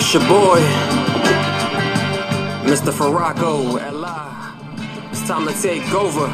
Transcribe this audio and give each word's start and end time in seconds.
It's 0.00 0.14
your 0.14 0.22
boy, 0.28 0.60
Mr. 2.70 2.92
Farako. 2.92 3.82
Ella. 3.82 4.54
It's 5.10 5.26
time 5.26 5.44
to 5.48 5.60
take 5.60 5.92
over. 5.92 6.28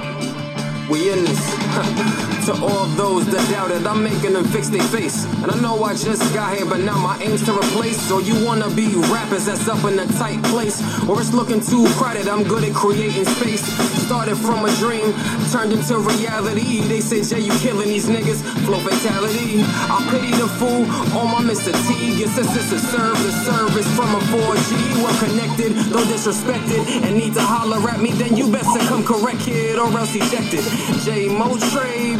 We 0.90 1.10
in 1.10 1.24
this. 1.24 1.63
To 2.44 2.52
all 2.60 2.84
those 2.92 3.24
that 3.32 3.40
doubted, 3.50 3.86
I'm 3.86 4.04
making 4.04 4.34
them 4.34 4.44
fix 4.44 4.68
their 4.68 4.82
face. 4.92 5.24
And 5.40 5.50
I 5.50 5.58
know 5.60 5.82
I 5.82 5.94
just 5.94 6.20
got 6.34 6.54
here, 6.54 6.66
but 6.66 6.80
now 6.80 6.98
my 6.98 7.16
aim's 7.22 7.42
to 7.46 7.56
replace. 7.56 7.98
So 8.02 8.18
you 8.18 8.36
wanna 8.44 8.68
be 8.68 8.92
rappers 9.08 9.46
that's 9.46 9.66
up 9.66 9.82
in 9.84 9.98
a 9.98 10.04
tight 10.20 10.42
place, 10.52 10.76
or 11.08 11.18
it's 11.22 11.32
looking 11.32 11.62
too 11.62 11.88
crowded. 11.96 12.28
I'm 12.28 12.44
good 12.44 12.62
at 12.64 12.74
creating 12.74 13.24
space. 13.24 13.64
Started 14.04 14.36
from 14.36 14.66
a 14.66 14.72
dream, 14.76 15.14
turned 15.50 15.72
into 15.72 15.96
reality. 15.96 16.82
They 16.82 17.00
say 17.00 17.24
Jay, 17.24 17.40
you 17.40 17.52
killing 17.64 17.88
these 17.88 18.10
niggas. 18.10 18.44
Flow 18.68 18.78
fatality. 18.84 19.64
I 19.64 20.04
pity 20.12 20.36
the 20.36 20.48
fool 20.60 20.84
on 21.16 21.32
my 21.32 21.40
Mr. 21.48 21.72
T. 21.88 22.12
This 22.20 22.36
is 22.36 22.68
to 22.68 22.78
serve 22.78 23.16
the 23.24 23.32
service 23.48 23.88
from 23.96 24.14
a 24.14 24.20
4G. 24.28 25.00
Well 25.00 25.16
connected, 25.16 25.72
though 25.88 26.04
disrespected, 26.12 27.08
and 27.08 27.16
need 27.16 27.32
to 27.32 27.40
holler 27.40 27.80
at 27.88 28.02
me. 28.02 28.12
Then 28.12 28.36
you 28.36 28.52
best 28.52 28.68
to 28.76 28.80
come 28.84 29.02
correct, 29.02 29.40
kid, 29.40 29.78
or 29.78 29.88
else 29.96 30.14
ejected. 30.14 30.60
J 31.00 31.28
Mo 31.32 31.56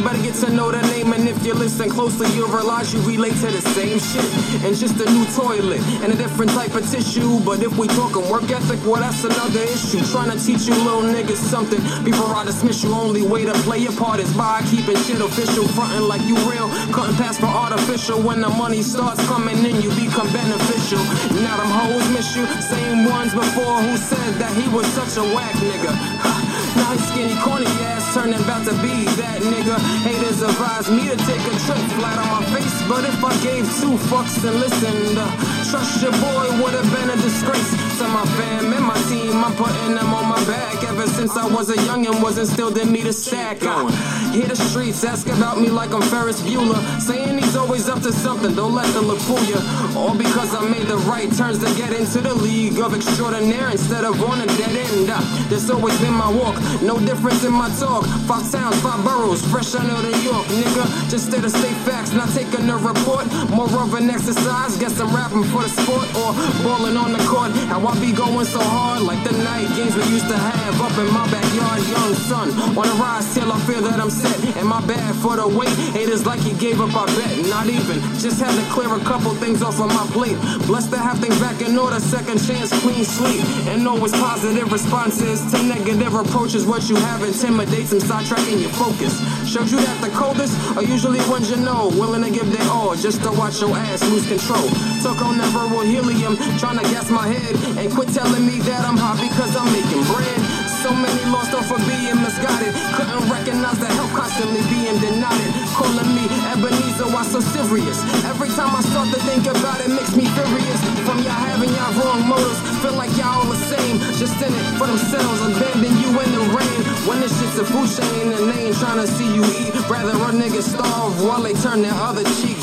But 0.05 0.13
gotta 0.15 0.23
get 0.23 0.35
to 0.47 0.51
know 0.55 0.71
the 0.71 0.83
name, 0.93 1.13
and 1.13 1.29
if 1.29 1.45
you 1.45 1.55
listen 1.55 1.89
closely, 1.91 2.29
you'll 2.35 2.49
realize 2.49 2.93
you 2.93 3.01
relate 3.01 3.35
to 3.43 3.51
the 3.51 3.61
same 3.73 3.99
shit. 3.99 4.25
And 4.63 4.77
just 4.77 5.01
a 5.01 5.11
new 5.11 5.25
toilet 5.35 5.81
and 6.03 6.13
a 6.13 6.17
different 6.17 6.51
type 6.53 6.75
of 6.75 6.89
tissue. 6.91 7.41
But 7.41 7.63
if 7.63 7.77
we 7.77 7.87
talking 7.89 8.29
work 8.29 8.51
ethic, 8.51 8.81
well, 8.85 9.01
that's 9.01 9.25
another 9.25 9.61
issue. 9.61 10.01
Trying 10.13 10.31
to 10.31 10.39
teach 10.39 10.67
you 10.67 10.75
little 10.75 11.03
niggas 11.03 11.41
something 11.41 11.81
before 12.05 12.35
I 12.35 12.45
dismiss 12.45 12.85
you. 12.85 12.95
Only 12.95 13.23
way 13.23 13.45
to 13.45 13.53
play 13.65 13.79
your 13.79 13.93
part 13.93 14.21
is 14.21 14.33
by 14.37 14.63
keeping 14.71 14.97
shit 15.03 15.21
official, 15.21 15.67
fronting 15.69 16.07
like 16.07 16.23
you 16.23 16.37
real. 16.51 16.69
Cutting 16.93 17.17
past 17.17 17.41
for 17.41 17.47
artificial. 17.47 18.21
When 18.21 18.41
the 18.41 18.51
money 18.51 18.83
starts 18.83 19.25
coming 19.27 19.59
in, 19.65 19.81
you 19.83 19.91
become 19.97 20.31
beneficial. 20.33 21.03
Now 21.43 21.57
them 21.57 21.71
hoes 21.71 22.07
miss 22.13 22.37
you, 22.37 22.47
same 22.61 23.09
ones 23.09 23.35
before 23.35 23.81
who 23.83 23.97
said 23.97 24.35
that 24.39 24.53
he 24.57 24.69
was 24.75 24.87
such 24.95 25.17
a 25.17 25.25
whack 25.35 25.55
nigga. 25.57 26.44
Now 26.77 26.91
his 26.93 27.07
skinny, 27.09 27.37
corny 27.41 27.67
ass 27.87 28.15
turning 28.15 28.41
about 28.41 28.65
to 28.67 28.75
be 28.83 29.05
that 29.21 29.43
nigga. 29.43 29.77
Haters 30.03 30.43
advise 30.43 30.91
me 30.91 31.09
to 31.09 31.17
take 31.29 31.43
a 31.47 31.55
trip 31.67 31.83
flat 31.99 32.19
on 32.19 32.29
my 32.35 32.43
face. 32.55 32.77
But 32.89 33.05
if 33.05 33.19
I 33.23 33.35
gave 33.43 33.65
two 33.81 33.95
fucks 34.11 34.43
and 34.43 34.59
listened, 34.59 35.19
uh, 35.19 35.27
trust 35.71 36.03
your 36.03 36.13
boy 36.13 36.47
would 36.63 36.75
have 36.75 36.91
been 36.91 37.11
a 37.11 37.17
disgrace 37.23 37.73
to 37.99 38.09
my 38.09 38.25
fam 38.37 38.73
and 38.73 38.85
my 38.85 38.99
team. 39.09 39.45
I'm 39.45 39.55
putting 39.55 39.95
them 39.95 40.13
on 40.13 40.29
my 40.29 40.43
back 40.47 40.83
ever 40.85 41.07
since 41.07 41.37
I 41.37 41.47
was 41.47 41.71
a 41.71 41.75
youngin', 41.75 42.23
was 42.23 42.39
instilled 42.39 42.77
in 42.79 42.91
me 42.91 43.03
to 43.03 43.13
stack. 43.13 43.63
I 43.63 43.91
hit 44.33 44.49
the 44.49 44.57
streets, 44.57 45.05
ask 45.05 45.27
about 45.29 45.61
me 45.61 45.69
like 45.69 45.93
I'm 45.93 46.03
Ferris 46.03 46.41
Bueller. 46.43 46.81
Saying 47.01 47.39
he's 47.39 47.57
always 47.57 47.89
up 47.89 48.03
to 48.03 48.13
something, 48.13 48.55
don't 48.55 48.75
let 48.75 48.93
them 48.95 49.07
look 49.07 49.21
fool 49.21 49.43
you. 49.45 49.59
All 49.97 50.17
because 50.17 50.55
I 50.55 50.67
made 50.69 50.87
the 50.87 50.97
right 51.07 51.31
turns 51.33 51.59
to 51.59 51.71
get 51.77 51.93
into 51.93 52.21
the 52.21 52.35
league 52.35 52.79
of 52.81 52.95
extraordinaire 52.95 53.71
instead 53.71 54.05
of 54.05 54.21
on 54.25 54.41
a 54.41 54.47
dead 54.59 54.75
end. 54.75 55.11
Uh, 55.11 55.21
this 55.49 55.71
always 55.71 55.99
been 56.01 56.15
my 56.15 56.31
walk. 56.31 56.57
No 56.83 56.99
difference 56.99 57.45
in 57.45 57.53
my 57.53 57.69
talk. 57.79 58.05
Five 58.27 58.51
towns, 58.51 58.81
five 58.83 59.05
boroughs, 59.05 59.45
fresh 59.47 59.75
out 59.75 59.87
of 59.87 60.03
New 60.03 60.19
York, 60.19 60.47
nigga. 60.47 60.85
Just 61.11 61.29
stay 61.29 61.41
to 61.41 61.51
state 61.51 61.79
facts, 61.87 62.13
not 62.13 62.29
taking 62.31 62.69
a 62.69 62.77
report. 62.77 63.31
More 63.51 63.71
of 63.71 63.95
an 63.95 64.11
exercise. 64.11 64.77
Guess 64.79 64.99
I'm 64.99 65.15
rapping 65.15 65.45
for 65.45 65.63
the 65.63 65.69
sport 65.69 66.09
or 66.19 66.35
balling 66.65 66.97
on 66.97 67.13
the 67.13 67.23
court. 67.31 67.53
How 67.71 67.84
I 67.87 67.93
be 68.01 68.13
going 68.13 68.47
so 68.47 68.61
hard, 68.61 69.03
like 69.03 69.23
the 69.25 69.37
night 69.45 69.69
games 69.77 69.95
we 69.95 70.05
used 70.09 70.29
to 70.29 70.39
have 70.39 70.81
up 70.81 70.97
in 70.97 71.13
my 71.13 71.29
backyard. 71.31 71.85
Young 71.85 72.15
son, 72.15 72.49
on 72.79 72.89
a 72.89 72.97
rise 72.97 73.35
till 73.35 73.53
I 73.53 73.59
feel 73.69 73.83
that 73.83 74.01
I'm 74.01 74.11
set. 74.11 74.57
And 74.57 74.67
my 74.67 74.81
bad 74.87 75.15
for 75.17 75.37
the 75.37 75.47
wait. 75.47 75.69
Haters 75.93 76.25
like 76.25 76.41
he 76.41 76.55
gave 76.55 76.81
up, 76.81 76.95
I 76.95 77.05
bet. 77.13 77.47
Not 77.47 77.67
even. 77.67 78.01
Just 78.17 78.41
had 78.41 78.57
to 78.57 78.65
clear 78.73 78.89
a 78.89 79.01
couple 79.01 79.35
things 79.35 79.63
off 79.63 79.81
of 79.81 79.89
my 79.89 80.07
plate. 80.17 80.39
Blessed 80.67 80.91
to 80.93 80.99
have 80.99 81.19
things 81.19 81.39
back 81.41 81.61
in 81.61 81.77
order. 81.77 82.01
Second 82.01 82.39
chance, 82.41 82.73
clean 82.81 83.05
sleep. 83.05 83.45
And 83.69 83.87
always 83.87 84.13
positive 84.13 84.73
responses 84.73 85.45
to 85.53 85.63
negative 85.63 86.15
approaches 86.15 86.67
what 86.67 86.89
you 86.89 86.97
have 86.97 87.23
intimidates 87.23 87.93
and 87.93 88.01
sidetracking 88.01 88.61
your 88.63 88.73
focus. 88.81 89.21
Shows 89.45 89.73
you 89.73 89.79
that 89.79 90.01
the 90.01 90.11
coldest 90.17 90.57
are 90.77 90.83
usually 90.85 91.21
ones 91.29 91.51
you 91.51 91.57
know, 91.57 91.93
willing 92.01 92.23
to 92.23 92.31
give 92.31 92.51
their 92.51 92.69
all 92.71 92.95
just 92.97 93.23
to 93.25 93.31
watch 93.33 93.61
your 93.61 93.77
ass 93.77 94.01
lose 94.09 94.27
control. 94.27 94.69
On 95.05 95.39
that 95.39 95.47
verbal 95.53 95.83
helium, 95.83 96.37
trying 96.59 96.77
to 96.77 96.83
gas 96.91 97.09
my 97.09 97.29
head, 97.29 97.55
and 97.79 97.91
quit 97.93 98.09
telling 98.15 98.47
me 98.47 98.59
that 98.69 98.85
I'm 98.87 98.97
hot 98.97 99.19
because 99.19 99.55
I'm 99.57 99.67
making 99.73 100.03
bread. 100.11 100.39
So 100.85 100.93
many 100.93 101.25
lost 101.33 101.57
off 101.57 101.73
of 101.73 101.81
being 101.89 102.21
misguided, 102.21 102.77
couldn't 102.93 103.25
recognize 103.33 103.81
the 103.81 103.89
help 103.89 104.13
constantly 104.13 104.61
being 104.69 105.01
denied. 105.01 105.51
Calling 105.73 106.11
me 106.13 106.29
Ebenezer, 106.53 107.09
why 107.09 107.25
so 107.25 107.41
serious? 107.41 108.05
Every 108.29 108.53
time 108.53 108.77
I 108.77 108.85
start 108.85 109.09
to 109.11 109.21
think 109.25 109.49
about 109.49 109.81
it, 109.81 109.89
makes 109.89 110.15
me 110.15 110.29
furious. 110.37 110.81
From 111.09 111.25
y'all 111.25 111.41
having 111.49 111.73
y'all 111.73 111.95
wrong 111.99 112.29
motives, 112.29 112.61
feel 112.85 112.95
like 113.01 113.11
y'all 113.17 113.41
all 113.41 113.49
the 113.49 113.57
same, 113.57 113.97
just 114.21 114.37
in 114.45 114.53
it 114.53 114.67
for 114.77 114.87
themselves, 114.87 115.41
abandon 115.57 115.95
you 116.05 116.11
in 116.21 116.31
the 116.37 116.45
rain. 116.53 116.81
When 117.09 117.21
this 117.21 117.33
shit's 117.41 117.59
a 117.59 117.65
food 117.65 117.89
chain 117.89 118.33
and 118.33 118.45
they 118.53 118.69
ain't 118.69 118.77
trying 118.77 119.01
to 119.01 119.09
see 119.09 119.29
you 119.35 119.45
eat. 119.65 119.73
Rather 119.89 120.13
a 120.13 120.31
nigga 120.37 120.61
starve 120.61 121.17
while 121.25 121.43
they 121.43 121.55
turn 121.55 121.83
their 121.83 121.97
other 121.97 122.25
cheek. 122.41 122.61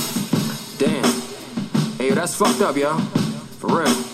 Damn. 0.77 1.09
Hey, 1.97 2.11
that's 2.11 2.35
fucked 2.35 2.61
up, 2.61 2.77
y'all. 2.77 2.99
For 3.59 3.81
real. 3.81 4.10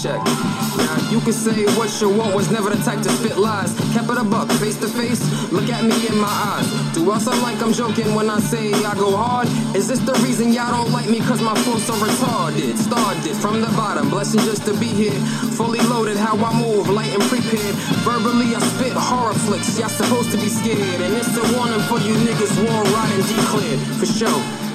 Check. 0.00 0.24
Now, 0.24 0.96
you 1.10 1.20
can 1.20 1.34
say 1.34 1.66
what 1.76 1.92
you 2.00 2.08
want 2.08 2.34
was 2.34 2.50
never 2.50 2.70
the 2.70 2.82
type 2.82 3.02
to 3.02 3.10
spit 3.10 3.36
lies. 3.36 3.74
Kept 3.92 4.08
it 4.08 4.16
a 4.16 4.24
buck, 4.24 4.48
face 4.52 4.80
to 4.80 4.88
face. 4.88 5.20
Look 5.52 5.68
at 5.68 5.84
me 5.84 6.08
in 6.08 6.16
my 6.16 6.32
eyes. 6.56 6.94
Do 6.94 7.10
I 7.12 7.18
sound 7.18 7.42
like 7.42 7.60
I'm 7.60 7.74
joking 7.74 8.14
when 8.14 8.30
I 8.30 8.40
say 8.40 8.72
I 8.72 8.94
go 8.94 9.14
hard? 9.14 9.46
Is 9.76 9.88
this 9.88 9.98
the 9.98 10.14
reason 10.24 10.54
y'all 10.54 10.72
don't 10.72 10.90
like 10.90 11.10
me? 11.10 11.20
Cause 11.20 11.42
my 11.42 11.54
flow's 11.64 11.84
so 11.84 11.92
retarded. 12.00 12.78
Started 12.78 13.36
from 13.36 13.60
the 13.60 13.66
bottom, 13.76 14.08
blessing 14.08 14.40
just 14.40 14.64
to 14.64 14.72
be 14.80 14.86
here. 14.86 15.20
Fully 15.52 15.80
loaded, 15.80 16.16
how 16.16 16.34
I 16.34 16.58
move, 16.58 16.88
light 16.88 17.12
and 17.12 17.22
prepared. 17.24 17.74
Verbally, 18.00 18.54
I 18.56 18.60
spit 18.72 18.94
horror 18.94 19.34
flicks. 19.34 19.78
Y'all 19.78 19.90
supposed 19.90 20.30
to 20.30 20.38
be 20.38 20.48
scared. 20.48 21.00
And 21.02 21.12
it's 21.12 21.36
a 21.36 21.44
warning 21.58 21.84
for 21.92 21.98
you 22.00 22.14
niggas, 22.24 22.56
war 22.64 22.80
riding 22.96 23.20
declared. 23.28 23.80
For 24.00 24.06
sure. 24.06 24.69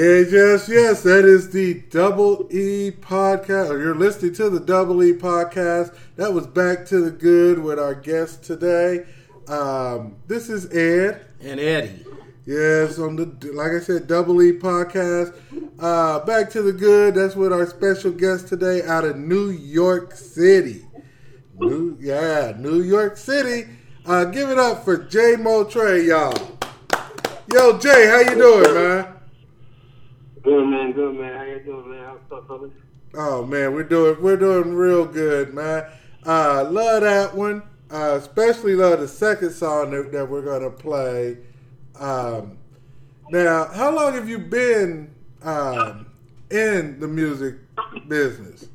Yes, 0.00 0.32
yes, 0.32 0.66
yes. 0.66 1.02
That 1.02 1.26
is 1.26 1.50
the 1.50 1.74
Double 1.90 2.48
E 2.50 2.90
podcast. 2.90 3.68
You're 3.68 3.94
listening 3.94 4.32
to 4.36 4.48
the 4.48 4.58
Double 4.58 5.02
E 5.02 5.12
podcast. 5.12 5.94
That 6.16 6.32
was 6.32 6.46
Back 6.46 6.86
to 6.86 7.02
the 7.02 7.10
Good 7.10 7.58
with 7.58 7.78
our 7.78 7.94
guest 7.94 8.42
today. 8.42 9.04
Um, 9.46 10.16
this 10.26 10.48
is 10.48 10.72
Ed 10.74 11.26
and 11.42 11.60
Eddie. 11.60 12.06
Yes, 12.46 12.98
on 12.98 13.16
the 13.16 13.26
like 13.52 13.72
I 13.72 13.80
said, 13.80 14.06
Double 14.06 14.40
E 14.40 14.52
podcast. 14.52 15.34
Uh, 15.78 16.24
Back 16.24 16.48
to 16.52 16.62
the 16.62 16.72
Good. 16.72 17.14
That's 17.14 17.36
with 17.36 17.52
our 17.52 17.66
special 17.66 18.10
guest 18.10 18.48
today 18.48 18.80
out 18.82 19.04
of 19.04 19.18
New 19.18 19.50
York 19.50 20.14
City. 20.14 20.86
New, 21.58 21.98
yeah, 22.00 22.54
New 22.56 22.80
York 22.80 23.18
City. 23.18 23.68
Uh, 24.06 24.24
give 24.24 24.48
it 24.48 24.58
up 24.58 24.82
for 24.82 24.96
Jay 24.96 25.36
Motre, 25.36 25.98
y'all. 26.02 26.58
Yo, 27.52 27.78
Jay, 27.78 28.06
how 28.06 28.20
you 28.20 28.38
doing, 28.38 28.74
man? 28.74 29.19
Good 30.42 30.66
man, 30.66 30.92
good 30.92 31.16
man. 31.16 31.36
How 31.36 31.44
you 31.44 31.60
doing, 31.60 31.90
man? 31.90 32.04
Up, 32.04 32.46
fellas? 32.46 32.70
Oh 33.14 33.44
man, 33.44 33.74
we're 33.74 33.82
doing 33.82 34.22
we're 34.22 34.38
doing 34.38 34.72
real 34.72 35.04
good, 35.04 35.52
man. 35.52 35.84
Uh, 36.24 36.66
love 36.70 37.02
that 37.02 37.34
one. 37.34 37.62
Uh, 37.90 38.16
especially 38.18 38.74
love 38.74 39.00
the 39.00 39.08
second 39.08 39.50
song 39.50 39.90
that, 39.90 40.12
that 40.12 40.30
we're 40.30 40.42
gonna 40.42 40.70
play. 40.70 41.36
Um, 41.98 42.56
now, 43.30 43.66
how 43.66 43.94
long 43.94 44.14
have 44.14 44.28
you 44.30 44.38
been 44.38 45.12
um, 45.42 46.06
in 46.50 46.98
the 47.00 47.08
music 47.08 47.56
business? 48.08 48.68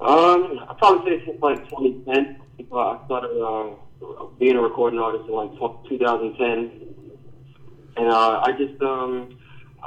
Um, 0.00 0.64
I 0.68 0.74
probably 0.78 1.18
say 1.18 1.26
since 1.26 1.40
like 1.40 1.62
2010. 1.68 2.40
I 2.72 2.98
started 3.06 3.40
uh, 3.40 4.26
being 4.40 4.56
a 4.56 4.62
recording 4.62 4.98
artist 4.98 5.28
in 5.28 5.34
like 5.34 5.52
2010, 5.88 6.94
and 7.98 8.08
uh, 8.08 8.40
I 8.42 8.52
just 8.52 8.82
um 8.82 9.35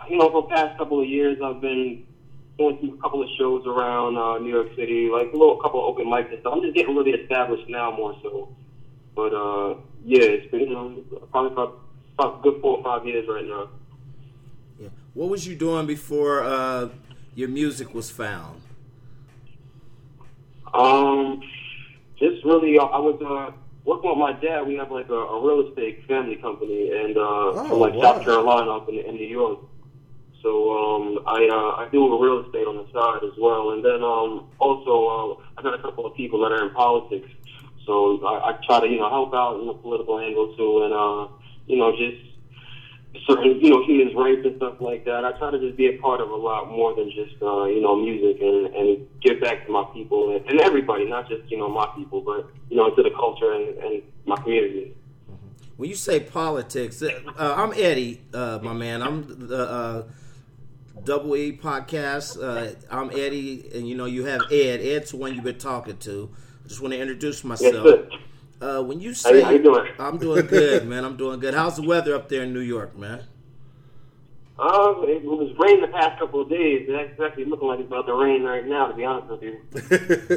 you 0.09 0.17
know, 0.17 0.29
for 0.31 0.43
the 0.43 0.47
past 0.49 0.77
couple 0.77 1.01
of 1.01 1.07
years, 1.07 1.37
I've 1.43 1.61
been 1.61 2.05
going 2.57 2.77
to 2.81 2.93
a 2.93 3.01
couple 3.01 3.23
of 3.23 3.29
shows 3.37 3.65
around 3.65 4.17
uh, 4.17 4.37
New 4.37 4.49
York 4.49 4.67
City, 4.75 5.09
like 5.09 5.33
a 5.33 5.37
little 5.37 5.57
couple 5.57 5.79
of 5.79 5.85
open 5.85 6.05
mics 6.05 6.31
and 6.31 6.39
stuff. 6.41 6.53
I'm 6.55 6.61
just 6.61 6.75
getting 6.75 6.95
really 6.95 7.11
established 7.11 7.67
now 7.69 7.91
more 7.91 8.15
so. 8.21 8.55
But 9.15 9.33
uh, 9.33 9.75
yeah, 10.05 10.23
it's 10.23 10.51
been 10.51 10.61
you 10.61 10.69
know, 10.69 11.03
probably 11.31 11.53
about, 11.53 11.79
about 12.17 12.43
good 12.43 12.61
four 12.61 12.77
or 12.77 12.83
five 12.83 13.05
years 13.05 13.25
right 13.27 13.45
now. 13.45 13.69
Yeah. 14.79 14.89
What 15.13 15.29
was 15.29 15.47
you 15.47 15.55
doing 15.55 15.87
before 15.87 16.43
uh, 16.43 16.89
your 17.35 17.49
music 17.49 17.93
was 17.93 18.11
found? 18.11 18.61
Um, 20.73 21.41
just 22.17 22.43
really, 22.45 22.77
uh, 22.77 22.83
I 22.83 22.99
was 22.99 23.19
uh, 23.21 23.55
working 23.85 24.09
with 24.09 24.19
my 24.19 24.33
dad. 24.33 24.67
We 24.67 24.75
have 24.75 24.91
like 24.91 25.09
a, 25.09 25.13
a 25.13 25.45
real 25.45 25.67
estate 25.67 26.05
family 26.07 26.35
company, 26.35 26.91
and 26.91 27.17
uh, 27.17 27.21
oh, 27.21 27.67
from 27.67 27.79
like 27.79 27.93
wow. 27.93 28.13
South 28.15 28.23
Carolina 28.23 28.71
up 28.71 28.89
in, 28.89 28.99
in 28.99 29.15
New 29.15 29.27
York. 29.27 29.59
So 30.41 30.49
um, 30.71 31.19
I 31.27 31.47
uh, 31.47 31.83
I 31.83 31.89
do 31.91 31.99
real 32.21 32.45
estate 32.45 32.65
on 32.65 32.77
the 32.77 32.87
side 32.93 33.23
as 33.23 33.37
well, 33.37 33.71
and 33.71 33.83
then 33.83 34.03
um, 34.03 34.47
also 34.59 35.39
uh, 35.39 35.43
I 35.57 35.61
got 35.61 35.73
a 35.77 35.81
couple 35.81 36.05
of 36.05 36.15
people 36.15 36.39
that 36.41 36.51
are 36.51 36.67
in 36.67 36.73
politics. 36.73 37.29
So 37.85 38.23
I, 38.25 38.51
I 38.51 38.59
try 38.65 38.79
to, 38.79 38.87
you 38.87 38.99
know, 38.99 39.09
help 39.09 39.33
out 39.33 39.59
in 39.59 39.67
the 39.67 39.73
political 39.73 40.19
angle 40.19 40.55
too, 40.55 40.83
and 40.83 40.93
uh, 40.93 41.27
you 41.67 41.77
know, 41.77 41.91
just 41.91 42.29
certain, 43.27 43.59
you 43.59 43.69
know, 43.69 43.83
human 43.85 44.15
rights 44.15 44.41
and 44.45 44.55
stuff 44.57 44.75
like 44.79 45.05
that. 45.05 45.25
I 45.25 45.31
try 45.37 45.51
to 45.51 45.59
just 45.59 45.75
be 45.77 45.87
a 45.87 45.97
part 45.97 46.21
of 46.21 46.29
a 46.29 46.35
lot 46.35 46.69
more 46.69 46.95
than 46.95 47.11
just, 47.11 47.41
uh, 47.41 47.65
you 47.65 47.81
know, 47.81 47.95
music 47.95 48.41
and, 48.41 48.67
and 48.75 49.07
give 49.21 49.41
back 49.41 49.65
to 49.65 49.71
my 49.71 49.83
people 49.93 50.35
and, 50.35 50.45
and 50.49 50.59
everybody, 50.61 51.05
not 51.05 51.27
just, 51.27 51.49
you 51.49 51.57
know, 51.57 51.67
my 51.69 51.87
people, 51.95 52.21
but, 52.21 52.49
you 52.69 52.77
know, 52.77 52.93
to 52.95 53.03
the 53.03 53.11
culture 53.11 53.51
and, 53.53 53.77
and 53.79 54.01
my 54.25 54.35
community. 54.37 54.95
When 55.77 55.89
you 55.89 55.95
say 55.95 56.19
politics, 56.19 57.01
uh, 57.01 57.09
I'm 57.37 57.73
Eddie, 57.73 58.21
uh, 58.33 58.59
my 58.61 58.73
man. 58.73 59.01
I'm 59.01 59.47
the 59.47 59.69
uh, 59.69 60.03
Double 61.09 61.35
E 61.35 61.57
podcast. 61.57 62.37
Uh, 62.39 62.75
I'm 62.91 63.09
Eddie, 63.09 63.67
and 63.73 63.89
you 63.89 63.95
know 63.95 64.05
you 64.05 64.25
have 64.25 64.41
Ed. 64.51 64.79
Ed's 64.79 65.09
the 65.09 65.17
one 65.17 65.33
you've 65.33 65.43
been 65.43 65.57
talking 65.57 65.97
to. 65.97 66.29
I 66.63 66.67
just 66.67 66.81
want 66.81 66.93
to 66.93 66.99
introduce 66.99 67.43
myself. 67.43 67.83
Yes. 67.83 68.19
Uh, 68.61 68.83
when 68.83 68.99
you 68.99 69.09
How, 69.09 69.13
say 69.15 69.41
how 69.41 69.49
you 69.49 69.63
doing? 69.63 69.87
I'm 69.97 70.19
doing 70.19 70.45
good, 70.45 70.87
man. 70.87 71.03
I'm 71.03 71.17
doing 71.17 71.39
good. 71.39 71.55
How's 71.55 71.77
the 71.77 71.81
weather 71.81 72.13
up 72.13 72.29
there 72.29 72.43
in 72.43 72.53
New 72.53 72.59
York, 72.59 72.95
man? 72.95 73.23
Um, 74.59 75.03
it 75.07 75.23
was 75.23 75.51
raining 75.57 75.81
the 75.81 75.87
past 75.87 76.19
couple 76.19 76.41
of 76.41 76.49
days. 76.51 76.85
It's 76.87 77.19
actually 77.19 77.45
looking 77.45 77.69
like 77.69 77.79
it's 77.79 77.87
about 77.87 78.05
to 78.05 78.13
rain 78.13 78.43
right 78.43 78.67
now, 78.67 78.85
to 78.85 78.93
be 78.93 79.03
honest 79.03 79.31
with 79.31 79.41
you. 79.41 79.57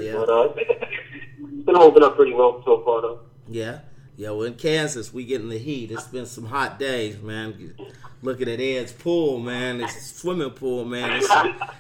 Yeah, 0.01 0.15
But 0.25 0.31
uh, 0.31 0.53
it's 0.57 1.67
been 1.67 1.75
holding 1.75 2.03
up 2.03 2.17
pretty 2.17 2.33
well 2.33 2.63
so 2.65 2.83
far, 2.83 3.03
though. 3.03 3.21
yeah, 3.47 3.81
yeah. 4.17 4.31
Well, 4.31 4.43
in 4.43 4.55
Kansas, 4.55 5.13
we 5.13 5.25
getting 5.25 5.49
the 5.49 5.59
heat. 5.59 5.91
It's 5.91 6.07
been 6.07 6.27
some 6.27 6.47
hot 6.47 6.79
days, 6.79 7.21
man. 7.21 7.75
Looking 8.23 8.49
at 8.49 8.61
Ed's 8.61 8.93
pool, 8.93 9.39
man. 9.39 9.81
It's 9.81 9.97
a 9.97 10.01
swimming 10.01 10.51
pool, 10.51 10.85
man. 10.85 11.23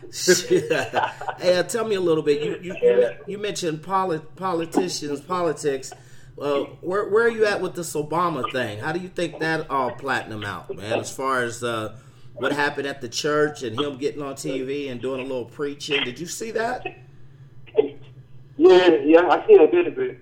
It's, 0.02 0.48
hey, 0.48 1.56
uh, 1.56 1.62
tell 1.62 1.86
me 1.86 1.94
a 1.94 2.00
little 2.00 2.22
bit. 2.22 2.42
You 2.42 2.58
you 2.60 3.10
you, 3.26 3.38
mentioned 3.38 3.82
polit- 3.82 4.34
politicians, 4.36 5.20
politics. 5.20 5.92
Uh, 6.40 6.64
where 6.80 7.08
where 7.08 7.24
are 7.24 7.30
you 7.30 7.44
at 7.46 7.60
with 7.60 7.74
this 7.74 7.94
Obama 7.94 8.50
thing? 8.50 8.78
How 8.78 8.92
do 8.92 8.98
you 8.98 9.08
think 9.08 9.38
that 9.40 9.70
all 9.70 9.92
platinum 9.92 10.44
out, 10.44 10.74
man? 10.74 10.98
As 10.98 11.14
far 11.14 11.42
as 11.42 11.62
uh, 11.62 11.96
what 12.34 12.52
happened 12.52 12.86
at 12.86 13.00
the 13.00 13.08
church 13.08 13.62
and 13.62 13.78
him 13.78 13.98
getting 13.98 14.22
on 14.22 14.34
TV 14.34 14.90
and 14.90 15.00
doing 15.00 15.20
a 15.20 15.24
little 15.24 15.44
preaching, 15.44 16.02
did 16.04 16.18
you 16.18 16.26
see 16.26 16.50
that? 16.52 16.86
Yeah, 18.56 18.88
yeah, 19.04 19.28
I 19.28 19.46
seen 19.46 19.60
a 19.60 19.66
bit 19.66 19.86
of 19.86 19.98
it. 19.98 20.18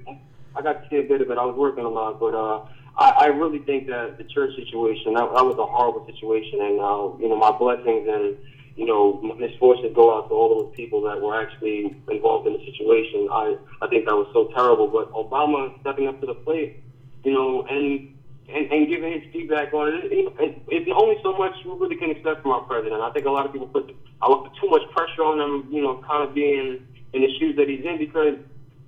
I 0.56 0.62
got 0.62 0.82
to 0.82 0.88
see 0.88 0.96
a 0.96 1.02
bit 1.02 1.20
of 1.20 1.30
it. 1.30 1.38
I 1.38 1.44
was 1.44 1.56
working 1.56 1.84
a 1.84 1.88
lot, 1.88 2.18
but 2.20 2.34
uh, 2.34 2.66
I, 2.98 3.10
I 3.10 3.26
really 3.26 3.60
think 3.60 3.86
that 3.86 4.18
the 4.18 4.24
church 4.24 4.54
situation 4.56 5.14
that, 5.14 5.26
that 5.34 5.44
was 5.44 5.56
a 5.58 5.66
horrible 5.66 6.04
situation, 6.06 6.60
and 6.60 6.80
uh, 6.80 7.16
you 7.18 7.28
know 7.28 7.36
my 7.36 7.50
blessings 7.50 8.06
and 8.08 8.36
you 8.76 8.86
know 8.86 9.20
misfortunes 9.38 9.94
go 9.94 10.16
out 10.16 10.28
to 10.28 10.34
all 10.34 10.62
those 10.62 10.74
people 10.74 11.02
that 11.02 11.20
were 11.20 11.40
actually 11.40 11.96
involved 12.08 12.46
in 12.46 12.54
the 12.54 12.64
situation. 12.64 13.28
I 13.30 13.56
I 13.82 13.86
think 13.88 14.06
that 14.06 14.14
was 14.14 14.28
so 14.32 14.48
terrible, 14.54 14.88
but 14.88 15.12
Obama 15.12 15.78
stepping 15.80 16.08
up 16.08 16.20
to 16.20 16.26
the 16.26 16.34
plate, 16.34 16.82
you 17.24 17.32
know, 17.32 17.64
and 17.70 18.10
and, 18.52 18.70
and 18.72 18.88
giving 18.88 19.12
his 19.12 19.22
feedback 19.32 19.72
on 19.72 19.88
it, 19.88 20.12
it, 20.12 20.34
it, 20.40 20.62
it's 20.68 20.90
only 20.94 21.16
so 21.22 21.32
much 21.36 21.52
we 21.64 21.70
really 21.72 21.96
can 21.96 22.10
expect 22.10 22.42
from 22.42 22.50
our 22.50 22.62
president. 22.62 23.00
I 23.00 23.10
think 23.12 23.26
a 23.26 23.30
lot 23.30 23.46
of 23.46 23.52
people 23.52 23.68
put 23.68 23.94
a 24.22 24.28
lot, 24.28 24.50
too 24.60 24.68
much 24.68 24.82
pressure 24.90 25.22
on 25.22 25.38
him, 25.38 25.72
you 25.72 25.80
know, 25.82 26.02
kind 26.06 26.28
of 26.28 26.34
being 26.34 26.84
in 27.12 27.20
the 27.22 27.28
shoes 27.38 27.56
that 27.56 27.68
he's 27.68 27.84
in 27.84 27.98
because, 27.98 28.38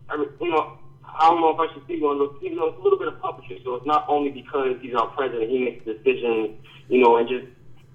I 0.09 0.17
you 0.41 0.51
know, 0.51 0.79
I 1.19 1.29
don't 1.29 1.41
know 1.41 1.51
if 1.51 1.61
I 1.61 1.73
should 1.73 1.85
speak 1.85 2.03
on 2.03 2.19
this, 2.19 2.43
you 2.43 2.57
know, 2.57 2.69
it's 2.69 2.79
a 2.79 2.83
little 2.83 2.99
bit 2.99 3.09
of 3.09 3.15
puppetry. 3.21 3.63
So 3.65 3.75
it's 3.75 3.87
not 3.87 4.07
only 4.09 4.31
because 4.31 4.77
he's 4.81 4.95
our 4.95 5.09
president, 5.09 5.51
he 5.51 5.59
makes 5.59 5.85
decisions, 5.85 6.59
you 6.89 7.03
know, 7.03 7.17
and 7.17 7.29
just, 7.29 7.47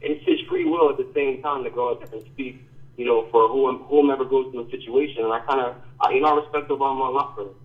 it's 0.01 0.23
his 0.25 0.39
free 0.47 0.65
will 0.65 0.89
at 0.89 0.97
the 0.97 1.09
same 1.15 1.41
time 1.41 1.63
to 1.63 1.69
go 1.69 1.91
out 1.91 1.99
there 1.99 2.19
and 2.19 2.27
speak, 2.33 2.63
you 2.95 3.05
know, 3.05 3.27
for 3.31 3.47
whom, 3.47 3.79
whomever 3.89 4.23
goes 4.23 4.51
through 4.51 4.67
a 4.67 4.71
situation. 4.71 5.23
And 5.23 5.33
I 5.33 5.39
kind 5.41 5.61
of, 5.61 5.75
you 6.11 6.21
know, 6.21 6.27
I 6.27 6.41
respect 6.41 6.69
Obama 6.69 7.09
a 7.09 7.11
lot 7.11 7.35
for 7.35 7.41
it. 7.43 7.55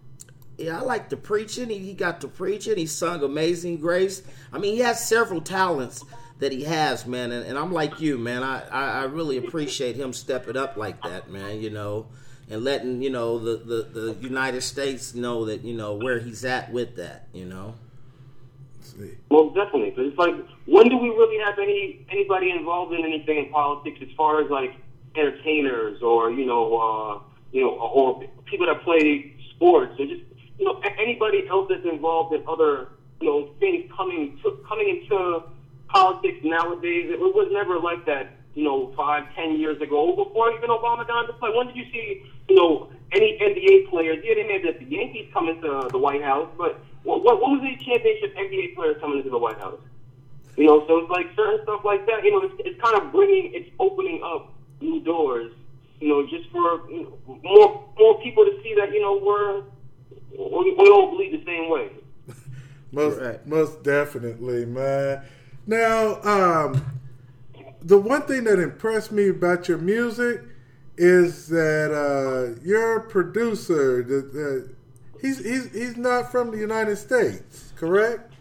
Yeah, 0.58 0.78
I 0.78 0.82
like 0.82 1.08
the 1.08 1.16
preaching. 1.16 1.70
He, 1.70 1.78
he 1.78 1.94
got 1.94 2.20
to 2.20 2.28
preaching. 2.28 2.76
He 2.76 2.86
sung 2.86 3.22
Amazing 3.22 3.78
Grace. 3.78 4.22
I 4.52 4.58
mean, 4.58 4.74
he 4.74 4.80
has 4.80 5.06
several 5.06 5.40
talents 5.40 6.04
that 6.38 6.52
he 6.52 6.64
has, 6.64 7.06
man. 7.06 7.32
And, 7.32 7.46
and 7.46 7.58
I'm 7.58 7.72
like 7.72 8.00
you, 8.00 8.18
man. 8.18 8.42
I, 8.42 8.62
I, 8.68 9.00
I 9.00 9.04
really 9.04 9.38
appreciate 9.38 9.96
him 9.96 10.12
stepping 10.12 10.56
up 10.56 10.76
like 10.76 11.02
that, 11.02 11.30
man, 11.30 11.60
you 11.60 11.70
know, 11.70 12.06
and 12.50 12.64
letting, 12.64 13.02
you 13.02 13.10
know, 13.10 13.38
the, 13.38 13.56
the, 13.56 13.82
the 13.82 14.16
United 14.20 14.62
States 14.62 15.14
know 15.14 15.44
that, 15.46 15.62
you 15.62 15.74
know, 15.74 15.94
where 15.94 16.18
he's 16.18 16.44
at 16.44 16.72
with 16.72 16.96
that, 16.96 17.28
you 17.32 17.44
know. 17.44 17.74
Well, 19.30 19.50
definitely, 19.50 19.90
because 19.90 20.08
it's 20.08 20.18
like, 20.18 20.34
when 20.66 20.88
do 20.88 20.96
we 20.96 21.08
really 21.08 21.42
have 21.44 21.58
any 21.58 22.04
anybody 22.10 22.50
involved 22.50 22.92
in 22.92 23.04
anything 23.04 23.38
in 23.38 23.50
politics 23.50 23.98
as 24.02 24.08
far 24.16 24.42
as 24.42 24.50
like 24.50 24.74
entertainers 25.16 26.02
or 26.02 26.30
you 26.30 26.44
know, 26.44 26.76
uh, 26.76 27.20
you 27.52 27.62
know, 27.62 27.70
or 27.70 28.22
people 28.44 28.66
that 28.66 28.82
play 28.82 29.34
sports 29.50 29.98
or 29.98 30.06
just 30.06 30.22
you 30.58 30.64
know 30.64 30.80
anybody 30.98 31.48
else 31.48 31.68
that's 31.70 31.84
involved 31.86 32.34
in 32.34 32.42
other 32.46 32.88
you 33.20 33.28
know 33.28 33.50
things 33.60 33.90
coming 33.96 34.38
to, 34.42 34.58
coming 34.68 34.88
into 34.88 35.42
politics 35.88 36.38
nowadays? 36.42 37.10
It 37.10 37.18
was 37.18 37.48
never 37.50 37.78
like 37.78 38.04
that. 38.06 38.36
You 38.54 38.64
know, 38.64 38.92
five, 38.96 39.24
ten 39.34 39.58
years 39.58 39.80
ago, 39.80 40.14
before 40.14 40.52
even 40.52 40.68
Obama 40.70 41.06
got 41.06 41.22
into 41.24 41.32
play. 41.34 41.50
When 41.54 41.68
did 41.68 41.76
you 41.76 41.84
see, 41.90 42.22
you 42.48 42.54
know, 42.56 42.90
any 43.12 43.38
NBA 43.40 43.88
players? 43.88 44.22
Yeah, 44.24 44.34
they 44.34 44.44
made 44.44 44.64
that 44.64 44.78
the 44.78 44.84
Yankees 44.84 45.28
come 45.32 45.48
into 45.48 45.88
the 45.90 45.98
White 45.98 46.22
House, 46.22 46.50
but 46.58 46.78
what, 47.02 47.24
what, 47.24 47.40
what 47.40 47.50
was 47.52 47.62
the 47.62 47.84
championship 47.84 48.36
NBA 48.36 48.74
players 48.74 48.96
coming 49.00 49.18
into 49.18 49.30
the 49.30 49.38
White 49.38 49.58
House? 49.58 49.80
You 50.56 50.66
know, 50.66 50.84
so 50.86 50.98
it's 50.98 51.10
like 51.10 51.26
certain 51.34 51.62
stuff 51.62 51.80
like 51.84 52.04
that. 52.06 52.24
You 52.24 52.32
know, 52.32 52.42
it's, 52.42 52.54
it's 52.58 52.80
kind 52.80 53.00
of 53.00 53.10
bringing, 53.10 53.52
it's 53.54 53.70
opening 53.78 54.22
up 54.22 54.52
new 54.80 55.00
doors. 55.00 55.50
You 56.00 56.08
know, 56.08 56.22
just 56.28 56.50
for 56.50 56.90
you 56.90 57.04
know, 57.04 57.38
more 57.42 57.88
more 57.98 58.20
people 58.20 58.44
to 58.44 58.50
see 58.62 58.74
that 58.74 58.92
you 58.92 59.00
know 59.00 59.16
we're 59.16 59.62
we, 60.36 60.74
we 60.76 60.88
all 60.90 61.10
believe 61.10 61.32
the 61.32 61.44
same 61.46 61.70
way. 61.70 61.90
Most 62.92 63.20
Right. 63.20 63.46
most 63.46 63.82
definitely, 63.82 64.66
man. 64.66 65.22
Now, 65.66 66.20
um, 66.22 66.84
the 67.84 67.98
one 67.98 68.22
thing 68.22 68.44
that 68.44 68.58
impressed 68.58 69.12
me 69.12 69.28
about 69.28 69.68
your 69.68 69.78
music 69.78 70.42
is 70.96 71.48
that 71.48 71.90
uh, 71.92 72.60
your 72.64 73.00
producer, 73.00 74.02
the, 74.02 74.22
the, 74.22 74.74
he's 75.20 75.38
he's 75.38 75.72
he's 75.72 75.96
not 75.96 76.30
from 76.30 76.50
the 76.50 76.58
United 76.58 76.96
States, 76.96 77.72
correct? 77.76 78.32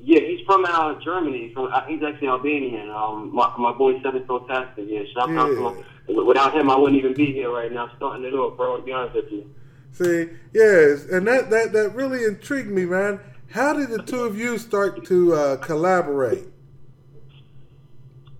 Yeah, 0.00 0.20
he's 0.20 0.44
from 0.46 0.64
uh, 0.64 1.00
Germany. 1.00 1.52
From 1.54 1.72
uh, 1.72 1.84
he's 1.86 2.02
actually 2.02 2.28
Albanian. 2.28 2.90
Um, 2.90 3.34
my, 3.34 3.52
my 3.58 3.72
boy 3.72 4.00
Seven 4.02 4.24
Fantastic. 4.26 4.86
Yeah, 4.88 5.02
shout 5.12 5.30
out 5.30 5.46
to 5.46 5.68
him. 5.68 6.26
Without 6.26 6.54
him, 6.54 6.70
I 6.70 6.76
wouldn't 6.76 6.98
even 6.98 7.14
be 7.14 7.32
here 7.32 7.50
right 7.50 7.72
now, 7.72 7.90
starting 7.96 8.24
it 8.24 8.34
off, 8.34 8.56
bro. 8.56 8.76
To 8.76 8.82
be 8.82 8.92
honest 8.92 9.14
with 9.14 9.32
you. 9.32 9.50
See, 9.92 10.28
yes, 10.52 11.06
and 11.06 11.26
that 11.26 11.50
that 11.50 11.72
that 11.72 11.94
really 11.94 12.24
intrigued 12.24 12.70
me, 12.70 12.84
man. 12.84 13.20
How 13.50 13.72
did 13.72 13.90
the 13.90 14.02
two 14.02 14.20
of 14.20 14.38
you 14.38 14.58
start 14.58 15.04
to 15.06 15.34
uh, 15.34 15.56
collaborate? 15.58 16.53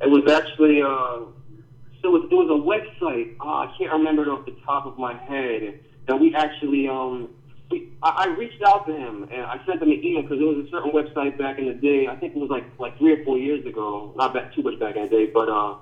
It 0.04 0.10
was 0.10 0.28
actually 0.30 0.82
uh, 0.82 1.24
so 2.02 2.14
it 2.14 2.20
was, 2.20 2.28
it 2.30 2.34
was 2.34 2.50
a 2.52 2.60
website. 2.60 3.34
Uh, 3.40 3.64
I 3.64 3.74
can't 3.78 3.90
remember 3.92 4.22
it 4.22 4.28
off 4.28 4.44
the 4.44 4.54
top 4.66 4.84
of 4.84 4.98
my 4.98 5.14
head. 5.16 5.80
That 6.06 6.20
we 6.20 6.34
actually 6.34 6.86
um, 6.86 7.30
we, 7.70 7.88
I, 8.02 8.26
I 8.28 8.36
reached 8.36 8.62
out 8.62 8.86
to 8.86 8.92
him 8.92 9.22
and 9.32 9.40
I 9.40 9.56
sent 9.66 9.80
him 9.80 9.88
an 9.88 10.04
email 10.04 10.20
because 10.20 10.38
there 10.38 10.46
was 10.46 10.66
a 10.66 10.68
certain 10.70 10.92
website 10.92 11.38
back 11.38 11.58
in 11.58 11.64
the 11.64 11.72
day. 11.72 12.06
I 12.06 12.16
think 12.16 12.36
it 12.36 12.38
was 12.38 12.50
like 12.50 12.66
like 12.78 12.98
three 12.98 13.12
or 13.12 13.24
four 13.24 13.38
years 13.38 13.64
ago. 13.64 14.12
Not 14.16 14.34
back 14.34 14.52
too 14.54 14.62
much 14.62 14.78
back 14.78 14.96
in 14.96 15.02
the 15.04 15.08
day, 15.08 15.26
but 15.32 15.48
uh, 15.48 15.76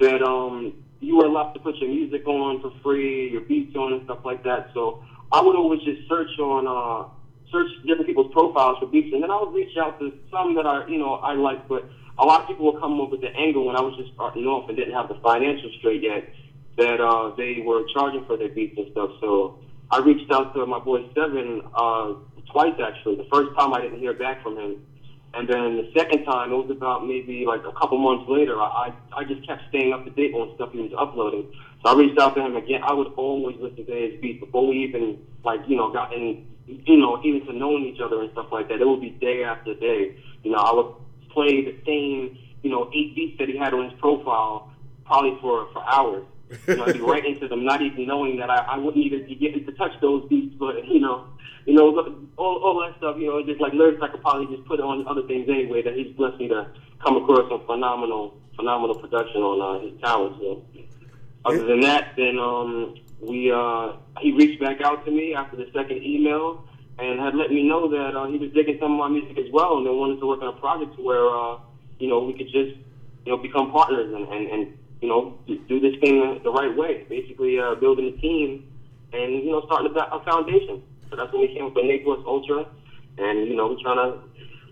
that 0.00 0.22
um, 0.22 0.72
you 1.00 1.16
were 1.16 1.26
allowed 1.26 1.52
to 1.52 1.60
put 1.60 1.76
your 1.76 1.90
music 1.90 2.26
on 2.26 2.62
for 2.62 2.72
free, 2.82 3.30
your 3.30 3.42
beats 3.42 3.76
on 3.76 3.92
and 3.92 4.02
stuff 4.04 4.20
like 4.24 4.42
that. 4.44 4.70
So 4.72 5.02
I 5.30 5.42
would 5.42 5.54
always 5.56 5.82
just 5.82 6.00
search 6.08 6.38
on 6.38 6.66
uh, 6.66 7.08
search 7.52 7.68
different 7.84 8.06
people's 8.06 8.32
profiles 8.32 8.78
for 8.78 8.86
beats, 8.86 9.12
and 9.12 9.22
then 9.22 9.30
I 9.30 9.38
would 9.38 9.52
reach 9.52 9.76
out 9.76 9.98
to 10.00 10.12
some 10.30 10.54
that 10.54 10.66
I, 10.66 10.86
you 10.86 10.98
know, 10.98 11.14
I 11.14 11.34
like, 11.34 11.68
but 11.68 11.84
a 12.18 12.24
lot 12.24 12.40
of 12.40 12.46
people 12.48 12.66
would 12.72 12.80
come 12.80 13.00
up 13.00 13.10
with 13.10 13.20
the 13.20 13.34
angle 13.36 13.64
when 13.66 13.76
I 13.76 13.80
was 13.80 13.94
just 13.96 14.12
starting 14.14 14.44
off 14.44 14.68
and 14.68 14.76
didn't 14.76 14.94
have 14.94 15.08
the 15.08 15.14
financials 15.14 15.76
straight 15.78 16.02
yet 16.02 16.24
that 16.76 17.00
uh, 17.00 17.34
they 17.36 17.60
were 17.64 17.82
charging 17.92 18.24
for 18.24 18.36
their 18.36 18.48
beats 18.48 18.76
and 18.76 18.86
stuff. 18.92 19.10
So 19.20 19.54
I 19.90 19.98
reached 19.98 20.30
out 20.32 20.54
to 20.54 20.66
my 20.66 20.78
boy 20.78 21.06
Seven 21.14 21.62
uh, 21.74 22.14
twice 22.52 22.74
actually. 22.82 23.16
The 23.16 23.26
first 23.32 23.50
time 23.58 23.74
I 23.74 23.80
didn't 23.80 23.98
hear 23.98 24.14
back 24.14 24.42
from 24.42 24.56
him, 24.56 24.76
and 25.34 25.48
then 25.48 25.76
the 25.76 25.90
second 25.96 26.24
time 26.24 26.52
it 26.52 26.56
was 26.56 26.70
about 26.70 27.04
maybe 27.06 27.44
like 27.46 27.62
a 27.66 27.72
couple 27.72 27.98
months 27.98 28.24
later. 28.28 28.60
I 28.60 28.92
I 29.12 29.24
just 29.24 29.46
kept 29.46 29.62
staying 29.68 29.92
up 29.92 30.04
to 30.04 30.10
date 30.10 30.32
on 30.34 30.54
stuff 30.54 30.70
he 30.72 30.80
was 30.80 30.92
uploading. 30.98 31.46
So 31.84 31.92
I 31.92 31.94
reached 31.94 32.18
out 32.18 32.34
to 32.34 32.40
him 32.40 32.56
again. 32.56 32.80
I 32.82 32.92
would 32.92 33.08
always 33.16 33.56
listen 33.60 33.84
to 33.86 33.92
his 33.92 34.14
beats 34.20 34.40
before 34.40 34.66
we 34.66 34.78
even 34.84 35.18
like 35.44 35.60
you 35.66 35.76
know 35.76 35.90
gotten 35.90 36.36
you 36.66 36.96
know 36.96 37.20
even 37.22 37.46
to 37.46 37.52
knowing 37.52 37.84
each 37.86 38.00
other 38.00 38.20
and 38.22 38.30
stuff 38.32 38.46
like 38.50 38.68
that. 38.68 38.80
It 38.80 38.86
would 38.86 39.00
be 39.00 39.10
day 39.10 39.42
after 39.44 39.74
day. 39.74 40.12
You 40.42 40.52
know 40.52 40.58
I 40.58 40.72
would 40.74 40.86
play 41.30 41.64
the 41.64 41.76
same 41.86 42.38
you 42.62 42.70
know 42.70 42.90
eight 42.94 43.14
beats 43.14 43.38
that 43.38 43.48
he 43.48 43.56
had 43.56 43.74
on 43.74 43.90
his 43.90 43.98
profile 44.00 44.72
probably 45.04 45.36
for 45.40 45.68
for 45.72 45.82
hours. 45.84 46.24
You 46.66 46.76
know, 46.76 46.84
I'd 46.86 46.94
be 46.94 47.00
right 47.00 47.24
into 47.24 47.46
them, 47.46 47.64
not 47.64 47.82
even 47.82 48.06
knowing 48.06 48.38
that 48.38 48.48
I, 48.48 48.56
I 48.56 48.78
wouldn't 48.78 49.04
even 49.04 49.26
be 49.26 49.34
getting 49.34 49.66
to 49.66 49.72
touch 49.72 49.92
those 50.00 50.26
beats. 50.28 50.54
But 50.58 50.86
you 50.86 51.00
know, 51.00 51.26
you 51.66 51.74
know, 51.74 51.88
all, 52.36 52.56
all 52.62 52.80
that 52.80 52.96
stuff. 52.98 53.16
You 53.18 53.26
know, 53.26 53.44
just 53.44 53.60
like 53.60 53.72
lyrics, 53.72 54.00
I 54.02 54.08
could 54.08 54.22
probably 54.22 54.54
just 54.54 54.66
put 54.66 54.80
on 54.80 55.06
other 55.06 55.26
things 55.26 55.48
anyway. 55.48 55.82
That 55.82 55.94
he's 55.94 56.14
blessed 56.16 56.38
me 56.38 56.48
to 56.48 56.70
come 57.02 57.16
across 57.16 57.48
some 57.50 57.66
phenomenal, 57.66 58.38
phenomenal 58.56 58.98
production 58.98 59.42
on 59.42 59.60
uh, 59.60 59.84
his 59.84 60.00
talents. 60.00 60.38
So, 60.40 60.62
other 61.44 61.64
than 61.66 61.80
that, 61.80 62.14
then 62.16 62.38
um, 62.38 62.94
we 63.20 63.52
uh, 63.52 63.92
he 64.20 64.32
reached 64.32 64.60
back 64.60 64.80
out 64.80 65.04
to 65.04 65.10
me 65.10 65.34
after 65.34 65.56
the 65.56 65.70
second 65.74 66.02
email 66.02 66.67
and 66.98 67.20
had 67.20 67.34
let 67.34 67.50
me 67.50 67.62
know 67.62 67.88
that 67.88 68.18
uh, 68.18 68.26
he 68.26 68.38
was 68.38 68.50
digging 68.52 68.78
some 68.80 68.92
of 68.92 68.98
my 68.98 69.08
music 69.08 69.38
as 69.38 69.50
well, 69.52 69.78
and 69.78 69.86
they 69.86 69.90
wanted 69.90 70.18
to 70.18 70.26
work 70.26 70.42
on 70.42 70.54
a 70.54 70.58
project 70.58 70.98
where 70.98 71.30
uh, 71.30 71.58
you 71.98 72.08
know 72.08 72.20
we 72.20 72.34
could 72.34 72.50
just 72.50 72.74
you 73.24 73.30
know 73.30 73.38
become 73.38 73.70
partners 73.70 74.10
and 74.12 74.26
and, 74.26 74.50
and 74.50 74.78
you 75.00 75.08
know 75.08 75.38
do 75.46 75.78
this 75.78 75.94
thing 76.00 76.40
the 76.42 76.50
right 76.50 76.74
way, 76.76 77.06
basically 77.08 77.58
uh, 77.58 77.74
building 77.76 78.10
a 78.10 78.20
team 78.20 78.66
and 79.12 79.44
you 79.44 79.50
know 79.50 79.62
starting 79.66 79.94
a, 79.94 80.24
foundation. 80.24 80.82
So 81.10 81.16
that's 81.16 81.32
when 81.32 81.42
we 81.42 81.54
came 81.54 81.66
up 81.66 81.74
with 81.74 81.84
Ne 81.84 81.98
Plus 82.02 82.18
Ultra, 82.26 82.66
and 83.18 83.46
you 83.46 83.54
know 83.54 83.68
we're 83.68 83.82
trying 83.82 84.02
to 84.02 84.18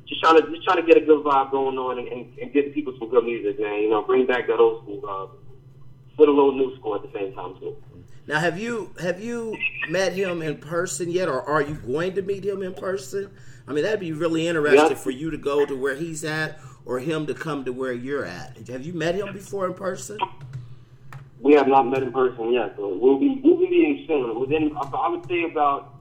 just 0.09 0.21
trying 0.21 0.42
to 0.42 0.50
just 0.50 0.64
trying 0.64 0.83
to 0.83 0.87
get 0.87 1.00
a 1.00 1.06
good 1.06 1.25
vibe 1.25 1.50
going 1.50 1.78
on 1.78 1.99
and, 1.99 2.09
and, 2.09 2.38
and 2.38 2.52
give 2.52 2.75
people 2.75 2.95
some 2.99 3.09
good 3.09 3.25
music, 3.25 3.59
man. 3.61 3.83
You 3.83 3.90
know, 3.90 4.02
bring 4.02 4.26
back 4.26 4.47
that 4.49 4.59
old 4.59 4.83
school 4.83 5.00
vibe 5.00 5.30
with 6.18 6.28
a 6.28 6.33
little 6.33 6.52
new 6.52 6.75
school 6.76 6.95
at 6.95 7.02
the 7.02 7.12
same 7.14 7.35
time 7.35 7.54
too. 7.61 7.76
Now, 8.26 8.40
have 8.40 8.59
you 8.59 8.92
have 9.00 9.23
you 9.23 9.56
met 9.88 10.12
him 10.12 10.42
in 10.42 10.59
person 10.59 11.11
yet, 11.11 11.28
or 11.28 11.42
are 11.42 11.62
you 11.62 11.75
going 11.75 12.14
to 12.14 12.23
meet 12.23 12.45
him 12.45 12.62
in 12.62 12.75
person? 12.75 13.30
I 13.68 13.73
mean, 13.73 13.85
that'd 13.85 14.00
be 14.00 14.12
really 14.12 14.49
interesting 14.49 14.90
Yeah. 14.90 14.95
for 14.95 15.11
you 15.11 15.30
to 15.30 15.37
go 15.38 15.64
to 15.64 15.76
where 15.76 15.95
he's 15.95 16.25
at, 16.25 16.59
or 16.85 16.99
him 16.99 17.26
to 17.26 17.35
come 17.35 17.64
to 17.64 17.73
where 17.73 17.92
you're 17.92 18.25
at. 18.25 18.56
Have 18.68 18.85
you 18.85 18.92
met 18.92 19.14
him 19.14 19.33
before 19.33 19.66
in 19.66 19.75
person? 19.75 20.18
We 21.40 21.54
have 21.54 21.68
not 21.68 21.85
met 21.85 22.02
in 22.02 22.12
person 22.12 22.52
yet, 22.52 22.76
but 22.76 22.99
we'll 23.00 23.18
be 23.18 23.40
we'll 23.45 23.59
be 23.59 23.68
meeting 23.71 24.04
soon. 24.09 24.40
Within, 24.40 24.76
I 24.76 25.09
would 25.09 25.26
say 25.28 25.45
about 25.45 25.95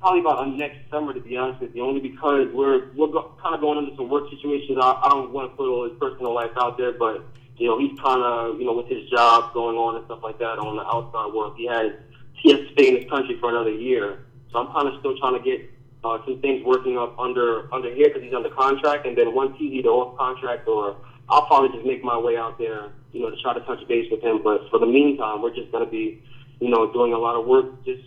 probably 0.00 0.20
about 0.20 0.48
next 0.56 0.78
summer, 0.90 1.14
to 1.14 1.20
be 1.20 1.36
honest 1.36 1.60
with 1.60 1.74
you. 1.76 1.84
Only 1.84 2.00
because 2.00 2.48
we're 2.52 2.90
we're 2.96 3.08
go, 3.08 3.32
kind 3.40 3.54
of 3.54 3.60
going 3.60 3.78
into 3.78 3.94
some 3.96 4.08
work 4.08 4.28
situations. 4.30 4.78
I, 4.80 5.00
I 5.04 5.08
don't 5.08 5.30
want 5.30 5.52
to 5.52 5.56
put 5.56 5.68
all 5.68 5.88
his 5.88 5.96
personal 6.00 6.34
life 6.34 6.50
out 6.56 6.76
there, 6.78 6.92
but 6.92 7.24
you 7.56 7.68
know 7.68 7.78
he's 7.78 7.98
kind 8.00 8.22
of 8.22 8.58
you 8.58 8.66
know 8.66 8.72
with 8.72 8.88
his 8.88 9.08
job 9.10 9.52
going 9.54 9.76
on 9.76 9.96
and 9.96 10.04
stuff 10.06 10.20
like 10.22 10.38
that 10.38 10.58
on 10.58 10.76
the 10.76 10.86
outside 10.86 11.32
work. 11.32 11.56
He 11.56 11.66
has 11.66 11.92
he 12.34 12.50
has 12.50 12.60
to 12.60 12.72
stay 12.72 12.88
in 12.88 12.94
this 12.94 13.08
country 13.08 13.38
for 13.40 13.50
another 13.50 13.70
year, 13.70 14.26
so 14.50 14.58
I'm 14.58 14.72
kind 14.72 14.88
of 14.88 14.98
still 15.00 15.16
trying 15.18 15.38
to 15.38 15.44
get 15.44 15.70
uh, 16.04 16.18
some 16.24 16.40
things 16.40 16.64
working 16.64 16.98
up 16.98 17.18
under 17.18 17.72
under 17.72 17.92
here 17.94 18.08
because 18.08 18.22
he's 18.22 18.34
under 18.34 18.50
contract, 18.50 19.06
and 19.06 19.16
then 19.16 19.34
once 19.34 19.54
he's 19.56 19.72
either 19.72 19.88
off 19.88 20.16
contract 20.18 20.68
or 20.68 20.96
I'll 21.28 21.46
probably 21.46 21.70
just 21.70 21.86
make 21.86 22.04
my 22.04 22.18
way 22.18 22.36
out 22.36 22.58
there, 22.58 22.90
you 23.12 23.22
know, 23.22 23.30
to 23.30 23.36
try 23.40 23.54
to 23.54 23.60
touch 23.60 23.86
base 23.88 24.10
with 24.10 24.22
him. 24.22 24.42
But 24.42 24.68
for 24.70 24.78
the 24.78 24.86
meantime, 24.86 25.40
we're 25.40 25.54
just 25.54 25.70
gonna 25.72 25.86
be, 25.86 26.22
you 26.60 26.68
know, 26.68 26.92
doing 26.92 27.12
a 27.12 27.18
lot 27.18 27.36
of 27.36 27.46
work 27.46 27.84
just 27.84 28.02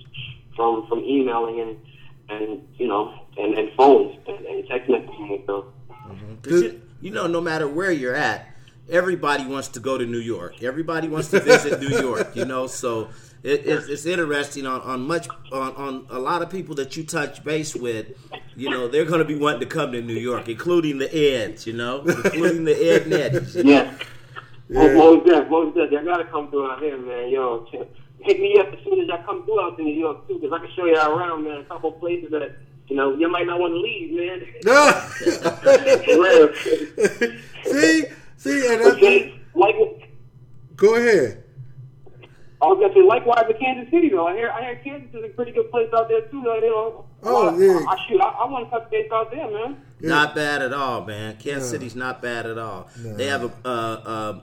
from 0.56 0.88
from 0.88 1.00
emailing 1.00 1.62
and 1.62 1.78
and 2.30 2.68
you 2.78 2.88
know 2.88 3.14
and, 3.38 3.54
and 3.58 3.72
phones 3.78 4.18
and, 4.28 4.46
and 4.46 4.68
text 4.68 4.90
messaging 4.90 5.36
and 5.36 5.46
you, 6.46 6.82
you 7.02 7.12
know, 7.12 7.28
no 7.28 7.42
matter 7.42 7.68
where 7.68 7.92
you're 7.92 8.16
at, 8.16 8.48
everybody 8.90 9.46
wants 9.46 9.70
to 9.70 9.80
go 9.80 9.98
to 9.98 10.06
New 10.06 10.20
York. 10.20 10.64
Everybody 10.64 11.08
wants 11.08 11.30
to 11.32 11.40
visit 11.40 11.80
New 11.80 12.00
York. 12.02 12.36
You 12.36 12.46
know, 12.46 12.68
so 12.68 13.10
it, 13.44 13.66
it's, 13.66 13.88
it's 13.88 14.06
interesting 14.06 14.66
on, 14.66 14.82
on 14.82 15.02
much 15.02 15.28
on, 15.52 15.76
on 15.76 16.06
a 16.10 16.20
lot 16.20 16.42
of 16.42 16.50
people 16.50 16.76
that 16.76 16.98
you 16.98 17.04
touch 17.04 17.44
base 17.44 17.76
with. 17.76 18.08
You 18.56 18.70
know, 18.70 18.88
they're 18.88 19.06
going 19.06 19.20
to 19.20 19.26
be 19.26 19.36
wanting 19.36 19.62
to 19.62 19.66
come 19.68 19.92
to 19.92 20.02
New 20.02 20.14
York, 20.14 20.50
including 20.50 20.98
the 20.98 21.14
Eds. 21.16 21.68
You 21.68 21.74
know, 21.74 22.02
including 22.02 22.64
the 22.64 22.76
Ed 22.76 23.04
and 23.04 23.14
Eddies. 23.14 23.56
you 23.56 23.64
know? 23.64 23.72
Yeah. 23.72 23.94
Yeah. 24.70 24.94
Most 24.94 25.26
most 25.50 25.76
definitely. 25.76 25.98
I 25.98 26.04
gotta 26.04 26.26
come 26.26 26.50
through 26.50 26.70
out 26.70 26.82
here, 26.82 26.98
man. 26.98 27.30
Yo, 27.30 27.66
hit 28.20 28.40
me 28.40 28.58
up 28.60 28.74
as 28.74 28.80
soon 28.84 29.00
as 29.00 29.10
I 29.10 29.24
come 29.24 29.46
through 29.46 29.62
out 29.62 29.78
to 29.78 29.84
New 29.84 29.94
York 29.94 30.28
too, 30.28 30.40
because 30.40 30.52
I 30.52 30.60
can 30.60 30.76
show 30.76 30.86
you 30.86 30.96
around, 30.96 31.46
man. 31.46 31.62
A 31.62 31.64
couple 31.64 31.92
places 31.94 32.32
that 32.32 32.58
you 32.88 32.96
know 32.96 33.16
you 33.16 33.30
might 33.30 33.48
not 33.48 33.60
want 33.60 33.74
to 33.74 33.80
leave, 33.80 34.12
man. 34.12 34.42
Real. 36.18 36.54
see, 37.64 38.06
see, 38.38 38.74
and 38.74 38.82
Okay, 38.82 39.30
that's, 39.30 39.56
like 39.56 39.76
go 40.76 40.96
ahead. 40.96 41.44
I 42.60 42.66
was 42.66 42.80
gonna 42.80 42.94
say, 42.94 43.04
likewise 43.04 43.44
with 43.48 43.60
Kansas 43.60 43.92
City 43.92 44.10
though. 44.10 44.28
I 44.28 44.36
hear 44.36 44.50
I 44.50 44.62
hear 44.64 44.76
Kansas 44.84 45.14
is 45.14 45.26
a 45.26 45.28
pretty 45.30 45.52
good 45.52 45.70
place 45.70 45.90
out 45.94 46.08
there 46.10 46.22
too. 46.22 46.44
Like, 46.44 46.62
you 46.64 46.70
know, 46.72 47.06
Oh, 47.24 47.50
I, 47.50 47.58
yeah. 47.58 47.80
I, 47.88 47.94
I 47.94 48.08
shoot. 48.08 48.20
I, 48.22 48.30
I 48.30 48.50
want 48.50 48.66
to 48.66 48.72
touch 48.80 48.90
base 48.90 49.12
out 49.12 49.30
there, 49.32 49.50
man. 49.52 49.82
Not 50.00 50.34
bad 50.36 50.62
at 50.62 50.74
all, 50.74 51.06
man. 51.06 51.38
Kansas 51.38 51.70
City's 51.70 51.96
not 51.96 52.22
bad 52.22 52.46
at 52.46 52.58
all. 52.58 52.90
They 52.98 53.28
have 53.28 53.44
a 53.44 53.70
a, 53.70 54.42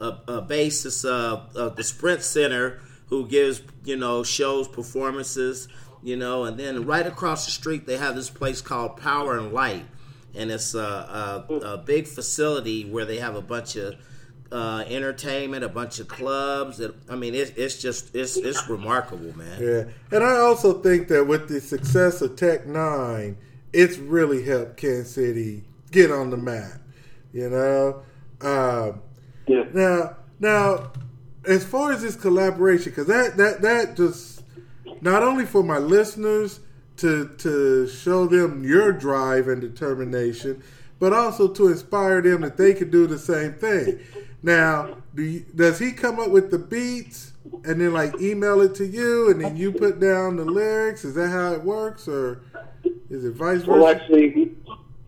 a, 0.00 0.04
a, 0.04 0.32
a 0.38 0.42
basis 0.42 1.04
of, 1.04 1.54
of 1.56 1.76
the 1.76 1.84
Sprint 1.84 2.22
Center, 2.22 2.80
who 3.06 3.26
gives 3.28 3.62
you 3.84 3.96
know 3.96 4.22
shows, 4.24 4.66
performances, 4.68 5.68
you 6.02 6.16
know, 6.16 6.44
and 6.44 6.58
then 6.58 6.84
right 6.84 7.06
across 7.06 7.44
the 7.44 7.52
street 7.52 7.86
they 7.86 7.96
have 7.96 8.16
this 8.16 8.30
place 8.30 8.60
called 8.60 8.96
Power 8.96 9.36
and 9.38 9.52
Light, 9.52 9.84
and 10.34 10.50
it's 10.50 10.74
a, 10.74 10.78
a, 11.48 11.54
a 11.54 11.78
big 11.78 12.06
facility 12.06 12.84
where 12.84 13.04
they 13.04 13.18
have 13.18 13.36
a 13.36 13.42
bunch 13.42 13.76
of 13.76 13.94
uh, 14.50 14.84
entertainment, 14.86 15.64
a 15.64 15.68
bunch 15.68 15.98
of 15.98 16.08
clubs. 16.08 16.78
That 16.78 16.94
I 17.10 17.16
mean, 17.16 17.34
it, 17.34 17.54
it's 17.56 17.80
just 17.80 18.14
it's 18.14 18.36
it's 18.36 18.68
remarkable, 18.68 19.36
man. 19.36 19.62
Yeah, 19.62 19.84
and 20.16 20.24
I 20.24 20.36
also 20.38 20.80
think 20.82 21.08
that 21.08 21.26
with 21.26 21.48
the 21.48 21.60
success 21.60 22.20
of 22.22 22.36
Tech 22.36 22.64
N9ne, 22.66 23.36
it's 23.72 23.96
really 23.98 24.42
helped 24.44 24.76
Kansas 24.76 25.14
City 25.14 25.64
get 25.90 26.10
on 26.10 26.30
the 26.30 26.36
map. 26.36 26.80
You 27.32 27.48
know, 27.48 28.02
um, 28.42 29.00
Yeah. 29.46 29.64
now 29.72 30.16
now 30.38 30.92
as 31.46 31.64
far 31.64 31.92
as 31.92 32.02
this 32.02 32.14
collaboration, 32.16 32.90
because 32.92 33.06
that 33.06 33.36
that 33.38 33.62
that 33.62 33.96
just 33.96 34.42
not 35.00 35.22
only 35.22 35.46
for 35.46 35.62
my 35.62 35.78
listeners 35.78 36.60
to 37.02 37.28
to 37.38 37.88
show 37.88 38.26
them 38.26 38.64
your 38.64 38.92
drive 38.92 39.48
and 39.48 39.60
determination, 39.60 40.62
but 41.00 41.12
also 41.12 41.48
to 41.48 41.68
inspire 41.68 42.22
them 42.22 42.42
that 42.42 42.56
they 42.56 42.72
could 42.72 42.90
do 42.92 43.06
the 43.06 43.18
same 43.18 43.52
thing. 43.54 43.98
Now, 44.42 44.96
do 45.14 45.22
you, 45.22 45.44
does 45.54 45.78
he 45.78 45.92
come 45.92 46.18
up 46.20 46.30
with 46.30 46.50
the 46.50 46.58
beats 46.58 47.32
and 47.64 47.80
then 47.80 47.92
like 47.92 48.20
email 48.20 48.60
it 48.60 48.74
to 48.76 48.86
you, 48.86 49.30
and 49.30 49.40
then 49.40 49.56
you 49.56 49.72
put 49.72 49.98
down 49.98 50.36
the 50.36 50.44
lyrics? 50.44 51.04
Is 51.04 51.14
that 51.16 51.28
how 51.28 51.52
it 51.52 51.62
works, 51.62 52.06
or 52.06 52.42
is 53.10 53.24
it 53.24 53.34
vice 53.34 53.62
versa? 53.62 53.70
Well, 53.70 53.88
actually, 53.88 54.30
we, 54.30 54.56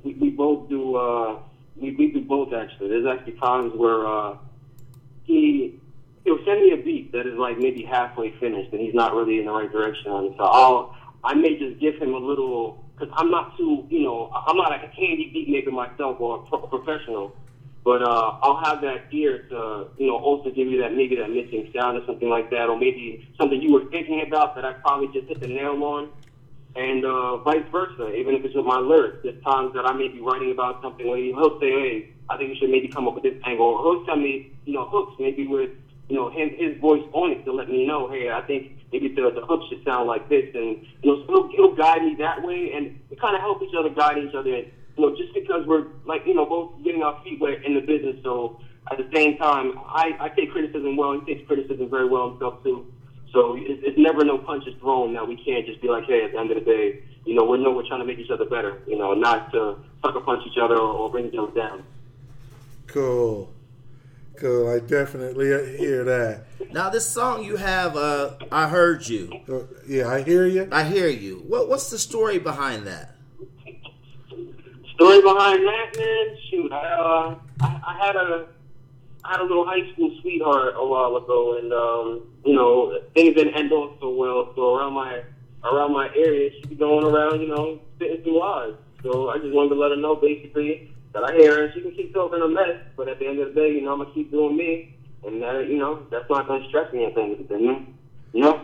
we, 0.03 0.15
we 0.15 0.31
both 0.31 0.69
do. 0.69 0.97
Uh, 0.97 1.39
we, 1.77 1.95
we 1.95 2.11
do 2.11 2.23
both 2.23 2.53
actually. 2.53 2.89
There's 2.89 3.07
actually 3.07 3.35
times 3.35 3.73
where 3.77 4.07
uh, 4.07 4.37
he 5.23 5.79
he'll 6.25 6.45
send 6.45 6.61
me 6.61 6.73
a 6.73 6.77
beat 6.77 7.13
that 7.13 7.27
is 7.27 7.39
like 7.39 7.57
maybe 7.59 7.85
halfway 7.85 8.33
finished, 8.39 8.73
and 8.73 8.81
he's 8.81 8.95
not 8.95 9.15
really 9.15 9.39
in 9.39 9.47
the 9.47 9.53
right 9.53 9.71
direction 9.71 10.11
on 10.11 10.25
it. 10.27 10.33
So 10.37 10.45
I'll 10.45 10.97
I 11.25 11.35
may 11.35 11.55
just 11.57 11.81
give 11.81 11.97
him 11.97 12.15
a 12.15 12.19
little 12.19 12.77
because 12.95 13.13
I'm 13.17 13.31
not 13.31 13.57
too 13.57 13.85
you 13.89 14.03
know 14.03 14.31
I'm 14.47 14.57
not 14.57 14.71
like 14.71 14.83
a 14.83 14.89
candy 14.89 15.31
beat 15.33 15.49
maker 15.49 15.71
myself 15.71 16.17
or 16.21 16.37
a 16.37 16.39
pro- 16.39 16.59
professional. 16.61 17.33
But 17.85 18.01
uh, 18.01 18.33
I'll 18.43 18.57
have 18.65 18.81
that 18.81 19.03
ear 19.11 19.41
to, 19.51 19.87
you 19.99 20.07
know, 20.07 20.17
also 20.17 20.51
give 20.51 20.69
you 20.69 20.81
that 20.81 20.95
maybe 20.95 21.17
that 21.17 21.29
missing 21.29 21.69
sound 21.77 21.99
or 21.99 22.03
something 22.07 22.31
like 22.31 22.49
that, 22.49 22.71
or 22.71 22.79
maybe 22.79 23.21
something 23.39 23.61
you 23.61 23.73
were 23.75 23.83
thinking 23.91 24.23
about 24.23 24.55
that 24.55 24.65
I 24.65 24.73
probably 24.73 25.09
just 25.09 25.29
hit 25.29 25.39
the 25.41 25.49
nail 25.49 25.83
on 25.85 26.09
and 26.77 27.05
uh, 27.05 27.37
vice 27.39 27.65
versa. 27.71 28.13
Even 28.15 28.35
if 28.35 28.45
it's 28.45 28.55
with 28.55 28.65
my 28.65 28.79
lyrics, 28.79 29.19
there's 29.23 29.37
times 29.45 29.73
that 29.75 29.85
I 29.87 29.93
may 29.93 30.09
be 30.09 30.21
writing 30.21 30.51
about 30.51 30.81
something 30.81 31.07
where 31.07 31.19
he'll 31.19 31.53
say, 31.61 31.71
"Hey, 31.71 32.05
I 32.29 32.37
think 32.37 32.51
you 32.51 32.57
should 32.57 32.71
maybe 32.71 32.89
come 32.89 33.07
up 33.07 33.15
with 33.15 33.23
this 33.23 33.35
angle." 33.45 33.67
Or 33.67 33.83
he'll 33.83 34.05
send 34.07 34.23
me, 34.23 34.43
you 34.65 34.73
know, 34.73 34.87
hooks 34.87 35.13
maybe 35.19 35.47
with, 35.47 35.71
you 36.09 36.17
know, 36.17 36.31
him 36.31 36.51
his 36.57 36.77
voice 36.79 37.03
on 37.13 37.33
it 37.33 37.45
to 37.45 37.53
let 37.53 37.69
me 37.69 37.87
know, 37.87 38.09
"Hey, 38.09 38.31
I 38.31 38.41
think 38.41 38.67
maybe 38.93 39.09
the 39.09 39.31
the 39.35 39.45
hook 39.45 39.61
should 39.69 39.85
sound 39.85 40.09
like 40.09 40.29
this," 40.29 40.49
and 40.55 40.87
you 41.03 41.11
know, 41.11 41.25
so 41.27 41.27
he'll, 41.27 41.49
he'll 41.49 41.75
guide 41.75 42.03
me 42.03 42.17
that 42.19 42.43
way, 42.43 42.73
and 42.75 42.99
we 43.11 43.17
kind 43.17 43.35
of 43.35 43.43
help 43.43 43.63
each 43.63 43.75
other, 43.79 43.91
guide 43.91 44.19
each 44.19 44.35
other. 44.35 44.55
And, 44.55 44.67
you 44.97 45.03
know, 45.11 45.17
just 45.17 45.35
because 45.35 45.67
we're 45.67 45.87
like, 46.07 46.23
you 46.27 46.35
know, 46.35 46.47
both 46.47 46.73
getting 46.85 47.03
our 47.03 47.21
feet 47.25 47.41
wet 47.41 47.65
in 47.65 47.75
the 47.75 47.81
business, 47.81 48.17
so 48.23 48.61
at 48.91 48.99
the 48.99 49.09
same 49.15 49.37
time, 49.39 49.79
I 49.79 50.13
I 50.21 50.29
take 50.29 50.53
criticism 50.53 50.97
well. 50.97 51.19
He 51.19 51.35
takes 51.35 51.47
criticism 51.47 51.89
very 51.91 52.07
well 52.09 52.31
himself 52.31 52.63
too. 52.63 52.87
So 53.33 53.57
it's, 53.59 53.83
it's 53.83 53.99
never 53.99 54.25
no 54.25 54.39
punches 54.39 54.75
thrown 54.79 55.13
that 55.15 55.27
we 55.27 55.37
can't 55.45 55.67
just 55.67 55.83
be 55.83 55.89
like, 55.89 56.05
hey, 56.05 56.25
at 56.25 56.33
the 56.33 56.39
end 56.39 56.53
of 56.53 56.65
the 56.65 56.65
day, 56.65 57.03
you 57.25 57.35
know, 57.35 57.45
we 57.45 57.59
know 57.59 57.73
we're 57.73 57.87
trying 57.87 58.01
to 58.01 58.07
make 58.07 58.19
each 58.19 58.31
other 58.31 58.45
better, 58.45 58.81
you 58.87 58.97
know, 58.97 59.13
not 59.15 59.51
to 59.53 59.77
sucker 60.03 60.21
punch 60.21 60.45
each 60.47 60.59
other 60.63 60.77
or, 60.77 60.93
or 60.95 61.11
bring 61.11 61.27
each 61.27 61.35
other 61.37 61.51
down. 61.51 61.83
Cool, 62.87 63.53
cool. 64.37 64.69
I 64.69 64.79
definitely 64.81 65.47
hear 65.77 66.05
that. 66.05 66.45
Now 66.73 66.91
this 66.91 67.07
song 67.07 67.45
you 67.45 67.57
have, 67.57 67.97
uh, 67.97 68.33
I 68.51 68.69
heard 68.69 69.07
you. 69.07 69.33
Uh, 69.49 69.61
yeah, 69.87 70.09
I 70.09 70.23
hear 70.23 70.47
you. 70.47 70.69
I 70.73 70.85
hear 70.85 71.09
you. 71.09 71.45
What 71.47 71.69
what's 71.69 71.91
the 71.91 71.99
story 71.99 72.39
behind 72.39 72.87
that? 72.87 73.15
Story 74.95 75.21
behind 75.23 75.67
that, 75.67 75.97
man, 75.99 76.37
shoot, 76.49 76.73
I, 76.73 76.77
uh, 76.77 77.35
I, 77.63 77.81
I 77.85 78.07
had 78.07 78.15
a, 78.15 78.47
I 79.25 79.33
had 79.33 79.41
a 79.41 79.43
little 79.43 79.67
high 79.67 79.93
school 79.93 80.17
sweetheart 80.23 80.75
a 80.77 80.87
while 80.87 81.17
ago, 81.17 81.59
and 81.59 81.73
um, 81.73 82.29
you 82.45 82.55
know, 82.55 83.01
things 83.13 83.35
didn't 83.35 83.55
end 83.55 83.73
off 83.73 83.99
so 84.01 84.11
well. 84.11 84.53
So 84.55 84.77
around 84.77 84.93
my, 84.93 85.23
around 85.65 85.93
my 85.93 86.11
area, 86.15 86.51
she'd 86.53 86.69
be 86.69 86.77
going 86.77 87.05
around, 87.05 87.41
you 87.41 87.49
know, 87.49 87.81
spitting 87.97 88.23
through 88.23 88.39
lies. 88.39 88.75
So 89.03 89.31
I 89.31 89.39
just 89.39 89.53
wanted 89.53 89.71
to 89.71 89.75
let 89.75 89.91
her 89.91 89.97
know, 89.97 90.15
basically, 90.15 90.94
that 91.15 91.25
I 91.25 91.33
hear 91.35 91.57
her. 91.57 91.73
She 91.73 91.81
can 91.81 91.93
keep 91.93 92.13
talking 92.13 92.43
a 92.43 92.49
mess, 92.49 92.77
but 92.97 93.09
at 93.09 93.19
the 93.19 93.27
end 93.27 93.39
of 93.39 93.55
the 93.55 93.61
day, 93.61 93.73
you 93.73 93.83
know, 93.83 93.93
I'm 93.93 94.03
gonna 94.03 94.13
keep 94.13 94.31
doing 94.31 94.57
me, 94.57 94.95
and 95.25 95.41
that, 95.41 95.67
you 95.69 95.79
know, 95.79 96.07
that's 96.11 96.29
not 96.29 96.47
gonna 96.47 96.69
stress 96.69 96.93
me 96.93 97.07
at 97.07 97.15
the 97.15 97.23
end 97.23 97.33
of 97.33 97.39
the 97.39 97.45
day. 97.45 97.87
You 98.35 98.41
know. 98.41 98.61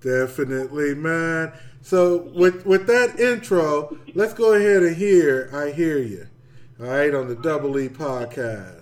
Definitely, 0.00 0.94
man. 0.94 1.52
So 1.80 2.30
with 2.34 2.66
with 2.66 2.86
that 2.86 3.18
intro, 3.18 3.96
let's 4.14 4.34
go 4.34 4.52
ahead 4.52 4.82
and 4.82 4.96
hear 4.96 5.50
I 5.52 5.70
hear 5.70 5.98
you. 5.98 6.26
All 6.78 6.86
right, 6.86 7.14
on 7.14 7.28
the 7.28 7.34
Double 7.34 7.78
E 7.78 7.88
podcast. 7.88 8.75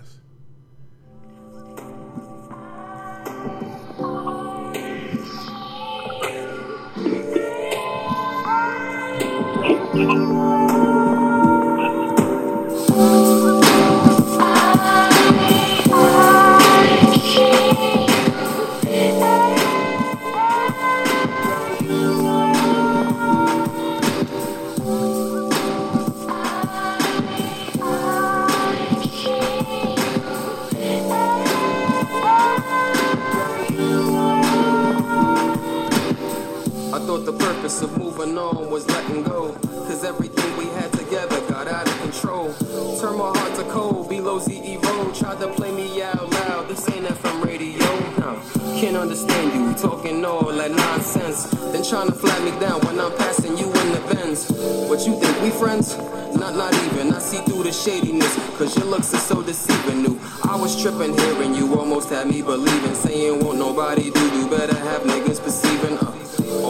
Moving 38.25 38.39
on 38.39 38.71
was 38.71 38.87
letting 38.89 39.23
go. 39.23 39.53
Cause 39.87 40.05
everything 40.05 40.57
we 40.57 40.65
had 40.67 40.93
together 40.93 41.41
got 41.49 41.69
out 41.69 41.87
of 41.87 42.01
control. 42.01 42.53
Turn 42.99 43.19
my 43.19 43.37
heart 43.37 43.55
to 43.57 43.65
cold, 43.65 44.09
below 44.09 44.39
ZE 44.39 44.79
Road. 44.79 45.15
Tried 45.15 45.41
to 45.41 45.49
play 45.49 45.71
me 45.73 46.03
out 46.03 46.31
loud, 46.31 46.69
this 46.69 46.89
ain't 46.91 47.07
FM 47.07 47.45
radio. 47.45 47.85
No, 48.19 48.41
can't 48.81 48.97
understand 48.97 49.53
you, 49.53 49.75
talking 49.75 50.25
all 50.25 50.53
that 50.53 50.71
nonsense. 50.71 51.45
Then 51.73 51.85
trying 51.85 52.09
to 52.09 52.15
flag 52.15 52.43
me 52.45 52.59
down 52.61 52.81
when 52.87 52.99
I'm 52.99 53.13
passing 53.19 53.59
you 53.59 53.67
in 53.67 53.93
the 53.93 54.03
Benz. 54.15 54.51
What 54.89 55.07
you 55.07 55.21
think, 55.21 55.43
we 55.43 55.51
friends? 55.51 55.97
Not, 56.35 56.57
not 56.57 56.75
even. 56.87 57.13
I 57.13 57.19
see 57.19 57.39
through 57.45 57.65
the 57.65 57.73
shadiness, 57.73 58.35
cause 58.57 58.77
your 58.77 58.87
looks 58.87 59.13
are 59.15 59.19
so 59.19 59.43
deceiving. 59.43 60.03
New. 60.03 60.19
I 60.45 60.57
was 60.57 60.81
tripping, 60.81 61.17
hearing 61.17 61.55
you 61.55 61.79
almost 61.79 62.09
had 62.09 62.27
me 62.29 62.43
believing. 62.43 62.95
Saying, 62.95 63.45
won't 63.45 63.59
nobody 63.59 64.11
do, 64.11 64.25
you 64.37 64.49
better 64.49 64.77
have 64.77 65.03
niggas 65.03 65.43
perceiving. 65.43 65.99
Uh, 65.99 66.14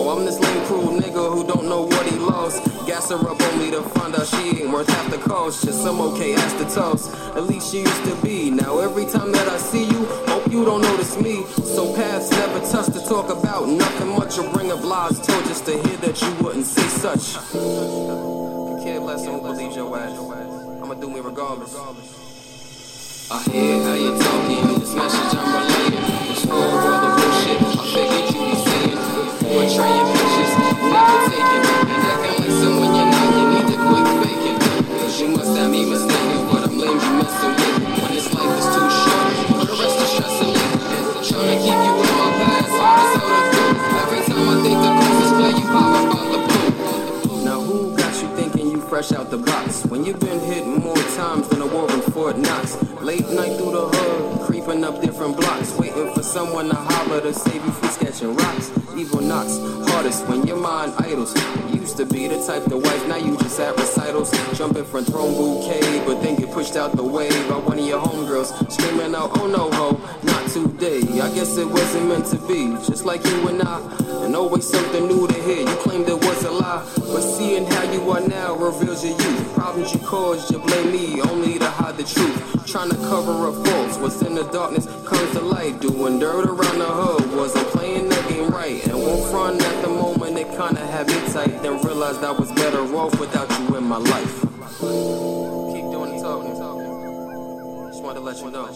I'm 0.08 0.24
this 0.24 0.38
lame 0.38 0.66
cruel 0.66 1.00
nigga 1.00 1.32
who 1.32 1.46
don't 1.46 1.66
know 1.66 1.82
what 1.82 2.06
he 2.06 2.16
lost. 2.18 2.62
Gas 2.86 3.10
her 3.10 3.16
up 3.16 3.40
only 3.40 3.70
to 3.70 3.82
find 3.82 4.14
out 4.14 4.26
she 4.26 4.60
ain't 4.60 4.70
worth 4.70 4.88
half 4.88 5.10
the 5.10 5.16
cost. 5.16 5.64
Just 5.64 5.82
some 5.82 6.00
okay 6.00 6.34
ass 6.34 6.52
to 6.54 6.64
toss. 6.74 7.08
At 7.34 7.44
least 7.44 7.72
she 7.72 7.80
used 7.80 8.04
to 8.04 8.14
be. 8.16 8.50
Now 8.50 8.80
every 8.80 9.06
time 9.06 9.32
that 9.32 9.48
I 9.48 9.56
see 9.56 9.84
you, 9.84 10.04
hope 10.28 10.50
you 10.52 10.64
don't 10.64 10.82
notice 10.82 11.18
me. 11.18 11.44
So 11.46 11.94
paths 11.94 12.30
never 12.30 12.60
touch 12.60 12.92
to 12.92 13.00
talk 13.06 13.30
about 13.30 13.66
nothing 13.68 14.08
much 14.10 14.38
or 14.38 14.50
bring 14.52 14.70
up 14.70 14.84
lies 14.84 15.18
told 15.26 15.44
just 15.46 15.64
to 15.66 15.72
hear 15.72 15.96
that 15.98 16.20
you 16.20 16.34
wouldn't 16.44 16.66
say 16.66 16.86
such. 16.88 17.40
Could 17.52 18.82
care 18.84 19.00
less 19.00 19.24
who 19.24 19.40
believes 19.40 19.74
your 19.76 19.96
ass. 19.96 20.18
I'ma 20.82 20.94
do 20.94 21.08
me 21.08 21.20
regardless. 21.20 21.74
I 23.30 23.42
hear 23.50 23.82
how 23.82 23.94
you're 23.94 24.18
talking, 24.18 24.80
this 24.80 24.94
message 24.94 25.38
I'm 25.38 25.48
relaying. 25.56 26.30
It's 26.30 26.44
world 26.44 27.04
of 27.04 27.16
bullshit. 27.16 27.62
I 27.62 27.84
figured 27.94 28.33
you 28.33 28.33
portraying 29.54 30.06
pictures. 30.10 30.52
And 30.74 31.38
like 32.26 32.50
someone 32.58 32.92
you're 32.98 33.10
not, 33.14 33.28
you 33.38 33.46
need 33.54 33.66
to 33.70 33.76
quit 33.86 34.06
faking. 34.22 34.58
Cause 34.98 35.20
you 35.20 35.28
must 35.28 35.56
have 35.56 35.70
me 35.70 35.86
mistaken 35.86 36.42
you. 36.42 37.70
When 38.02 38.10
this 38.10 38.28
life 38.34 38.54
is 38.58 38.66
too 38.74 38.88
short, 39.02 39.30
the 39.62 39.74
rest 39.78 39.98
trying 41.30 41.50
to 41.50 41.58
keep 41.62 41.78
you 41.86 41.94
in 42.02 42.14
my 42.18 42.30
past, 42.42 42.70
hard 42.82 42.98
as 42.98 43.12
hell 43.14 43.30
to 43.38 43.48
do. 43.54 43.64
Every 44.02 44.22
time 44.26 44.46
I 44.50 44.56
think 44.64 44.78
the 44.82 44.90
clear, 45.38 45.52
you 45.54 45.66
pop 45.70 45.90
up 45.98 46.14
out 46.18 46.26
the. 46.34 46.38
Now 47.44 47.60
who 47.60 47.96
got 47.96 48.14
you 48.22 48.28
thinking 48.36 48.70
you 48.70 48.80
fresh 48.80 49.12
out 49.12 49.30
the 49.30 49.38
box? 49.38 49.86
When 49.86 50.04
you've 50.04 50.20
been 50.20 50.40
hit 50.40 50.66
more 50.66 50.96
times 51.16 51.48
than 51.48 51.62
a 51.62 51.66
war 51.66 51.90
in 51.92 52.00
Fort 52.12 52.36
Knox. 52.38 52.76
Late 53.00 53.28
night 53.30 53.56
through 53.56 53.72
the 53.72 53.93
creeping 54.64 54.84
up 54.84 55.00
different 55.00 55.36
blocks. 55.36 55.76
Waiting 55.78 56.12
for 56.14 56.22
someone 56.22 56.68
to 56.68 56.74
holler 56.74 57.20
to 57.20 57.32
save 57.32 57.64
you 57.64 57.72
from 57.72 57.88
sketching 57.90 58.34
rocks. 58.34 58.70
Evil 58.96 59.20
knocks, 59.20 59.58
hardest 59.90 60.26
when 60.26 60.46
your 60.46 60.56
mind 60.56 60.92
idles. 60.98 61.34
Used 61.72 61.96
to 61.98 62.06
be 62.06 62.28
the 62.28 62.44
type 62.46 62.64
to 62.64 62.76
wife, 62.76 63.08
now 63.08 63.16
you 63.16 63.36
just 63.38 63.60
at 63.60 63.76
recitals. 63.76 64.30
Jumping 64.56 64.84
from 64.84 65.04
throne 65.04 65.34
bouquet, 65.34 66.04
but 66.06 66.22
then 66.22 66.36
get 66.36 66.50
pushed 66.52 66.76
out 66.76 66.92
the 66.92 67.02
way 67.02 67.28
by 67.48 67.58
one 67.58 67.78
of 67.78 67.86
your 67.86 68.00
homegirls. 68.00 68.70
Screaming 68.70 69.14
out, 69.14 69.38
oh 69.38 69.46
no 69.46 69.70
ho, 69.72 70.00
not 70.22 70.48
today. 70.50 71.00
I 71.20 71.32
guess 71.34 71.56
it 71.56 71.68
wasn't 71.68 72.08
meant 72.08 72.26
to 72.26 72.38
be, 72.46 72.72
just 72.86 73.04
like 73.04 73.24
you 73.24 73.48
and 73.48 73.62
I. 73.62 73.80
And 74.24 74.34
always 74.34 74.66
something 74.66 75.06
new 75.06 75.26
to 75.26 75.42
hear. 75.42 75.60
You 75.60 75.76
claimed 75.76 76.08
it 76.08 76.14
was 76.14 76.44
a 76.44 76.50
lie, 76.50 76.82
but 76.96 77.20
seeing 77.20 77.66
how 77.66 77.92
you 77.92 78.10
are 78.10 78.26
now 78.26 78.54
reveals 78.54 79.04
your 79.04 79.18
youth. 79.18 79.54
Problems 79.54 79.92
you 79.92 80.00
caused, 80.00 80.50
you 80.50 80.58
blame 80.58 80.92
me 80.92 81.20
only 81.20 81.58
to 81.58 81.68
hide 81.68 81.96
the 81.98 82.04
truth. 82.04 82.66
Trying 82.66 82.90
to 82.90 82.96
cover 82.96 83.46
up 83.48 83.54
what's 84.04 84.20
in 84.20 84.34
the 84.34 84.44
darkness 84.52 84.84
comes 85.08 85.30
to 85.32 85.40
light. 85.40 85.80
Doing 85.80 86.18
dirt 86.18 86.44
around 86.44 86.78
the 86.78 86.84
hood, 86.84 87.24
wasn't 87.34 87.66
playing 87.68 88.10
the 88.10 88.20
game 88.28 88.50
right. 88.50 88.86
And 88.86 88.98
won't 88.98 89.30
front 89.30 89.62
at 89.62 89.82
the 89.82 89.88
moment, 89.88 90.36
it 90.36 90.48
kinda 90.50 90.84
had 90.92 91.06
me 91.08 91.18
tight. 91.32 91.62
Then 91.62 91.80
realized 91.80 92.22
I 92.22 92.32
was 92.32 92.52
better 92.52 92.82
off 93.00 93.18
without 93.18 93.48
you 93.58 93.76
in 93.76 93.84
my 93.84 93.96
life. 93.96 94.34
Keep 95.72 95.86
doing 95.94 96.10
the 96.12 96.20
talking. 96.20 96.52
Just 97.88 98.02
wanted 98.04 98.20
to 98.20 98.26
let 98.28 98.36
you 98.44 98.50
know. 98.50 98.68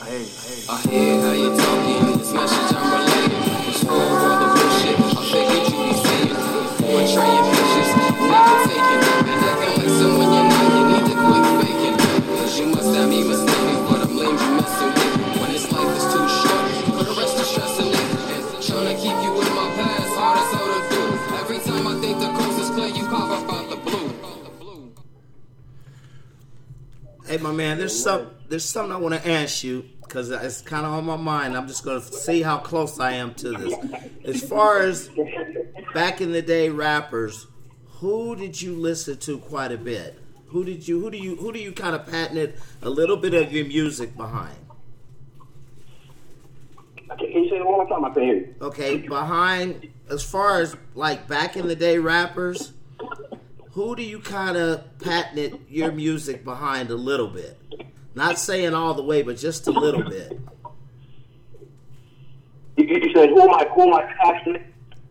I 0.00 0.06
hear 0.10 0.20
you. 0.20 0.30
I 0.70 0.76
hear 0.86 1.14
how 1.24 1.34
you 1.42 1.50
talking. 1.58 2.18
This 2.18 2.32
message 2.38 2.70
I'm 2.78 2.86
relating. 2.94 3.42
It's 3.66 3.82
for 3.82 3.98
all 3.98 4.36
the 4.42 4.48
bullshit. 4.54 4.96
I 5.10 5.22
figured 5.32 5.66
you 5.72 5.78
be 5.82 5.94
saying. 6.04 6.34
Portraying 6.86 7.46
pictures, 7.50 7.90
never 8.30 8.58
taken. 8.70 9.00
And 9.30 9.44
acting 9.50 9.74
like 9.80 9.92
someone 9.98 10.30
you're 10.36 10.48
not. 10.52 10.70
You 10.76 10.84
need 10.92 11.04
to 11.10 11.14
quit 11.24 11.44
faking. 11.58 11.96
Cause 12.38 12.54
you 12.60 12.66
must 12.66 12.94
have 12.94 13.08
me 13.08 13.20
mistaken 13.26 13.63
Hey, 27.34 27.42
my 27.42 27.50
man, 27.50 27.78
there's 27.78 28.00
some 28.00 28.30
there's 28.48 28.64
something 28.64 28.92
I 28.92 28.96
want 28.96 29.20
to 29.20 29.28
ask 29.28 29.64
you 29.64 29.84
because 30.02 30.30
it's 30.30 30.60
kind 30.60 30.86
of 30.86 30.92
on 30.92 31.04
my 31.04 31.16
mind. 31.16 31.56
I'm 31.56 31.66
just 31.66 31.84
going 31.84 32.00
to 32.00 32.06
see 32.06 32.42
how 32.42 32.58
close 32.58 33.00
I 33.00 33.14
am 33.14 33.34
to 33.34 33.50
this. 33.50 33.74
As 34.24 34.48
far 34.48 34.78
as 34.78 35.10
back 35.92 36.20
in 36.20 36.30
the 36.30 36.42
day 36.42 36.68
rappers, 36.68 37.48
who 37.86 38.36
did 38.36 38.62
you 38.62 38.76
listen 38.76 39.16
to 39.18 39.40
quite 39.40 39.72
a 39.72 39.76
bit? 39.76 40.16
Who 40.46 40.64
did 40.64 40.86
you 40.86 41.00
who 41.00 41.10
do 41.10 41.18
you 41.18 41.34
who 41.34 41.52
do 41.52 41.58
you 41.58 41.72
kind 41.72 41.96
of 41.96 42.06
patented 42.06 42.54
a 42.82 42.88
little 42.88 43.16
bit 43.16 43.34
of 43.34 43.52
your 43.52 43.64
music 43.64 44.16
behind? 44.16 44.54
Can 47.18 47.32
you 47.32 47.50
say 47.50 47.56
it 47.56 47.66
one 47.66 47.72
more 47.72 47.88
time? 47.88 48.04
I 48.04 48.10
can 48.10 48.22
hear 48.22 48.34
you. 48.36 48.54
Okay, 48.62 48.98
behind 48.98 49.88
as 50.08 50.22
far 50.22 50.60
as 50.60 50.76
like 50.94 51.26
back 51.26 51.56
in 51.56 51.66
the 51.66 51.74
day 51.74 51.98
rappers, 51.98 52.74
who 53.74 53.96
do 53.96 54.02
you 54.02 54.20
kind 54.20 54.56
of 54.56 54.98
patent 55.00 55.60
your 55.68 55.90
music 55.90 56.44
behind 56.44 56.90
a 56.90 56.94
little 56.94 57.26
bit? 57.26 57.58
Not 58.14 58.38
saying 58.38 58.72
all 58.72 58.94
the 58.94 59.02
way, 59.02 59.22
but 59.22 59.36
just 59.36 59.66
a 59.66 59.72
little 59.72 60.04
bit. 60.04 60.38
You, 62.76 62.86
you 62.86 63.12
said, 63.12 63.30
who 63.30 63.42
am 63.42 63.50
I, 63.50 63.66
who 63.74 63.82
am 63.82 63.94
I 63.94 64.02
passionate? 64.14 64.62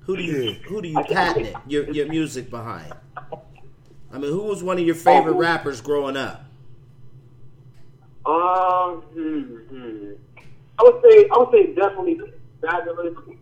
Who 0.05 0.17
do 0.17 0.23
you 0.23 0.53
who 0.65 0.81
do 0.81 0.87
you 0.87 1.01
patent 1.03 1.55
your 1.67 1.89
your 1.91 2.07
music 2.07 2.49
behind? 2.49 2.93
I 4.11 4.17
mean, 4.17 4.31
who 4.31 4.43
was 4.43 4.61
one 4.61 4.77
of 4.77 4.85
your 4.85 4.95
favorite 4.95 5.33
rappers 5.33 5.81
growing 5.81 6.17
up? 6.17 6.43
Um, 8.25 9.01
hmm, 9.13 9.41
hmm. 9.41 10.11
I 10.79 10.83
would 10.83 11.01
say, 11.03 11.27
I 11.29 11.37
would 11.37 11.51
say 11.51 11.73
definitely 11.73 12.19
Fabolous. 12.61 13.37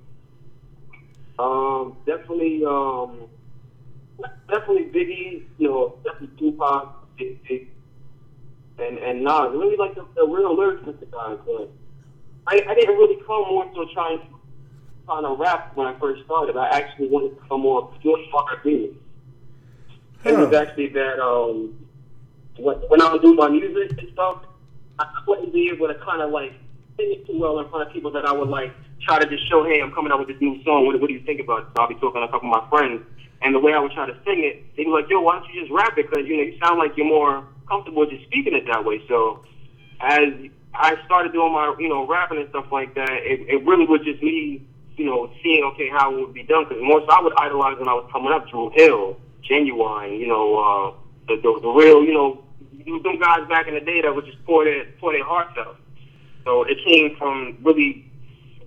Um, 1.40 1.98
definitely, 2.06 2.64
um, 2.66 3.28
definitely 4.50 4.86
Biggie. 4.86 5.44
You 5.58 5.68
know, 5.68 5.96
definitely 6.04 6.38
Tupac, 6.38 7.18
Big, 7.18 7.44
Big, 7.48 7.68
and 8.80 8.98
and 8.98 9.24
Nas. 9.24 9.52
Really 9.54 9.78
like 9.78 9.96
the, 9.96 10.06
the 10.16 10.26
real 10.26 10.56
lyrics 10.58 10.86
with 10.86 11.00
the 11.00 11.06
guys. 11.08 11.38
But 11.46 11.72
I, 12.48 12.62
I 12.68 12.74
didn't 12.76 12.98
really 12.98 13.22
come 13.26 13.44
more 13.48 13.70
so 13.74 13.86
trying 13.94 14.22
trying 15.06 15.24
to 15.24 15.34
rap 15.34 15.76
when 15.76 15.88
I 15.88 15.98
first 16.00 16.24
started. 16.26 16.58
I 16.58 16.70
actually 16.70 17.08
wanted 17.08 17.36
to 17.36 17.48
come 17.48 17.62
more 17.62 17.92
pure 18.02 18.18
R&B. 18.34 18.96
It 20.24 20.38
was 20.38 20.54
actually 20.54 20.90
that 20.90 21.20
um, 21.20 21.76
when, 22.58 22.78
when 22.90 23.02
I 23.02 23.12
would 23.12 23.22
do 23.22 23.34
my 23.34 23.50
music 23.50 23.98
and 23.98 24.10
stuff, 24.14 24.44
I 25.00 25.06
wouldn't 25.28 25.52
be 25.52 25.70
able 25.74 25.88
to 25.88 25.96
kind 25.96 26.22
of 26.22 26.32
like 26.32 26.54
sing 26.98 27.12
it 27.12 27.26
too 27.26 27.40
well 27.40 27.60
in 27.60 27.68
front 27.70 27.88
of 27.88 27.94
people 27.94 28.12
that 28.12 28.26
I 28.26 28.32
would 28.32 28.50
like 28.50 28.72
try 29.02 29.20
to 29.20 29.28
just 29.28 29.50
show, 29.50 29.64
hey, 29.64 29.82
I'm 29.82 29.92
coming 29.92 30.12
out 30.12 30.20
with 30.20 30.28
this 30.28 30.40
new 30.40 30.64
song. 30.64 30.86
What, 30.86 31.00
what 31.02 31.08
do 31.08 31.14
you 31.14 31.24
think 31.26 31.42
about 31.42 31.64
it? 31.64 31.68
So 31.76 31.82
I'll 31.82 31.88
be 31.88 31.96
talking 31.96 32.22
to 32.22 32.28
a 32.28 32.32
couple 32.32 32.54
of 32.54 32.62
my 32.62 32.70
friends, 32.70 33.02
and 33.42 33.56
the 33.56 33.60
way 33.60 33.74
I 33.74 33.80
would 33.80 33.92
try 33.92 34.06
to 34.06 34.14
sing 34.26 34.44
it, 34.44 34.64
they'd 34.76 34.86
be 34.86 34.90
like, 34.90 35.10
yo, 35.10 35.22
why 35.22 35.40
don't 35.40 35.54
you 35.54 35.62
just 35.62 35.72
rap 35.72 35.98
it? 35.98 36.10
Because 36.10 36.28
you 36.28 36.38
know 36.38 36.44
you 36.44 36.58
sound 36.60 36.78
like 36.78 36.96
you're 36.96 37.08
more 37.08 37.46
comfortable 37.68 38.06
just 38.06 38.24
speaking 38.26 38.54
it 38.54 38.66
that 38.68 38.86
way. 38.86 39.02
So 39.08 39.44
as 40.00 40.34
I 40.74 40.96
started 41.06 41.34
doing 41.34 41.54
my 41.54 41.76
you 41.80 41.90
know 41.90 42.08
rapping 42.08 42.38
and 42.38 42.50
stuff 42.50 42.72
like 42.72 42.94
that, 42.96 43.12
it, 43.12 43.42
it 43.48 43.66
really 43.66 43.86
was 43.86 44.02
just 44.04 44.22
me 44.22 44.66
you 44.98 45.06
know 45.06 45.32
seeing 45.42 45.64
okay 45.74 45.90
how 45.90 46.14
it 46.14 46.22
would 46.22 46.34
be 46.34 46.44
done. 46.44 46.66
Because 46.68 46.84
most 46.84 47.10
I 47.10 47.22
would 47.22 47.34
idolize 47.38 47.80
when 47.80 47.88
I 47.88 47.94
was 47.94 48.10
coming 48.12 48.32
up, 48.32 48.50
Dru 48.50 48.70
Hill, 48.76 49.18
Ginuwine, 49.44 50.20
you 50.20 50.28
know, 50.28 50.58
uh, 50.58 50.94
the, 51.28 51.42
the 51.42 51.60
the 51.62 51.70
real 51.70 52.04
you 52.04 52.14
know 52.14 52.44
them 53.04 53.20
guys 53.20 53.48
back 53.48 53.68
in 53.68 53.74
the 53.74 53.80
day 53.80 54.02
that 54.02 54.14
would 54.14 54.26
just 54.26 54.44
pour 54.46 54.66
their 54.66 54.86
pour 55.00 55.14
their 55.14 55.26
hearts 55.26 55.58
out. 55.58 55.78
So 56.44 56.64
it 56.64 56.78
came 56.86 57.16
from 57.18 57.58
really 57.64 58.11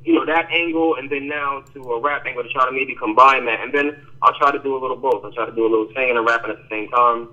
you 0.04 0.12
know, 0.12 0.26
that 0.26 0.50
angle, 0.50 0.96
and 0.96 1.10
then 1.10 1.26
now 1.28 1.64
to 1.72 1.80
a 1.80 2.00
rap 2.00 2.26
angle 2.26 2.42
to 2.42 2.48
try 2.50 2.66
to 2.66 2.72
maybe 2.72 2.94
combine 2.94 3.46
that, 3.46 3.60
and 3.60 3.72
then 3.72 3.96
I'll 4.22 4.36
try 4.38 4.52
to 4.52 4.58
do 4.58 4.76
a 4.76 4.80
little 4.80 4.96
both. 4.96 5.24
I'll 5.24 5.32
try 5.32 5.46
to 5.46 5.54
do 5.54 5.66
a 5.66 5.70
little 5.70 5.88
singing 5.94 6.16
and 6.16 6.26
rapping 6.26 6.50
at 6.50 6.58
the 6.58 6.68
same 6.70 6.88
time. 6.90 7.28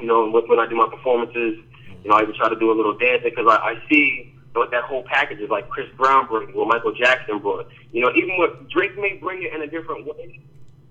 You 0.00 0.06
know, 0.06 0.28
when, 0.28 0.48
when 0.48 0.58
I 0.58 0.66
do 0.66 0.74
my 0.74 0.88
performances, 0.90 1.58
you 2.02 2.10
know, 2.10 2.16
I 2.16 2.22
even 2.22 2.34
try 2.34 2.48
to 2.48 2.58
do 2.58 2.72
a 2.72 2.74
little 2.74 2.96
dancing 2.98 3.30
because 3.30 3.46
I, 3.48 3.56
I 3.56 3.82
see 3.88 4.34
what 4.54 4.70
that 4.72 4.82
whole 4.84 5.04
package 5.04 5.38
is 5.38 5.50
like 5.50 5.68
Chris 5.68 5.86
Brown 5.96 6.26
brings, 6.26 6.54
what 6.54 6.66
Michael 6.66 6.92
Jackson 6.92 7.38
brought. 7.38 7.68
You 7.92 8.02
know, 8.02 8.10
even 8.16 8.36
what 8.38 8.68
Drake 8.68 8.98
may 8.98 9.16
bring 9.16 9.42
it 9.42 9.54
in 9.54 9.62
a 9.62 9.66
different 9.66 10.06
way, 10.06 10.40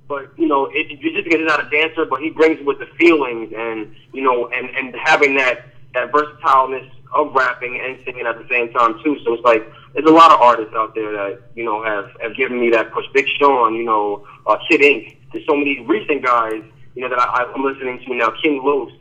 but 0.08 0.32
you 0.38 0.48
know, 0.48 0.70
it 0.72 0.88
just 1.02 1.26
because 1.26 1.40
he's 1.40 1.48
not 1.48 1.66
a 1.66 1.70
dancer, 1.70 2.06
but 2.06 2.22
he 2.22 2.30
brings 2.30 2.60
it 2.60 2.66
with 2.66 2.80
the 2.80 2.88
feelings 2.98 3.52
and 3.56 3.94
you 4.14 4.24
know, 4.24 4.50
and 4.50 4.70
and 4.70 4.96
having 5.04 5.36
that 5.36 5.66
that 5.94 6.12
versatileness 6.12 6.90
of 7.14 7.34
rapping 7.34 7.80
and 7.84 7.98
singing 8.06 8.26
at 8.26 8.38
the 8.38 8.48
same 8.50 8.72
time 8.72 9.00
too. 9.04 9.18
So 9.26 9.34
it's 9.34 9.44
like 9.44 9.66
there's 9.94 10.06
a 10.06 10.14
lot 10.14 10.32
of 10.32 10.40
artists 10.40 10.74
out 10.76 10.94
there 10.94 11.12
that 11.12 11.42
you 11.56 11.66
know 11.66 11.84
have 11.84 12.10
have 12.22 12.36
given 12.36 12.60
me 12.60 12.70
that 12.72 12.92
push. 12.92 13.06
Big 13.14 13.28
Sean, 13.40 13.76
you 13.76 13.84
know, 13.84 14.26
uh, 14.46 14.58
Kid 14.70 14.82
Ink. 14.82 15.18
There's 15.32 15.46
so 15.46 15.56
many 15.56 15.80
recent 15.82 16.24
guys, 16.24 16.64
you 16.96 17.02
know, 17.02 17.10
that 17.10 17.20
I, 17.20 17.44
I'm 17.44 17.64
listening 17.64 18.00
to 18.06 18.16
now. 18.16 18.32
King 18.42 18.62
Los, 18.64 18.92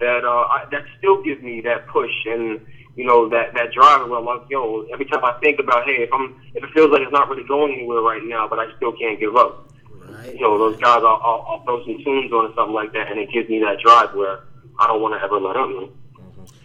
that 0.00 0.24
uh, 0.24 0.28
I, 0.28 0.66
that 0.70 0.84
still 0.98 1.22
give 1.22 1.42
me 1.42 1.60
that 1.62 1.86
push 1.88 2.12
and 2.26 2.60
you 2.96 3.04
know 3.04 3.28
that 3.30 3.54
that 3.54 3.72
drive. 3.72 4.08
Where 4.08 4.18
I'm 4.18 4.26
like, 4.26 4.42
yo, 4.50 4.86
every 4.92 5.06
time 5.06 5.24
I 5.24 5.38
think 5.40 5.58
about, 5.58 5.84
hey, 5.84 6.02
if 6.02 6.12
I'm 6.12 6.40
if 6.54 6.62
it 6.62 6.70
feels 6.74 6.90
like 6.90 7.02
it's 7.02 7.12
not 7.12 7.28
really 7.28 7.46
going 7.46 7.72
anywhere 7.72 8.00
right 8.00 8.22
now, 8.24 8.48
but 8.48 8.58
I 8.58 8.74
still 8.76 8.92
can't 8.92 9.18
give 9.18 9.36
up. 9.36 9.70
Right. 10.06 10.34
You 10.34 10.40
know, 10.42 10.58
those 10.58 10.78
guys, 10.80 11.00
I'll, 11.00 11.20
I'll, 11.24 11.46
I'll 11.48 11.64
throw 11.64 11.82
some 11.84 11.96
tunes 12.04 12.30
on 12.30 12.50
or 12.50 12.54
something 12.54 12.74
like 12.74 12.92
that, 12.92 13.10
and 13.10 13.18
it 13.18 13.30
gives 13.32 13.48
me 13.48 13.58
that 13.60 13.80
drive 13.80 14.14
where 14.14 14.40
I 14.78 14.86
don't 14.86 15.00
want 15.00 15.14
to 15.18 15.24
ever 15.24 15.40
let 15.40 15.56
up. 15.56 15.68
Man. 15.70 15.88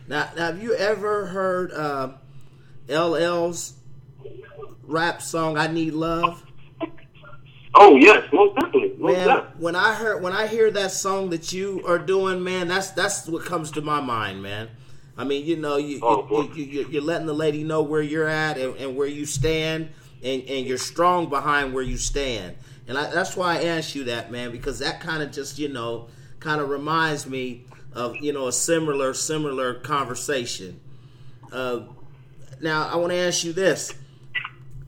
Now, 0.10 0.28
now, 0.36 0.48
have 0.48 0.62
you 0.62 0.74
ever 0.74 1.28
heard 1.28 1.72
uh, 1.72 2.13
LL's 2.89 3.76
rap 4.82 5.22
song 5.22 5.56
"I 5.56 5.67
Need 5.67 5.93
Love"? 5.93 6.43
Oh 7.76 7.95
yes, 7.95 8.28
most 8.34 8.56
definitely. 8.56 8.95
Most 8.98 9.13
Man, 9.13 9.28
definitely. 9.28 9.63
when 9.63 9.76
I 9.76 9.93
heard 9.93 10.24
when 10.24 10.34
I 10.34 10.48
hear 10.48 10.72
that 10.72 10.91
song 10.91 11.30
that 11.30 11.54
you 11.54 11.84
are 11.86 12.00
doing, 12.00 12.43
man, 12.43 12.67
that's 12.67 12.89
that's 12.89 13.28
what 13.28 13.45
comes 13.45 13.69
to 13.72 13.82
my 13.82 14.02
mind, 14.02 14.41
man. 14.41 14.69
I 15.15 15.26
mean, 15.26 15.45
you 15.45 15.58
know, 15.58 15.78
you, 15.78 16.00
oh, 16.02 16.28
you, 16.32 16.54
you, 16.56 16.63
you 16.63 16.88
you're 16.89 17.02
letting 17.04 17.28
the 17.28 17.34
lady 17.34 17.63
know 17.63 17.84
where 17.84 18.02
you're 18.02 18.28
at 18.28 18.58
and, 18.58 18.76
and 18.78 18.95
where 18.95 19.08
you 19.08 19.28
stand, 19.28 19.89
and, 20.24 20.41
and 20.41 20.65
you're 20.65 20.80
strong 20.80 21.30
behind 21.30 21.72
where 21.72 21.84
you 21.84 21.98
stand. 21.98 22.56
And 22.88 22.98
I, 22.98 23.12
that's 23.12 23.38
why 23.38 23.60
I 23.60 23.65
asked 23.65 23.93
you 23.93 24.06
that, 24.06 24.32
man, 24.32 24.52
because 24.52 24.80
that 24.80 25.02
kind 25.02 25.22
of 25.22 25.32
just 25.32 25.60
you 25.60 25.69
know 25.69 26.08
kind 26.39 26.62
of 26.62 26.69
reminds 26.69 27.28
me 27.28 27.65
of 27.93 28.17
you 28.17 28.34
know 28.34 28.47
a 28.47 28.54
similar 28.54 29.13
similar 29.13 29.75
conversation. 29.75 30.80
Uh, 31.52 31.82
now 32.62 32.88
I 32.88 32.95
want 32.97 33.12
to 33.12 33.17
ask 33.17 33.43
you 33.43 33.54
this 33.54 33.93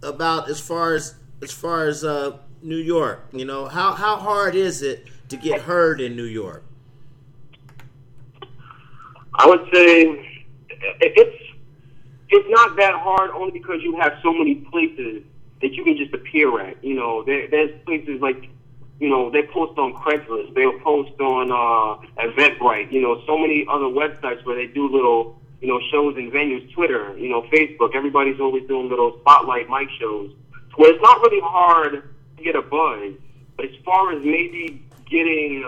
about 0.04 0.50
as 0.50 0.60
far 0.60 0.96
as 0.96 1.16
as 1.42 1.52
far 1.52 1.88
as 1.88 2.04
uh, 2.04 2.38
New 2.62 2.78
York. 2.78 3.28
You 3.32 3.46
know, 3.46 3.68
how 3.68 3.94
how 3.94 4.18
hard 4.18 4.56
is 4.56 4.82
it 4.82 5.08
to 5.30 5.38
get 5.38 5.62
heard 5.62 6.02
in 6.02 6.16
New 6.16 6.26
York? 6.26 6.64
I 9.34 9.48
would 9.48 9.68
say 9.74 10.38
it's 11.00 11.42
it's 12.30 12.48
not 12.50 12.76
that 12.78 12.94
hard 12.94 13.32
only 13.32 13.52
because 13.52 13.82
you 13.82 13.98
have 14.00 14.14
so 14.24 14.34
many 14.34 14.56
places 14.56 15.24
that 15.62 15.74
you 15.74 15.84
can 15.84 15.98
just 15.98 16.14
appear 16.14 16.60
at. 16.60 16.84
You 16.84 16.96
know, 16.96 17.24
there, 17.24 17.48
there's 17.48 17.72
places 17.86 18.22
like 18.22 18.50
you 19.02 19.10
know 19.10 19.32
they 19.32 19.42
post 19.42 19.78
on 19.80 19.94
Craigslist, 19.96 20.54
they'll 20.54 20.80
post 20.80 21.20
on 21.20 21.52
uh, 21.52 22.24
Eventbrite. 22.24 22.92
You 22.92 23.02
know, 23.02 23.22
so 23.26 23.36
many 23.36 23.66
other 23.68 23.86
websites 23.86 24.46
where 24.46 24.56
they 24.56 24.68
do 24.68 24.88
little 24.88 25.42
you 25.60 25.68
know 25.68 25.82
shows 25.92 26.16
and 26.18 26.32
venues. 26.32 26.72
Twitter, 26.72 27.18
you 27.18 27.28
know, 27.28 27.42
Facebook. 27.52 27.96
Everybody's 27.96 28.40
always 28.40 28.68
doing 28.68 28.90
little 28.90 29.18
spotlight 29.22 29.70
mic 29.70 29.90
shows. 30.00 30.32
Where 30.76 30.94
it's 30.94 31.02
not 31.02 31.20
really 31.22 31.42
hard 31.42 32.04
to 32.38 32.44
get 32.44 32.56
a 32.56 32.62
buzz, 32.62 33.14
but 33.58 33.66
as 33.66 33.76
far 33.84 34.14
as 34.14 34.24
maybe 34.24 34.86
getting 35.10 35.68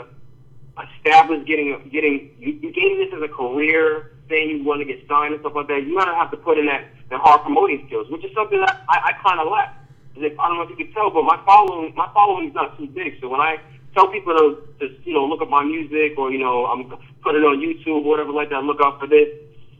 established, 0.95 1.47
getting 1.47 1.89
getting 1.91 2.29
getting 2.39 2.99
this 2.99 3.13
as 3.15 3.21
a 3.23 3.27
career, 3.27 4.11
saying 4.29 4.57
you 4.57 4.63
want 4.63 4.79
to 4.79 4.85
get 4.85 5.07
signed 5.07 5.33
and 5.33 5.41
stuff 5.41 5.53
like 5.55 5.67
that, 5.69 5.83
you 5.87 5.97
gotta 5.97 6.13
have 6.13 6.29
to 6.29 6.37
put 6.37 6.59
in 6.59 6.67
that, 6.67 6.85
that 7.09 7.19
hard 7.19 7.41
promoting 7.41 7.83
skills, 7.87 8.07
which 8.11 8.23
is 8.23 8.31
something 8.35 8.59
that 8.59 8.83
I, 8.87 9.09
I 9.09 9.27
kind 9.27 9.39
of 9.39 9.51
lack. 9.51 9.82
Like, 10.15 10.35
I 10.39 10.47
don't 10.47 10.57
know 10.57 10.63
if 10.63 10.69
you 10.69 10.85
can 10.85 10.93
tell, 10.93 11.09
but 11.09 11.23
my 11.23 11.39
following 11.45 11.93
my 11.95 12.09
following 12.13 12.49
is 12.49 12.53
not 12.53 12.77
too 12.77 12.87
big. 12.87 13.19
So 13.19 13.29
when 13.29 13.41
I 13.41 13.57
tell 13.93 14.07
people 14.07 14.33
to, 14.33 14.61
to 14.79 14.95
you 15.03 15.13
know 15.13 15.25
look 15.25 15.41
up 15.41 15.49
my 15.49 15.63
music 15.63 16.17
or 16.17 16.31
you 16.31 16.39
know 16.39 16.65
I'm 16.65 16.89
put 17.23 17.35
it 17.35 17.43
on 17.43 17.59
YouTube 17.59 18.05
or 18.05 18.09
whatever 18.09 18.31
like 18.31 18.49
that, 18.49 18.63
look 18.63 18.79
out 18.81 18.99
for 18.99 19.07
this. 19.07 19.29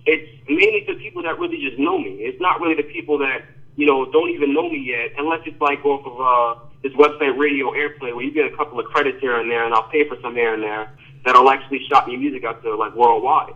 It's 0.05 0.27
mainly 0.49 0.85
to 0.87 0.95
people 0.95 1.23
that 1.23 1.39
really 1.39 1.61
just 1.61 1.79
know 1.79 1.97
me. 1.97 2.25
It's 2.25 2.41
not 2.41 2.59
really 2.59 2.75
the 2.75 2.89
people 2.89 3.17
that 3.19 3.45
you 3.75 3.85
know 3.85 4.11
don't 4.11 4.29
even 4.29 4.53
know 4.53 4.69
me 4.69 4.79
yet, 4.79 5.13
unless 5.17 5.41
it's 5.45 5.59
like 5.61 5.85
off 5.85 6.05
of 6.05 6.17
uh, 6.19 6.65
this 6.81 6.93
website 6.93 7.37
Radio 7.37 7.71
Airplay 7.71 8.13
where 8.13 8.23
you 8.23 8.33
get 8.33 8.51
a 8.51 8.55
couple 8.57 8.79
of 8.79 8.85
credits 8.87 9.19
here 9.21 9.39
and 9.39 9.49
there, 9.49 9.65
and 9.65 9.73
I'll 9.73 9.89
pay 9.89 10.07
for 10.07 10.17
some 10.21 10.35
here 10.35 10.53
and 10.53 10.63
there 10.63 10.89
that'll 11.25 11.49
actually 11.49 11.79
shop 11.89 12.07
your 12.07 12.19
music 12.19 12.43
out 12.43 12.61
to 12.63 12.75
like 12.75 12.95
worldwide. 12.95 13.53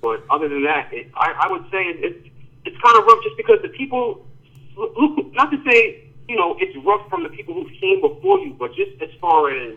But 0.00 0.24
other 0.30 0.48
than 0.48 0.64
that, 0.64 0.92
it, 0.92 1.10
I, 1.14 1.32
I 1.46 1.50
would 1.50 1.64
say 1.70 1.84
it's 1.86 2.28
it's 2.64 2.76
kind 2.82 2.98
of 2.98 3.04
rough 3.04 3.22
just 3.22 3.36
because 3.36 3.58
the 3.62 3.68
people, 3.68 4.26
not 5.32 5.50
to 5.50 5.62
say 5.64 6.07
you 6.28 6.36
know 6.36 6.56
it's 6.60 6.76
rough 6.84 7.08
from 7.08 7.22
the 7.22 7.30
people 7.30 7.54
who 7.54 7.68
came 7.80 8.00
before 8.00 8.38
you, 8.40 8.54
but 8.58 8.74
just 8.74 9.00
as 9.02 9.10
far 9.20 9.50
as 9.50 9.76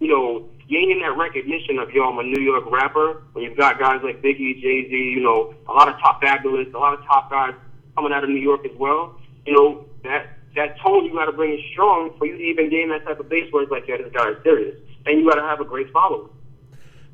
you 0.00 0.08
know 0.08 0.48
gaining 0.68 1.00
that 1.00 1.16
recognition 1.16 1.78
of 1.78 1.90
yo, 1.90 2.08
I'm 2.08 2.18
a 2.18 2.22
New 2.22 2.42
York 2.42 2.64
rapper. 2.70 3.22
When 3.32 3.44
you've 3.44 3.56
got 3.56 3.78
guys 3.78 4.00
like 4.02 4.22
Biggie, 4.22 4.60
Jay 4.60 4.88
Z, 4.88 4.90
you 4.90 5.22
know 5.22 5.54
a 5.68 5.72
lot 5.72 5.88
of 5.88 5.98
top 6.00 6.22
Fabolous, 6.22 6.72
a 6.72 6.78
lot 6.78 6.94
of 6.94 7.04
top 7.04 7.30
guys 7.30 7.54
coming 7.94 8.12
out 8.12 8.24
of 8.24 8.30
New 8.30 8.40
York 8.40 8.64
as 8.64 8.76
well. 8.78 9.20
You 9.46 9.54
know 9.54 9.84
that 10.04 10.38
that 10.56 10.78
tone 10.80 11.04
you 11.04 11.12
got 11.12 11.26
to 11.26 11.32
bring 11.32 11.52
is 11.52 11.60
strong 11.72 12.12
for 12.18 12.26
you 12.26 12.36
to 12.36 12.42
even 12.42 12.70
gain 12.70 12.88
that 12.90 13.04
type 13.04 13.20
of 13.20 13.28
base 13.28 13.52
where 13.52 13.62
it's 13.62 13.70
like, 13.70 13.86
yeah, 13.86 13.98
this 13.98 14.12
guy 14.12 14.30
is 14.30 14.36
serious, 14.42 14.76
and 15.06 15.20
you 15.20 15.28
got 15.28 15.36
to 15.36 15.42
have 15.42 15.60
a 15.60 15.64
great 15.64 15.92
following. 15.92 16.28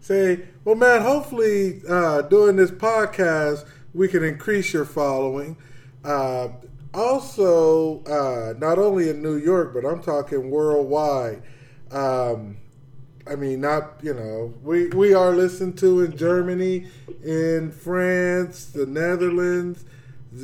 Say, 0.01 0.47
well, 0.65 0.77
man, 0.77 1.03
hopefully 1.03 1.83
uh, 1.89 2.23
doing 2.23 2.57
this 2.57 2.71
podcast, 2.71 3.67
we 3.93 4.09
can 4.09 4.23
increase 4.23 4.73
your 4.73 4.85
following. 4.85 5.57
Uh, 6.05 6.49
also, 6.95 8.03
uh, 8.05 8.55
not 8.59 8.79
only 8.79 9.11
in 9.11 9.23
New 9.23 9.37
York, 9.37 9.75
but 9.75 9.85
I'm 9.85 10.03
talking 10.03 10.51
worldwide. 10.51 11.43
Um, 11.91 12.57
I 13.29 13.35
mean, 13.35 13.61
not, 13.61 13.99
you 14.03 14.15
know, 14.15 14.55
we, 14.63 14.89
we 14.89 15.13
are 15.13 15.33
listened 15.33 15.79
to 15.79 16.03
in 16.03 16.17
Germany, 16.17 16.87
in 17.25 17.73
France, 17.73 18.67
the 18.67 18.87
Netherlands. 18.87 19.85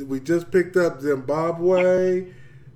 We 0.05 0.19
just 0.19 0.51
picked 0.51 0.75
up 0.75 0.99
Zimbabwe. 0.99 2.27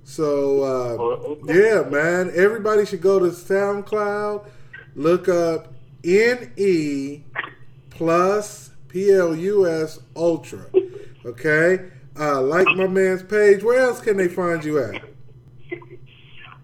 So, 0.04 0.62
uh, 0.62 1.52
yeah, 1.52 1.82
man, 1.88 2.32
everybody 2.34 2.86
should 2.86 3.02
go 3.02 3.18
to 3.18 3.26
SoundCloud, 3.26 4.46
look 4.94 5.28
up 5.28 5.74
NE 6.02 7.24
plus 7.90 8.70
PLUS 8.88 10.00
Ultra. 10.16 10.64
Okay? 11.26 11.90
Uh, 12.18 12.42
like 12.42 12.66
my 12.76 12.86
man's 12.86 13.22
page. 13.22 13.62
Where 13.62 13.78
else 13.78 14.00
can 14.00 14.16
they 14.16 14.28
find 14.28 14.64
you 14.64 14.78
at? 14.82 15.02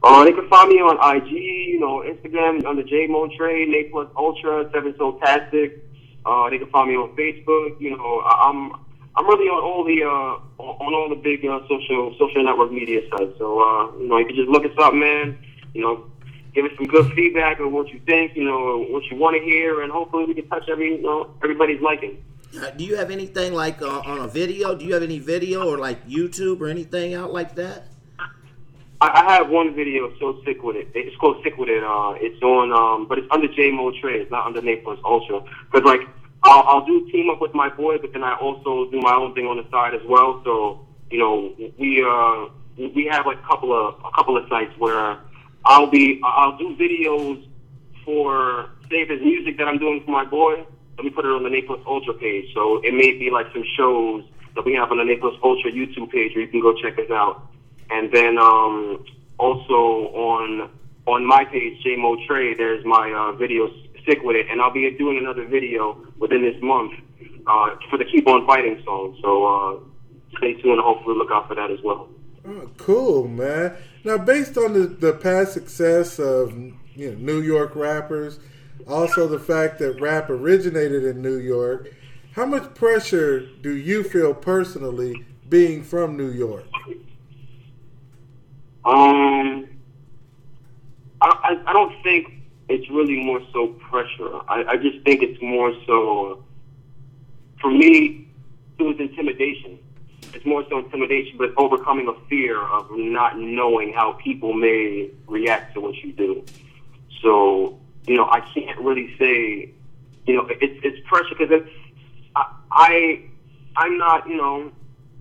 Uh, 0.06 0.22
they 0.22 0.32
can 0.32 0.46
find 0.50 0.68
me 0.68 0.74
on 0.80 1.00
IG, 1.16 1.30
you 1.32 1.80
know, 1.80 2.04
Instagram 2.04 2.62
under 2.66 2.82
J 2.82 3.06
Montre, 3.06 3.64
Ne 3.66 3.84
Plus 3.84 4.06
Ultra, 4.18 4.68
Seven 4.70 4.94
Soul 4.98 5.18
Tastic. 5.18 5.82
Uh, 6.26 6.50
they 6.50 6.58
can 6.58 6.68
find 6.68 6.90
me 6.90 6.94
on 6.96 7.16
Facebook. 7.16 7.80
You 7.80 7.96
know, 7.96 8.20
I- 8.20 8.50
I'm 8.50 8.72
I'm 9.16 9.26
really 9.26 9.48
on 9.48 9.62
all 9.64 9.82
the 9.82 10.02
uh, 10.02 10.62
on 10.62 10.76
on 10.86 10.92
all 10.92 11.08
the 11.08 11.16
big 11.16 11.46
uh, 11.46 11.60
social 11.70 12.14
social 12.18 12.44
network 12.44 12.70
media 12.70 13.00
sites. 13.08 13.32
So 13.38 13.62
uh, 13.62 13.96
you 13.98 14.06
know, 14.06 14.18
you 14.18 14.26
can 14.26 14.36
just 14.36 14.50
look 14.50 14.66
us 14.66 14.76
up, 14.78 14.92
man. 14.92 15.38
You 15.72 15.80
know, 15.80 16.04
give 16.54 16.66
us 16.66 16.72
some 16.76 16.84
good 16.86 17.10
feedback 17.14 17.58
on 17.60 17.72
what 17.72 17.88
you 17.88 17.98
think. 18.04 18.36
You 18.36 18.44
know, 18.44 18.84
what 18.90 19.04
you 19.10 19.16
want 19.16 19.38
to 19.38 19.42
hear, 19.42 19.80
and 19.80 19.90
hopefully 19.90 20.26
we 20.26 20.34
can 20.34 20.46
touch 20.50 20.68
every 20.68 20.96
you 20.96 21.02
know 21.02 21.30
everybody's 21.42 21.80
liking. 21.80 22.22
Uh, 22.56 22.70
Do 22.70 22.84
you 22.84 22.96
have 22.96 23.10
anything 23.10 23.52
like 23.52 23.82
uh, 23.82 24.00
on 24.06 24.18
a 24.20 24.28
video? 24.28 24.74
Do 24.74 24.84
you 24.84 24.94
have 24.94 25.02
any 25.02 25.18
video 25.18 25.68
or 25.68 25.78
like 25.78 26.06
YouTube 26.06 26.60
or 26.60 26.68
anything 26.68 27.14
out 27.14 27.32
like 27.32 27.54
that? 27.56 27.88
I, 29.00 29.22
I 29.26 29.32
have 29.34 29.48
one 29.48 29.74
video 29.74 30.12
so 30.20 30.40
sick 30.44 30.62
with 30.62 30.76
it. 30.76 30.88
It's 30.94 31.16
called 31.16 31.42
Sick 31.42 31.56
with 31.56 31.68
It. 31.68 31.82
Uh, 31.82 32.14
it's 32.16 32.40
on, 32.42 32.72
um, 32.72 33.08
but 33.08 33.18
it's 33.18 33.26
under 33.30 33.48
J 33.48 33.72
Mo 33.72 33.92
Trey. 34.00 34.20
It's 34.20 34.30
not 34.30 34.46
under 34.46 34.62
Ne 34.62 34.76
Plus 34.76 34.98
Ultra. 35.04 35.40
Because 35.70 35.84
like, 35.84 36.00
I'll, 36.44 36.62
I'll 36.62 36.86
do 36.86 37.10
team 37.10 37.28
up 37.30 37.40
with 37.40 37.54
my 37.54 37.68
boy, 37.68 37.98
but 37.98 38.12
then 38.12 38.22
I 38.22 38.36
also 38.36 38.90
do 38.90 39.00
my 39.00 39.14
own 39.14 39.34
thing 39.34 39.46
on 39.46 39.56
the 39.56 39.68
side 39.70 39.94
as 39.94 40.02
well. 40.06 40.40
So 40.44 40.86
you 41.10 41.18
know, 41.18 41.54
we 41.78 42.04
uh, 42.04 42.46
we 42.94 43.08
have 43.10 43.26
like 43.26 43.38
a 43.38 43.46
couple 43.46 43.72
of 43.72 43.94
a 44.04 44.10
couple 44.14 44.36
of 44.36 44.48
sites 44.48 44.72
where 44.78 45.18
I'll 45.64 45.90
be 45.90 46.20
I'll 46.22 46.56
do 46.56 46.76
videos 46.76 47.48
for 48.04 48.70
say 48.90 49.02
if 49.02 49.08
there's 49.08 49.22
music 49.22 49.56
that 49.58 49.66
I'm 49.66 49.78
doing 49.78 50.02
for 50.04 50.10
my 50.10 50.24
boy. 50.24 50.64
Let 50.96 51.04
me 51.04 51.10
put 51.10 51.24
it 51.24 51.28
on 51.28 51.42
the 51.42 51.50
Ne 51.50 51.62
Plus 51.62 51.80
Ultra 51.86 52.14
page. 52.14 52.52
So 52.54 52.80
it 52.82 52.94
may 52.94 53.12
be 53.18 53.30
like 53.30 53.46
some 53.52 53.64
shows 53.76 54.24
that 54.54 54.64
we 54.64 54.74
have 54.74 54.90
on 54.90 54.98
the 54.98 55.04
Ne 55.04 55.16
Plus 55.16 55.34
Ultra 55.42 55.70
YouTube 55.70 56.10
page 56.10 56.34
where 56.34 56.44
you 56.44 56.48
can 56.48 56.60
go 56.60 56.74
check 56.80 56.98
us 56.98 57.10
out. 57.10 57.48
And 57.90 58.12
then 58.12 58.38
um, 58.38 59.04
also 59.38 60.12
on 60.14 60.70
on 61.06 61.26
my 61.26 61.44
page, 61.44 61.82
JMO 61.84 62.26
Trey, 62.26 62.54
there's 62.54 62.84
my 62.84 63.12
uh, 63.12 63.36
video 63.36 63.68
Stick 64.02 64.22
With 64.22 64.36
It. 64.36 64.46
And 64.50 64.60
I'll 64.60 64.72
be 64.72 64.90
doing 64.96 65.18
another 65.18 65.46
video 65.46 66.06
within 66.18 66.42
this 66.42 66.60
month 66.62 66.92
uh, 67.46 67.76
for 67.90 67.98
the 67.98 68.04
Keep 68.04 68.26
On 68.28 68.46
Fighting 68.46 68.80
song. 68.84 69.18
So 69.20 69.44
uh, 69.44 70.38
stay 70.38 70.54
tuned 70.54 70.74
and 70.74 70.80
hopefully 70.80 71.16
look 71.16 71.30
out 71.30 71.48
for 71.48 71.54
that 71.54 71.70
as 71.70 71.78
well. 71.82 72.08
Oh, 72.46 72.70
cool, 72.76 73.28
man. 73.28 73.76
Now, 74.04 74.18
based 74.18 74.58
on 74.58 74.74
the, 74.74 74.86
the 74.86 75.14
past 75.14 75.52
success 75.52 76.18
of 76.18 76.54
you 76.94 77.12
know, 77.12 77.16
New 77.18 77.40
York 77.40 77.74
rappers, 77.74 78.38
also 78.88 79.26
the 79.26 79.38
fact 79.38 79.78
that 79.78 80.00
rap 80.00 80.30
originated 80.30 81.04
in 81.04 81.22
New 81.22 81.36
York, 81.36 81.88
how 82.32 82.46
much 82.46 82.74
pressure 82.74 83.40
do 83.40 83.76
you 83.76 84.02
feel 84.02 84.34
personally 84.34 85.24
being 85.48 85.82
from 85.82 86.16
New 86.16 86.30
York? 86.30 86.66
Um, 88.84 89.68
I, 91.20 91.58
I 91.66 91.72
don't 91.72 92.02
think 92.02 92.32
it's 92.68 92.88
really 92.90 93.22
more 93.24 93.40
so 93.52 93.68
pressure. 93.68 94.36
I, 94.48 94.64
I 94.70 94.76
just 94.76 95.04
think 95.04 95.22
it's 95.22 95.40
more 95.40 95.72
so, 95.86 96.44
for 97.60 97.70
me, 97.70 98.28
it 98.78 98.82
was 98.82 98.96
intimidation. 98.98 99.78
It's 100.34 100.44
more 100.44 100.64
so 100.68 100.78
intimidation, 100.78 101.38
but 101.38 101.52
overcoming 101.56 102.08
a 102.08 102.28
fear 102.28 102.60
of 102.60 102.88
not 102.90 103.38
knowing 103.38 103.92
how 103.92 104.14
people 104.14 104.52
may 104.52 105.10
react 105.26 105.74
to 105.74 105.80
what 105.80 105.94
you 105.96 106.12
do. 106.12 106.44
So, 107.22 107.78
you 108.06 108.16
know, 108.16 108.26
I 108.26 108.40
can't 108.54 108.78
really 108.80 109.14
say, 109.18 109.72
you 110.26 110.34
know, 110.36 110.46
it's 110.48 110.80
it's 110.84 111.06
pressure 111.08 111.34
because 111.38 111.50
it's 111.50 111.70
I, 112.36 112.46
I 112.70 113.22
I'm 113.76 113.98
not, 113.98 114.28
you 114.28 114.36
know, 114.36 114.70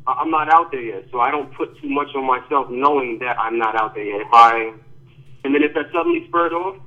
I'm 0.06 0.30
not 0.30 0.50
out 0.52 0.72
there 0.72 0.82
yet, 0.82 1.06
so 1.12 1.19
I 1.19 1.32
don't 1.32 1.54
put 1.54 1.80
too 1.82 1.89
much 1.89 2.10
on 2.15 2.26
myself, 2.26 2.69
knowing 2.69 3.19
that 3.19 3.39
I'm 3.39 3.58
not 3.58 3.76
out 3.76 3.96
there 3.96 4.04
yet. 4.04 4.22
If 4.22 4.28
I, 4.34 4.74
and 5.43 5.56
then 5.56 5.63
if 5.63 5.74
that 5.76 5.86
suddenly 5.93 6.26
spurred 6.28 6.54
off, 6.54 6.78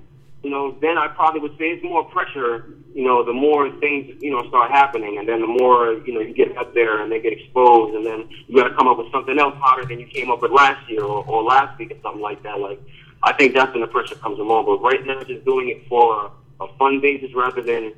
you 0.43 0.51
know, 0.51 0.77
then 0.81 0.99
I 0.99 1.09
probably 1.09 1.41
would 1.41 1.59
say 1.59 1.71
it's 1.71 1.83
more 1.83 2.05
pressure. 2.05 2.67
You 2.95 3.05
know, 3.05 3.25
the 3.25 3.33
more 3.33 3.71
things 3.81 4.15
you 4.21 4.31
know 4.31 4.47
start 4.49 4.71
happening, 4.71 5.19
and 5.19 5.29
then 5.29 5.41
the 5.41 5.47
more 5.47 5.95
you 6.07 6.13
know 6.13 6.21
you 6.21 6.35
get 6.35 6.57
up 6.57 6.75
there 6.75 7.03
and 7.03 7.11
they 7.11 7.21
get 7.21 7.33
exposed, 7.33 7.95
and 7.95 8.07
then 8.07 8.29
you 8.47 8.57
got 8.57 8.69
to 8.69 8.75
come 8.75 8.87
up 8.87 8.99
with 8.99 9.11
something 9.11 9.39
else 9.39 9.55
hotter 9.59 9.85
than 9.85 9.99
you 9.99 10.07
came 10.07 10.31
up 10.31 10.43
with 10.43 10.53
last 10.53 10.89
year 10.89 11.03
or, 11.03 11.25
or 11.27 11.43
last 11.43 11.79
week 11.79 11.91
or 11.91 11.97
something 12.03 12.23
like 12.23 12.43
that. 12.43 12.61
Like, 12.61 12.81
I 13.27 13.33
think 13.33 13.55
that's 13.55 13.73
when 13.73 13.81
the 13.81 13.89
pressure 13.89 14.15
comes 14.15 14.39
along. 14.39 14.67
But 14.67 14.81
right 14.81 15.05
now, 15.05 15.23
just 15.25 15.45
doing 15.45 15.69
it 15.69 15.87
for 15.89 16.31
a 16.61 16.69
fun 16.79 17.01
basis 17.01 17.35
rather 17.35 17.61
than 17.61 17.93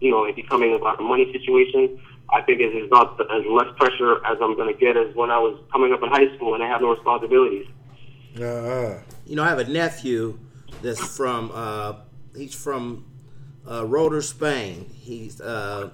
you 0.00 0.10
know 0.10 0.24
it 0.24 0.36
becoming 0.36 0.74
about 0.74 1.00
a 1.00 1.02
money 1.02 1.32
situation. 1.32 1.98
I 2.28 2.42
think 2.42 2.60
it 2.60 2.74
is 2.76 2.90
not 2.90 3.18
as 3.20 3.44
less 3.46 3.68
pressure 3.76 4.24
as 4.26 4.36
I'm 4.42 4.54
going 4.56 4.72
to 4.72 4.78
get 4.78 4.96
as 4.96 5.14
when 5.14 5.30
I 5.30 5.38
was 5.38 5.58
coming 5.72 5.92
up 5.92 6.02
in 6.02 6.08
high 6.10 6.34
school 6.36 6.54
and 6.54 6.62
I 6.62 6.68
have 6.68 6.80
no 6.80 6.90
responsibilities. 6.90 7.66
Uh-huh. 8.36 8.98
You 9.24 9.36
know, 9.36 9.44
I 9.44 9.48
have 9.48 9.60
a 9.60 9.68
nephew 9.68 10.38
that's 10.82 11.16
from 11.16 11.50
uh, 11.54 11.94
he's 12.36 12.54
from 12.54 13.06
uh, 13.68 13.86
Rota, 13.86 14.20
Spain. 14.20 14.90
He's 14.92 15.40
uh, 15.40 15.90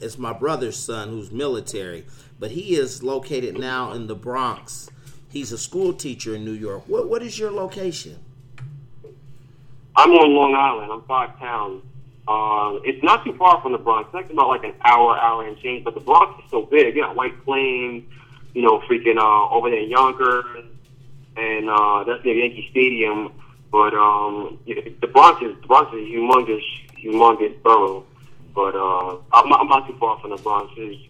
it's 0.00 0.18
my 0.18 0.32
brother's 0.32 0.78
son 0.78 1.10
who's 1.10 1.30
military, 1.30 2.04
but 2.38 2.50
he 2.50 2.74
is 2.74 3.02
located 3.02 3.58
now 3.58 3.92
in 3.92 4.08
the 4.08 4.16
Bronx. 4.16 4.90
He's 5.30 5.52
a 5.52 5.58
school 5.58 5.92
teacher 5.92 6.34
in 6.34 6.44
New 6.44 6.52
York. 6.52 6.84
What 6.86 7.08
what 7.08 7.22
is 7.22 7.38
your 7.38 7.50
location? 7.50 8.18
I'm 9.96 10.10
on 10.12 10.32
Long 10.32 10.54
Island. 10.54 10.92
I'm 10.92 11.02
five 11.02 11.38
towns. 11.38 11.82
Uh, 12.26 12.78
it's 12.84 13.02
not 13.02 13.24
too 13.24 13.34
far 13.36 13.60
from 13.60 13.72
the 13.72 13.78
Bronx. 13.78 14.06
It's 14.08 14.14
like 14.14 14.30
about 14.30 14.48
like 14.48 14.64
an 14.64 14.74
hour, 14.84 15.18
hour 15.18 15.46
and 15.46 15.58
change. 15.58 15.84
But 15.84 15.94
the 15.94 16.00
Bronx 16.00 16.44
is 16.44 16.50
so 16.50 16.62
big. 16.62 16.94
You 16.94 17.02
got 17.02 17.16
White 17.16 17.42
Plains, 17.44 18.04
you 18.54 18.62
know, 18.62 18.80
freaking 18.80 19.18
uh, 19.18 19.54
over 19.54 19.70
there 19.70 19.80
in 19.80 19.90
Yonkers, 19.90 20.44
and 21.36 21.70
uh, 21.70 22.04
that's 22.04 22.24
near 22.24 22.34
Yankee 22.34 22.68
Stadium. 22.70 23.32
But 23.72 23.92
um, 23.94 24.58
the 24.66 25.08
Bronx 25.08 25.42
is 25.42 25.60
the 25.60 25.66
Bronx 25.66 25.92
is 25.94 26.00
a 26.00 26.10
humongous, 26.10 26.62
humongous 26.96 27.62
borough. 27.62 28.04
But 28.54 28.74
uh, 28.76 29.16
I'm, 29.32 29.48
not, 29.48 29.60
I'm 29.60 29.68
not 29.68 29.86
too 29.86 29.96
far 29.98 30.18
from 30.20 30.30
the 30.30 30.36
Bronx. 30.36 30.72
It's, 30.76 31.00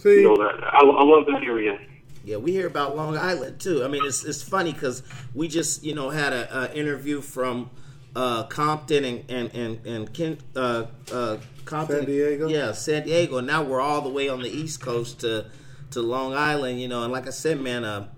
See, 0.00 0.22
you 0.22 0.36
know, 0.36 0.42
I, 0.42 0.80
I 0.80 1.04
love 1.04 1.26
that 1.26 1.42
area. 1.44 1.78
Yeah, 2.24 2.36
we 2.36 2.52
hear 2.52 2.66
about 2.66 2.96
Long 2.96 3.16
Island 3.16 3.60
too. 3.60 3.84
I 3.84 3.88
mean, 3.88 4.02
it's 4.04 4.24
it's 4.24 4.42
funny 4.42 4.72
because 4.72 5.02
we 5.34 5.48
just 5.48 5.82
you 5.82 5.94
know 5.94 6.10
had 6.10 6.32
a, 6.32 6.70
a 6.70 6.74
interview 6.74 7.20
from 7.20 7.70
uh, 8.14 8.44
Compton 8.44 9.04
and 9.04 9.30
and 9.30 9.54
and, 9.54 9.86
and 9.86 10.12
Kent, 10.14 10.40
uh, 10.54 10.86
uh, 11.12 11.38
Compton, 11.64 11.98
San 11.98 12.06
Diego? 12.06 12.48
Yeah, 12.48 12.72
San 12.72 13.04
Diego. 13.04 13.38
And 13.38 13.46
now 13.46 13.62
we're 13.62 13.80
all 13.80 14.02
the 14.02 14.10
way 14.10 14.28
on 14.28 14.40
the 14.42 14.48
East 14.48 14.80
Coast 14.80 15.20
to 15.20 15.46
to 15.92 16.02
Long 16.02 16.34
Island. 16.34 16.80
You 16.80 16.88
know, 16.88 17.02
and 17.02 17.12
like 17.12 17.26
I 17.26 17.30
said, 17.30 17.60
man, 17.60 17.84
uh, 17.84 18.08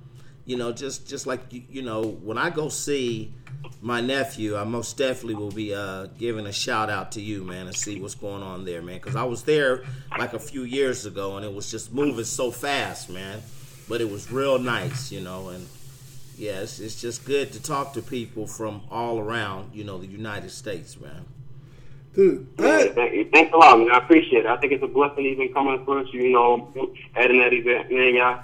you 0.44 0.56
know, 0.56 0.72
just 0.72 1.08
just 1.08 1.26
like 1.26 1.52
you, 1.52 1.62
you 1.70 1.82
know, 1.82 2.02
when 2.02 2.38
I 2.38 2.50
go 2.50 2.68
see 2.68 3.32
my 3.80 4.00
nephew, 4.00 4.56
I 4.56 4.64
most 4.64 4.96
definitely 4.98 5.36
will 5.36 5.50
be 5.50 5.74
uh, 5.74 6.06
giving 6.18 6.46
a 6.46 6.52
shout 6.52 6.90
out 6.90 7.12
to 7.12 7.20
you, 7.20 7.44
man, 7.44 7.66
and 7.66 7.76
see 7.76 8.00
what's 8.00 8.14
going 8.14 8.42
on 8.42 8.64
there, 8.64 8.82
man. 8.82 8.96
Because 8.96 9.16
I 9.16 9.24
was 9.24 9.44
there 9.44 9.84
like 10.18 10.34
a 10.34 10.38
few 10.38 10.64
years 10.64 11.06
ago, 11.06 11.36
and 11.36 11.44
it 11.44 11.52
was 11.52 11.70
just 11.70 11.92
moving 11.92 12.24
so 12.24 12.50
fast, 12.50 13.08
man. 13.08 13.40
But 13.88 14.00
it 14.00 14.10
was 14.10 14.30
real 14.32 14.58
nice, 14.58 15.12
you 15.12 15.20
know, 15.20 15.48
and 15.50 15.66
yeah, 16.36 16.60
it's, 16.60 16.80
it's 16.80 17.00
just 17.00 17.24
good 17.24 17.52
to 17.52 17.62
talk 17.62 17.92
to 17.94 18.02
people 18.02 18.46
from 18.46 18.82
all 18.90 19.18
around, 19.18 19.74
you 19.74 19.84
know, 19.84 19.98
the 19.98 20.06
United 20.06 20.50
States, 20.50 20.98
man. 20.98 21.24
dude, 22.14 22.46
Yeah, 22.58 22.86
thank 22.94 23.12
you. 23.14 23.28
Thanks 23.32 23.52
a 23.52 23.56
lot, 23.56 23.78
man. 23.78 23.90
I 23.92 23.98
appreciate 23.98 24.44
it. 24.44 24.46
I 24.46 24.56
think 24.56 24.72
it's 24.72 24.82
a 24.82 24.88
blessing 24.88 25.26
even 25.26 25.52
coming 25.52 25.74
across 25.80 26.12
you, 26.12 26.22
you 26.22 26.32
know, 26.32 26.92
adding 27.14 27.38
that 27.40 27.52
event. 27.52 27.92
Man, 27.92 28.14
yeah, 28.14 28.42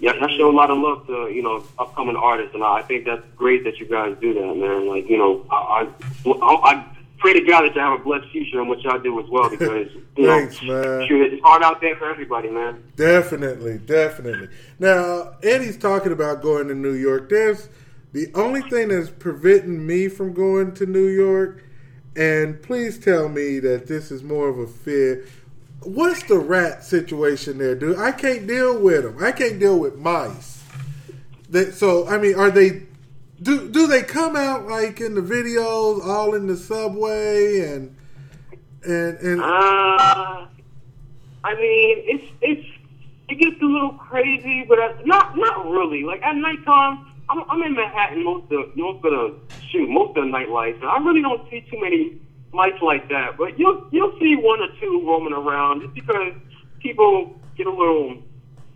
yeah, 0.00 0.12
I 0.12 0.36
show 0.36 0.50
a 0.50 0.56
lot 0.56 0.70
of 0.70 0.78
love 0.78 1.06
to, 1.08 1.30
you 1.30 1.42
know, 1.42 1.62
upcoming 1.78 2.16
artists, 2.16 2.54
and 2.54 2.64
I 2.64 2.82
think 2.82 3.04
that's 3.04 3.22
great 3.36 3.64
that 3.64 3.78
you 3.78 3.86
guys 3.86 4.16
do 4.20 4.32
that, 4.32 4.56
man. 4.56 4.88
Like, 4.88 5.08
you 5.08 5.18
know, 5.18 5.44
I, 5.50 5.86
I, 6.26 6.32
I 6.32 6.86
pray 7.20 7.34
to 7.34 7.40
God 7.42 7.62
that 7.62 7.74
you 7.74 7.80
have 7.80 8.00
a 8.00 8.02
blessed 8.02 8.28
future 8.30 8.60
in 8.60 8.68
what 8.68 8.80
y'all 8.80 8.98
do 8.98 9.20
as 9.20 9.28
well, 9.28 9.48
because, 9.48 9.88
you 10.16 10.26
know, 10.26 10.38
Thanks, 10.38 10.62
man. 10.62 11.06
shoot, 11.06 11.32
it's 11.32 11.42
hard 11.42 11.62
out 11.62 11.80
there 11.80 11.94
for 11.96 12.10
everybody, 12.10 12.48
man. 12.48 12.82
Definitely, 12.96 13.78
definitely. 13.78 14.48
Now, 14.78 15.34
Eddie's 15.42 15.76
talking 15.76 16.12
about 16.12 16.42
going 16.42 16.68
to 16.68 16.74
New 16.74 16.94
York. 16.94 17.28
There's 17.28 17.68
the 18.12 18.28
only 18.34 18.62
thing 18.62 18.88
that's 18.88 19.10
preventing 19.10 19.86
me 19.86 20.08
from 20.08 20.32
going 20.32 20.72
to 20.74 20.86
New 20.86 21.06
York, 21.06 21.64
and 22.16 22.60
please 22.62 22.98
tell 22.98 23.28
me 23.28 23.60
that 23.60 23.86
this 23.86 24.10
is 24.10 24.22
more 24.22 24.48
of 24.48 24.58
a 24.58 24.66
fear. 24.66 25.26
What's 25.82 26.24
the 26.24 26.38
rat 26.38 26.84
situation 26.84 27.58
there, 27.58 27.74
dude? 27.74 27.98
I 27.98 28.12
can't 28.12 28.46
deal 28.46 28.80
with 28.80 29.04
them. 29.04 29.22
I 29.22 29.32
can't 29.32 29.58
deal 29.58 29.78
with 29.78 29.96
mice. 29.96 30.62
They, 31.48 31.70
so, 31.70 32.06
I 32.08 32.18
mean, 32.18 32.34
are 32.34 32.50
they? 32.50 32.86
Do 33.42 33.68
do 33.68 33.86
they 33.86 34.02
come 34.02 34.36
out 34.36 34.66
like 34.66 35.00
in 35.00 35.14
the 35.14 35.22
videos, 35.22 36.04
all 36.06 36.34
in 36.34 36.46
the 36.46 36.56
subway, 36.56 37.60
and 37.60 37.96
and 38.84 39.18
and 39.18 39.40
Uh, 39.40 40.46
I 41.44 41.54
mean, 41.54 42.02
it's 42.04 42.24
it's 42.42 42.66
it 43.28 43.38
gets 43.38 43.62
a 43.62 43.64
little 43.64 43.92
crazy, 43.92 44.64
but 44.68 44.78
uh, 44.78 44.92
not 45.04 45.38
not 45.38 45.66
really. 45.70 46.02
Like 46.04 46.22
at 46.22 46.36
nighttime, 46.36 47.06
I'm 47.30 47.44
I'm 47.48 47.62
in 47.62 47.74
Manhattan 47.74 48.24
most 48.24 48.52
of 48.52 48.76
most 48.76 49.04
of 49.04 49.10
the 49.10 49.34
shoot 49.68 49.88
most 49.88 50.16
of 50.18 50.24
the 50.24 50.30
night 50.30 50.50
lights, 50.50 50.78
and 50.82 50.90
I 50.90 50.98
really 50.98 51.22
don't 51.22 51.48
see 51.48 51.62
too 51.70 51.80
many 51.80 52.20
lights 52.52 52.82
like 52.82 53.08
that. 53.08 53.38
But 53.38 53.58
you'll 53.58 53.86
you'll 53.90 54.18
see 54.18 54.36
one 54.36 54.60
or 54.60 54.68
two 54.80 55.02
roaming 55.06 55.32
around 55.32 55.82
just 55.82 55.94
because 55.94 56.34
people 56.80 57.40
get 57.56 57.66
a 57.66 57.70
little 57.70 58.18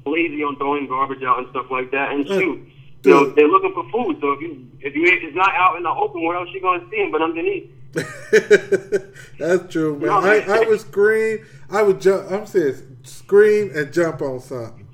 lazy 0.07 0.42
on 0.42 0.57
throwing 0.57 0.87
garbage 0.87 1.22
out 1.22 1.38
and 1.38 1.48
stuff 1.50 1.66
like 1.70 1.90
that. 1.90 2.12
And 2.12 2.27
shoot, 2.27 2.66
you 3.05 3.14
know 3.14 3.31
they're 3.31 3.49
looking 3.49 3.73
for 3.73 3.88
food. 3.90 4.19
So 4.21 4.33
if 4.33 4.40
you 4.40 4.69
if 4.81 4.95
you 4.95 5.05
it's 5.07 5.37
not 5.37 5.55
out 5.55 5.77
in 5.77 5.83
the 5.83 5.90
open, 5.90 6.23
where 6.23 6.37
else 6.37 6.49
you 6.53 6.61
gonna 6.61 6.85
see 6.90 6.99
them 7.03 7.12
but 7.12 7.23
underneath? 7.23 7.71
That's 9.38 9.73
true, 9.73 9.99
man. 9.99 10.11
I, 10.11 10.40
I 10.40 10.61
would 10.67 10.81
scream. 10.81 11.47
I 11.71 11.83
would 11.83 12.01
jump. 12.01 12.31
I'm 12.31 12.47
serious. 12.47 12.83
Scream 13.05 13.71
and 13.75 13.93
jump 13.93 14.21
on 14.23 14.40
something. 14.40 14.88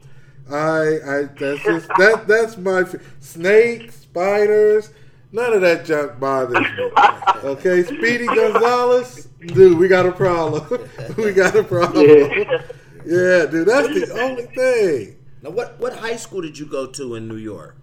I, 0.50 0.98
I. 1.06 1.22
That's 1.38 1.62
just 1.62 1.88
that. 1.98 2.24
That's 2.26 2.56
my 2.58 2.80
f- 2.80 2.96
snakes, 3.20 4.00
spiders. 4.00 4.90
None 5.32 5.52
of 5.52 5.60
that 5.60 5.84
junk 5.84 6.18
bothers 6.18 6.58
me. 6.58 6.90
Okay, 7.44 7.84
Speedy 7.84 8.26
Gonzalez, 8.26 9.28
dude, 9.40 9.78
we 9.78 9.86
got 9.86 10.04
a 10.04 10.12
problem. 10.12 10.88
we 11.16 11.32
got 11.32 11.54
a 11.54 11.62
problem. 11.62 12.04
Yeah. 12.04 12.62
Yeah, 13.06 13.46
dude, 13.46 13.66
that's 13.66 13.88
the 13.88 14.20
only 14.20 14.46
thing. 14.46 15.16
Now, 15.42 15.50
what 15.50 15.78
what 15.80 15.94
high 15.94 16.16
school 16.16 16.42
did 16.42 16.58
you 16.58 16.66
go 16.66 16.86
to 16.86 17.14
in 17.14 17.28
New 17.28 17.36
York? 17.36 17.76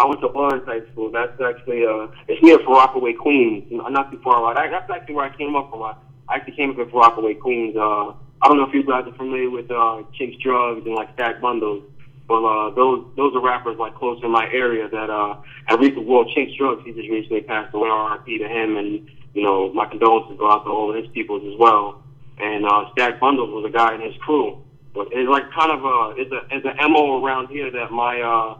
I 0.00 0.06
went 0.06 0.20
to 0.22 0.28
Lawrence 0.28 0.64
High 0.64 0.80
School. 0.92 1.12
That's 1.12 1.38
actually 1.42 1.84
uh, 1.84 2.08
it's 2.26 2.42
near 2.42 2.56
Rockaway, 2.64 3.12
Queens. 3.12 3.68
Not 3.70 4.10
too 4.10 4.18
far 4.24 4.48
out. 4.48 4.56
That's 4.56 4.90
actually 4.90 5.14
where 5.14 5.26
I 5.26 5.36
came 5.36 5.54
up 5.54 5.68
from. 5.68 5.82
I, 5.82 5.94
actually 6.30 6.56
came 6.56 6.70
up 6.70 6.78
in 6.78 6.88
Rockaway, 6.88 7.34
Queens. 7.34 7.76
Uh, 7.76 8.14
I 8.40 8.48
don't 8.48 8.56
know 8.56 8.66
if 8.66 8.72
you 8.72 8.82
guys 8.82 9.04
are 9.06 9.14
familiar 9.16 9.50
with 9.50 9.70
uh, 9.70 10.00
Chinx 10.16 10.40
Drugz 10.40 10.86
and 10.86 10.94
like 10.94 11.12
Stack 11.12 11.42
Bundles. 11.42 11.84
Well, 12.30 12.46
uh, 12.46 12.70
those 12.70 13.04
those 13.14 13.34
are 13.34 13.42
rappers 13.42 13.76
like 13.78 13.94
close 13.94 14.18
in 14.24 14.30
my 14.30 14.48
area 14.50 14.88
that 14.88 15.10
uh, 15.10 15.36
have 15.66 15.80
the 15.80 16.00
world. 16.00 16.32
Chinx 16.34 16.56
Drugz, 16.58 16.82
he 16.82 16.92
just 16.92 17.10
recently 17.10 17.42
passed 17.42 17.74
away. 17.74 17.90
R.I.P. 17.90 18.38
to 18.38 18.48
him, 18.48 18.78
and 18.78 19.06
you 19.34 19.42
know 19.42 19.70
my 19.74 19.84
condolences 19.84 20.38
go 20.38 20.50
out 20.50 20.64
to 20.64 20.70
all 20.70 20.88
of 20.88 20.96
his 20.96 21.12
peoples 21.12 21.42
as 21.52 21.58
well. 21.58 22.02
And 22.38 22.64
uh, 22.64 22.90
Stack 22.92 23.20
Bundles 23.20 23.50
was 23.50 23.66
a 23.68 23.70
guy 23.70 23.96
in 23.96 24.00
his 24.00 24.16
crew. 24.22 24.64
But 24.94 25.08
it's 25.12 25.28
like 25.28 25.44
kind 25.52 25.70
of 25.70 25.84
a 25.84 26.14
it's 26.16 26.32
a 26.32 26.40
it's 26.56 26.64
a 26.64 26.88
mo 26.88 27.22
around 27.22 27.48
here 27.48 27.70
that 27.70 27.92
my 27.92 28.22
uh, 28.22 28.58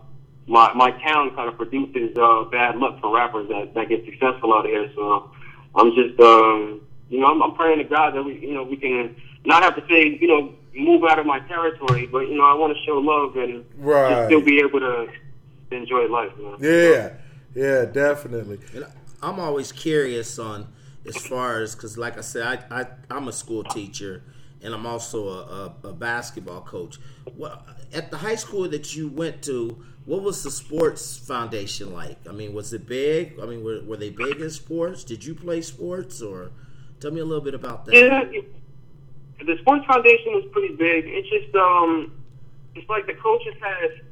my 0.50 0.72
my 0.74 0.90
town 0.90 1.34
kind 1.36 1.48
of 1.48 1.56
produces 1.56 2.16
uh, 2.16 2.44
bad 2.50 2.76
luck 2.76 3.00
for 3.00 3.14
rappers 3.14 3.48
that 3.48 3.72
that 3.74 3.88
get 3.88 4.04
successful 4.04 4.52
out 4.52 4.66
of 4.66 4.70
here. 4.70 4.90
So 4.96 5.30
I'm 5.76 5.94
just 5.94 6.18
um, 6.20 6.80
you 7.08 7.20
know 7.20 7.28
I'm, 7.28 7.40
I'm 7.42 7.54
praying 7.54 7.78
to 7.78 7.84
God 7.84 8.14
that 8.14 8.22
we 8.22 8.38
you 8.40 8.54
know 8.54 8.64
we 8.64 8.76
can 8.76 9.14
not 9.44 9.62
have 9.62 9.76
to 9.76 9.82
say 9.88 10.18
you 10.20 10.26
know 10.26 10.54
move 10.74 11.04
out 11.04 11.18
of 11.18 11.26
my 11.26 11.40
territory, 11.40 12.06
but 12.06 12.20
you 12.28 12.36
know, 12.36 12.44
I 12.44 12.54
want 12.54 12.76
to 12.76 12.82
show 12.84 12.98
love 12.98 13.36
and 13.36 13.64
Right. 13.76 14.14
just 14.14 14.26
still 14.26 14.40
be 14.40 14.58
able 14.60 14.80
to 14.80 15.08
enjoy 15.70 16.06
life. 16.08 16.32
Man. 16.38 16.56
Yeah, 16.60 17.12
yeah, 17.54 17.84
definitely. 17.84 18.58
And 18.74 18.86
I'm 19.22 19.38
always 19.38 19.72
curious 19.72 20.38
on 20.38 20.72
as 21.06 21.16
far 21.16 21.60
as 21.62 21.74
because, 21.74 21.96
like 21.96 22.18
I 22.18 22.22
said, 22.22 22.66
I, 22.70 22.80
I 22.80 22.86
I'm 23.10 23.28
a 23.28 23.32
school 23.32 23.64
teacher 23.64 24.22
and 24.62 24.74
I'm 24.74 24.86
also 24.86 25.28
a, 25.28 25.40
a, 25.86 25.88
a 25.88 25.92
basketball 25.92 26.60
coach. 26.62 26.98
Well, 27.36 27.62
at 27.92 28.10
the 28.10 28.18
high 28.18 28.34
school 28.34 28.68
that 28.68 28.94
you 28.94 29.08
went 29.08 29.42
to, 29.44 29.82
what 30.10 30.22
was 30.22 30.42
the 30.42 30.50
sports 30.50 31.16
foundation 31.16 31.92
like? 31.92 32.18
I 32.28 32.32
mean, 32.32 32.52
was 32.52 32.72
it 32.72 32.84
big? 32.84 33.38
I 33.40 33.46
mean, 33.46 33.62
were, 33.62 33.80
were 33.82 33.96
they 33.96 34.10
big 34.10 34.40
in 34.40 34.50
sports? 34.50 35.04
Did 35.04 35.24
you 35.24 35.36
play 35.36 35.62
sports, 35.62 36.20
or 36.20 36.50
tell 36.98 37.12
me 37.12 37.20
a 37.20 37.24
little 37.24 37.44
bit 37.44 37.54
about 37.54 37.84
that? 37.84 37.94
Yeah, 37.94 38.24
the 39.38 39.56
sports 39.60 39.86
foundation 39.86 40.32
was 40.34 40.46
pretty 40.50 40.74
big. 40.74 41.04
It's 41.06 41.30
just 41.30 41.54
um, 41.54 42.12
it's 42.74 42.88
like 42.90 43.06
the 43.06 43.14
coaches 43.14 43.54
had 43.62 44.02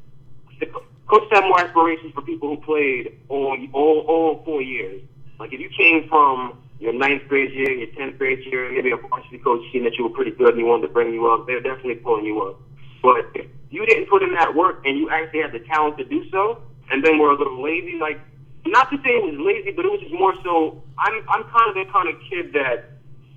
the 0.60 0.66
coaches 1.08 1.28
had 1.32 1.42
more 1.42 1.60
aspirations 1.60 2.14
for 2.14 2.22
people 2.22 2.54
who 2.54 2.62
played 2.62 3.18
all 3.28 3.58
all 3.72 3.98
all 4.06 4.44
four 4.44 4.62
years. 4.62 5.02
Like 5.40 5.52
if 5.52 5.58
you 5.58 5.70
came 5.76 6.08
from 6.08 6.62
your 6.78 6.92
ninth 6.92 7.26
grade 7.26 7.52
year, 7.52 7.72
your 7.72 7.88
tenth 7.96 8.18
grade 8.18 8.38
year, 8.46 8.70
maybe 8.70 8.92
a 8.92 8.96
varsity 8.96 9.38
coach 9.38 9.62
seen 9.72 9.82
that 9.82 9.96
you 9.98 10.04
were 10.04 10.14
pretty 10.14 10.30
good 10.30 10.50
and 10.50 10.58
he 10.58 10.64
wanted 10.64 10.86
to 10.86 10.92
bring 10.92 11.12
you 11.12 11.26
up, 11.26 11.48
they're 11.48 11.60
definitely 11.60 11.96
pulling 11.96 12.24
you 12.24 12.40
up. 12.42 12.60
But 13.02 13.34
you 13.70 13.84
didn't 13.86 14.08
put 14.08 14.22
in 14.22 14.32
that 14.34 14.54
work 14.54 14.82
and 14.84 14.96
you 14.98 15.10
actually 15.10 15.40
had 15.40 15.52
the 15.52 15.60
talent 15.60 15.98
to 15.98 16.04
do 16.04 16.28
so, 16.30 16.62
and 16.90 17.04
then 17.04 17.18
were 17.18 17.30
a 17.30 17.36
little 17.38 17.62
lazy, 17.62 17.98
like 18.00 18.20
not 18.66 18.90
to 18.90 18.96
say 18.98 19.10
it 19.10 19.22
was 19.24 19.34
lazy, 19.38 19.72
but 19.72 19.84
it 19.84 19.90
was 19.90 20.00
just 20.00 20.12
more 20.14 20.34
so. 20.42 20.82
I'm 20.98 21.14
I'm 21.28 21.44
kind 21.44 21.68
of 21.68 21.74
the 21.74 21.90
kind 21.92 22.08
of 22.08 22.16
kid 22.28 22.52
that 22.54 22.90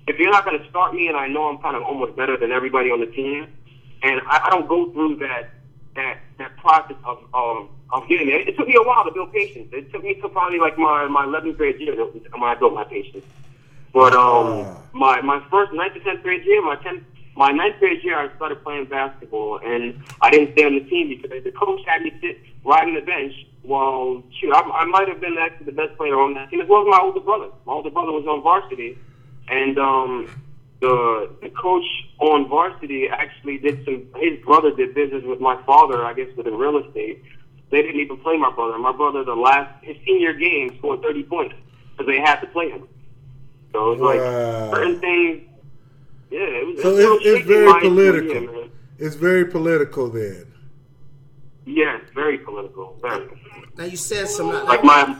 if 0.08 0.18
you're 0.18 0.30
not 0.30 0.44
going 0.44 0.58
to 0.60 0.68
start 0.68 0.94
me, 0.94 1.08
and 1.08 1.16
I 1.16 1.28
know 1.28 1.44
I'm 1.48 1.58
kind 1.58 1.76
of 1.76 1.82
almost 1.82 2.16
better 2.16 2.36
than 2.36 2.50
everybody 2.52 2.90
on 2.90 3.00
the 3.00 3.06
team, 3.06 3.46
and 4.02 4.20
I, 4.26 4.46
I 4.46 4.50
don't 4.50 4.68
go 4.68 4.90
through 4.92 5.16
that 5.16 5.50
that 5.94 6.18
that 6.38 6.56
process 6.56 6.96
of 7.04 7.18
of, 7.34 7.68
of 7.90 8.08
getting 8.08 8.26
there. 8.26 8.40
It 8.40 8.56
took 8.56 8.66
me 8.68 8.74
a 8.76 8.82
while 8.82 9.04
to 9.04 9.10
build 9.12 9.32
patience. 9.32 9.68
It 9.72 9.92
took 9.92 10.02
me 10.02 10.14
to 10.14 10.28
probably 10.28 10.58
like 10.58 10.76
my 10.78 11.06
my 11.08 11.24
11th 11.24 11.56
grade 11.56 11.78
year 11.80 11.94
when 11.94 12.42
I 12.42 12.54
built 12.54 12.74
my 12.74 12.84
patience. 12.84 13.24
But 13.92 14.14
um, 14.14 14.66
Ah. 14.66 14.82
my 14.92 15.20
my 15.20 15.40
first 15.50 15.72
ninth 15.72 15.94
to 15.94 16.00
10th 16.00 16.22
grade 16.22 16.44
year, 16.44 16.62
my 16.62 16.76
10th 16.76 17.04
my 17.34 17.50
ninth 17.50 17.78
grade 17.78 18.02
year, 18.04 18.18
I 18.18 18.34
started 18.36 18.62
playing 18.62 18.86
basketball, 18.86 19.58
and 19.64 20.02
I 20.20 20.30
didn't 20.30 20.52
stay 20.52 20.64
on 20.64 20.74
the 20.74 20.84
team 20.84 21.08
because 21.08 21.42
the 21.42 21.52
coach 21.52 21.80
had 21.86 22.02
me 22.02 22.12
sit 22.20 22.38
right 22.64 22.86
on 22.86 22.94
the 22.94 23.00
bench. 23.00 23.32
While 23.62 24.22
shoot, 24.38 24.52
I, 24.52 24.60
I 24.60 24.84
might 24.86 25.08
have 25.08 25.20
been 25.20 25.36
actually 25.38 25.66
the 25.66 25.72
best 25.72 25.96
player 25.96 26.18
on 26.20 26.34
that 26.34 26.50
team, 26.50 26.60
as 26.60 26.68
well 26.68 26.82
as 26.82 26.88
my 26.88 26.98
older 27.00 27.20
brother. 27.20 27.48
My 27.64 27.72
older 27.72 27.90
brother 27.90 28.12
was 28.12 28.26
on 28.26 28.42
varsity, 28.42 28.98
and 29.48 29.78
um, 29.78 30.28
the 30.80 31.30
the 31.40 31.48
coach 31.50 31.84
on 32.18 32.48
varsity 32.48 33.08
actually 33.08 33.58
did 33.58 33.84
some. 33.84 34.04
His 34.16 34.38
brother 34.44 34.72
did 34.72 34.94
business 34.94 35.22
with 35.24 35.40
my 35.40 35.56
father, 35.64 36.04
I 36.04 36.12
guess, 36.12 36.28
with 36.36 36.46
the 36.46 36.52
real 36.52 36.76
estate. 36.78 37.22
They 37.70 37.80
didn't 37.80 38.00
even 38.00 38.18
play 38.18 38.36
my 38.36 38.50
brother. 38.50 38.76
My 38.78 38.92
brother, 38.92 39.24
the 39.24 39.34
last 39.34 39.72
his 39.82 39.96
senior 40.04 40.34
game, 40.34 40.76
scored 40.78 41.00
thirty 41.00 41.22
points 41.22 41.54
because 41.92 42.06
they 42.06 42.20
had 42.20 42.40
to 42.40 42.46
play 42.48 42.68
him. 42.68 42.86
So 43.72 43.92
it 43.92 44.00
was 44.00 44.70
like 44.70 44.76
certain 44.76 45.00
things. 45.00 45.42
Yeah, 46.32 46.40
it 46.40 46.66
was. 46.66 46.82
So 46.82 46.88
it 46.88 46.92
was 46.92 46.98
a 46.98 47.02
little 47.02 47.16
it's, 47.18 47.26
it's 47.26 47.46
very 47.46 47.80
political. 47.80 48.42
year, 48.42 48.52
man. 48.52 48.70
It's 48.98 49.14
very 49.16 49.44
political 49.44 50.08
then. 50.08 50.46
Yes, 51.66 52.00
very 52.14 52.38
political. 52.38 52.98
Very. 53.02 53.28
Now 53.76 53.84
you 53.84 53.96
said 53.98 54.28
some. 54.28 54.48
Like 54.48 54.82
my. 54.82 55.16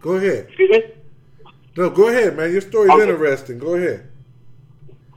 Go 0.00 0.12
ahead. 0.14 0.46
Excuse 0.48 0.70
me. 0.70 0.82
No, 1.76 1.90
go 1.90 2.08
ahead, 2.08 2.36
man. 2.36 2.50
Your 2.50 2.60
story's 2.62 2.90
Okay. 2.92 3.10
interesting. 3.10 3.58
Go 3.58 3.74
ahead. 3.74 4.08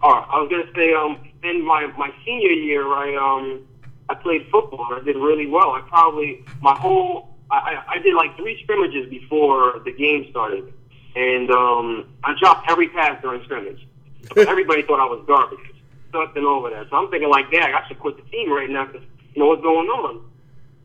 All 0.03 0.12
right, 0.12 0.27
I 0.29 0.39
was 0.41 0.49
gonna 0.49 0.71
say, 0.75 0.93
um, 0.93 1.17
in 1.43 1.65
my 1.65 1.88
my 1.97 2.12
senior 2.25 2.51
year, 2.51 2.86
I 2.88 3.15
um, 3.15 3.65
I 4.10 4.13
played 4.15 4.45
football. 4.51 4.88
I 4.91 4.99
did 5.03 5.15
really 5.15 5.47
well. 5.47 5.71
I 5.71 5.81
probably 5.88 6.43
my 6.62 6.75
whole 6.75 7.36
I, 7.49 7.55
I 7.55 7.84
I 7.93 7.97
did 7.99 8.13
like 8.13 8.36
three 8.38 8.62
scrimmages 8.63 9.10
before 9.10 9.81
the 9.86 9.91
game 9.93 10.27
started, 10.29 10.73
and 11.15 11.49
um, 11.49 12.08
I 12.23 12.36
dropped 12.39 12.69
every 12.69 12.89
pass 12.89 13.21
during 13.21 13.43
scrimmage. 13.43 13.88
Everybody 14.36 14.84
thought 14.84 14.99
I 14.99 15.06
was 15.06 15.23
garbage, 15.28 15.60
something 16.12 16.43
over 16.43 16.69
there. 16.69 16.86
So 16.89 16.97
I'm 16.97 17.10
thinking 17.10 17.30
like, 17.30 17.49
dang, 17.51 17.73
I 17.73 17.88
should 17.88 17.99
quit 17.99 18.17
the 18.17 18.30
team 18.30 18.51
right 18.51 18.69
now 18.69 18.86
because 18.86 19.04
you 19.34 19.41
know 19.41 19.47
what's 19.47 19.62
going 19.62 19.88
on. 19.88 20.25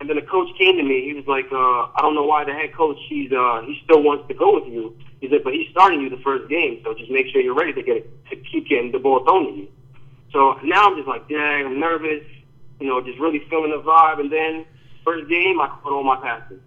And 0.01 0.09
then 0.09 0.16
the 0.16 0.23
coach 0.23 0.49
came 0.57 0.77
to 0.77 0.83
me. 0.83 1.05
He 1.05 1.12
was 1.14 1.27
like, 1.27 1.47
uh, 1.53 1.93
I 1.93 2.01
don't 2.01 2.14
know 2.14 2.25
why 2.25 2.45
the 2.45 2.55
head 2.55 2.73
coach 2.75 2.97
he's 3.09 3.31
uh, 3.33 3.62
he 3.66 3.81
still 3.85 4.03
wants 4.03 4.29
to 4.29 4.35
go 4.35 4.59
with 4.59 4.73
you. 4.73 4.97
He 5.21 5.29
said, 5.29 5.45
but 5.45 5.53
he's 5.53 5.69
starting 5.71 6.01
you 6.01 6.09
the 6.09 6.23
first 6.25 6.49
game, 6.49 6.81
so 6.83 6.95
just 6.95 7.11
make 7.11 7.27
sure 7.29 7.43
you're 7.43 7.55
ready 7.55 7.75
to 7.75 7.83
get 7.83 8.09
to 8.31 8.37
keep 8.37 8.69
getting 8.69 8.93
the 8.93 8.99
ball 8.99 9.23
thrown 9.25 9.47
to 9.47 9.53
you. 9.53 9.69
So 10.33 10.59
now 10.64 10.87
I'm 10.87 10.97
just 10.97 11.09
like, 11.09 11.29
dang, 11.29 11.66
I'm 11.66 11.81
nervous. 11.81 12.25
You 12.79 12.87
know, 12.87 13.01
just 13.03 13.19
really 13.19 13.45
feeling 13.51 13.73
the 13.73 13.83
vibe. 13.83 14.21
And 14.21 14.33
then 14.33 14.64
first 15.05 15.29
game, 15.29 15.61
I 15.61 15.69
caught 15.69 15.93
all 15.93 16.05
my 16.05 16.16
passes. 16.16 16.61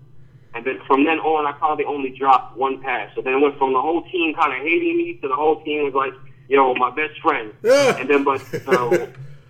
And 0.55 0.65
then 0.65 0.79
from 0.85 1.03
then 1.03 1.19
on, 1.19 1.45
I 1.45 1.57
probably 1.57 1.85
only 1.85 2.11
dropped 2.11 2.57
one 2.57 2.81
pass. 2.81 3.09
So 3.15 3.21
then 3.21 3.33
it 3.33 3.39
went 3.39 3.57
from 3.57 3.73
the 3.73 3.81
whole 3.81 4.03
team 4.09 4.35
kind 4.35 4.53
of 4.53 4.59
hating 4.59 4.97
me 4.97 5.17
to 5.21 5.27
the 5.27 5.35
whole 5.35 5.63
team 5.63 5.83
was 5.83 5.93
like, 5.93 6.13
yo, 6.47 6.73
my 6.75 6.91
best 6.91 7.19
friend. 7.21 7.53
Yeah. 7.63 7.97
And 7.97 8.09
then, 8.09 8.23
but 8.23 8.39
so 8.65 8.89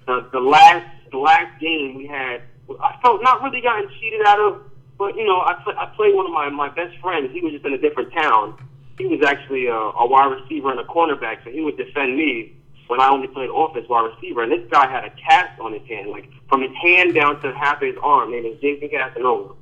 the, 0.08 0.30
the 0.32 0.40
last 0.40 0.88
the 1.12 1.18
last 1.18 1.60
game 1.60 1.96
we 1.96 2.08
had, 2.08 2.42
I 2.82 2.98
felt 3.02 3.22
not 3.22 3.42
really 3.44 3.62
gotten 3.62 3.90
cheated 4.00 4.22
out 4.26 4.40
of, 4.40 4.62
but 4.98 5.16
you 5.16 5.26
know, 5.26 5.42
I 5.42 5.60
play, 5.64 5.74
I 5.78 5.86
played 5.96 6.16
one 6.16 6.26
of 6.26 6.32
my 6.32 6.50
my 6.50 6.70
best 6.70 6.98
friends. 7.00 7.32
He 7.34 7.42
was 7.42 7.54
just 7.54 7.66
in 7.66 7.74
a 7.74 7.78
different 7.78 8.14
town. 8.14 8.58
He 8.98 9.06
was 9.08 9.22
actually 9.26 9.68
a, 9.68 9.76
a 9.76 10.08
wide 10.08 10.32
receiver 10.32 10.72
and 10.72 10.80
a 10.80 10.84
cornerback, 10.84 11.44
so 11.44 11.50
he 11.50 11.62
would 11.62 11.78
defend 11.78 12.16
me 12.16 12.56
when 12.88 13.00
I 13.00 13.10
only 13.10 13.28
played 13.28 13.50
offense 13.54 13.88
wide 13.90 14.12
receiver. 14.14 14.44
And 14.44 14.52
this 14.52 14.70
guy 14.70 14.90
had 14.90 15.04
a 15.04 15.10
cast 15.10 15.60
on 15.60 15.74
his 15.74 15.88
hand, 15.88 16.12
like 16.12 16.30
from 16.48 16.62
his 16.62 16.72
hand 16.82 17.14
down 17.14 17.42
to 17.42 17.52
half 17.54 17.82
his 17.82 17.96
arm, 18.02 18.32
named 18.32 18.60
Jason 18.62 18.90
Casanova. 18.90 19.56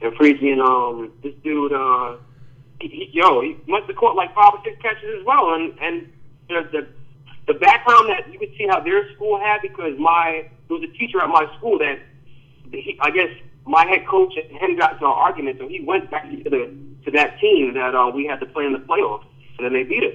And 0.00 0.12
freaking 0.14 0.60
um, 0.64 1.12
this 1.22 1.34
dude, 1.42 1.72
uh, 1.72 2.16
he, 2.80 3.10
yo, 3.12 3.40
he 3.40 3.56
must 3.66 3.86
have 3.86 3.96
caught 3.96 4.16
like 4.16 4.34
five 4.34 4.52
or 4.54 4.60
six 4.64 4.80
catches 4.80 5.20
as 5.20 5.24
well. 5.24 5.54
And 5.54 5.78
and 5.80 6.12
the 6.48 6.68
the, 6.72 7.52
the 7.52 7.58
background 7.58 8.08
that 8.10 8.32
you 8.32 8.38
could 8.38 8.52
see 8.56 8.66
how 8.68 8.80
their 8.80 9.12
school 9.14 9.38
had 9.40 9.60
because 9.62 9.98
my 9.98 10.48
there 10.68 10.78
was 10.78 10.88
a 10.88 10.98
teacher 10.98 11.20
at 11.20 11.28
my 11.28 11.46
school 11.58 11.78
that 11.78 11.98
he, 12.70 12.98
I 13.00 13.10
guess 13.10 13.30
my 13.66 13.86
head 13.86 14.06
coach 14.06 14.34
and 14.36 14.56
him 14.56 14.76
got 14.76 14.94
into 14.94 15.04
an 15.04 15.12
argument, 15.12 15.58
so 15.58 15.68
he 15.68 15.80
went 15.80 16.10
back 16.10 16.30
to 16.30 16.50
the 16.50 16.74
to 17.04 17.10
that 17.12 17.38
team 17.40 17.74
that 17.74 17.94
uh, 17.94 18.10
we 18.14 18.26
had 18.26 18.40
to 18.40 18.46
play 18.46 18.64
in 18.64 18.72
the 18.72 18.78
playoffs, 18.78 19.24
and 19.58 19.66
then 19.66 19.72
they 19.72 19.82
beat 19.82 20.04
us. 20.04 20.14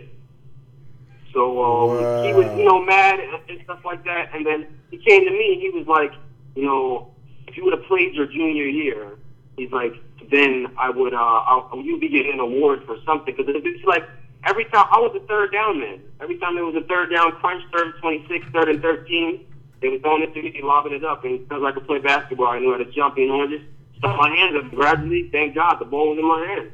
So 1.34 1.63
um, 1.63 2.24
he 2.24 2.34
was, 2.34 2.46
you 2.58 2.63
know, 2.63 2.80
mad 2.84 3.19
and, 3.19 3.50
and 3.50 3.60
stuff 3.63 3.80
like 3.84 4.04
that. 4.06 4.30
And 4.34 4.46
then 4.46 4.67
he 4.91 4.98
came 4.98 5.26
to 5.26 5.32
me. 5.32 5.54
And 5.54 5.62
he 5.62 5.69
was 5.69 5.88
like, 5.88 6.13
you 6.56 6.63
know, 6.63 7.12
if 7.48 7.58
you 7.58 7.65
would 7.65 7.74
have 7.74 7.84
played 7.86 8.13
your 8.13 8.28
junior 8.28 8.65
year, 8.65 9.17
he's 9.57 9.71
like, 9.71 9.93
then 10.31 10.67
I 10.77 10.89
would, 10.89 11.13
uh, 11.13 11.17
I'll, 11.17 11.69
you'd 11.83 12.01
be 12.01 12.09
getting 12.09 12.33
an 12.33 12.39
award 12.39 12.83
for 12.85 12.97
something. 13.05 13.35
Because 13.35 13.53
it's 13.63 13.85
like 13.85 14.03
every 14.45 14.65
time 14.65 14.87
I 14.91 14.99
was 14.99 15.15
a 15.15 15.25
third 15.27 15.51
down 15.51 15.79
man. 15.79 16.01
Every 16.21 16.37
time 16.37 16.55
there 16.55 16.65
was 16.65 16.75
a 16.75 16.87
third 16.87 17.11
down 17.11 17.31
crunch, 17.33 17.63
third 17.71 17.93
and 17.93 18.01
26, 18.01 18.45
third 18.53 18.69
and 18.69 18.81
13, 18.81 19.45
they 19.81 19.89
was 19.89 20.01
throwing 20.01 20.23
it 20.23 20.33
to 20.33 20.41
me, 20.41 20.59
lobbing 20.63 20.93
it 20.93 21.03
up. 21.03 21.25
And 21.25 21.47
because 21.47 21.63
I 21.63 21.71
could 21.71 21.85
play 21.85 21.99
basketball, 21.99 22.47
I 22.47 22.59
knew 22.59 22.71
how 22.71 22.77
to 22.77 22.91
jump. 22.91 23.17
You 23.17 23.27
know, 23.27 23.43
I 23.43 23.47
just 23.47 23.65
stuck 23.97 24.17
my 24.17 24.29
hands 24.29 24.55
up. 24.55 24.71
Gradually, 24.71 25.29
thank 25.31 25.55
God, 25.55 25.79
the 25.79 25.85
ball 25.85 26.09
was 26.09 26.19
in 26.19 26.27
my 26.27 26.45
hand. 26.47 26.71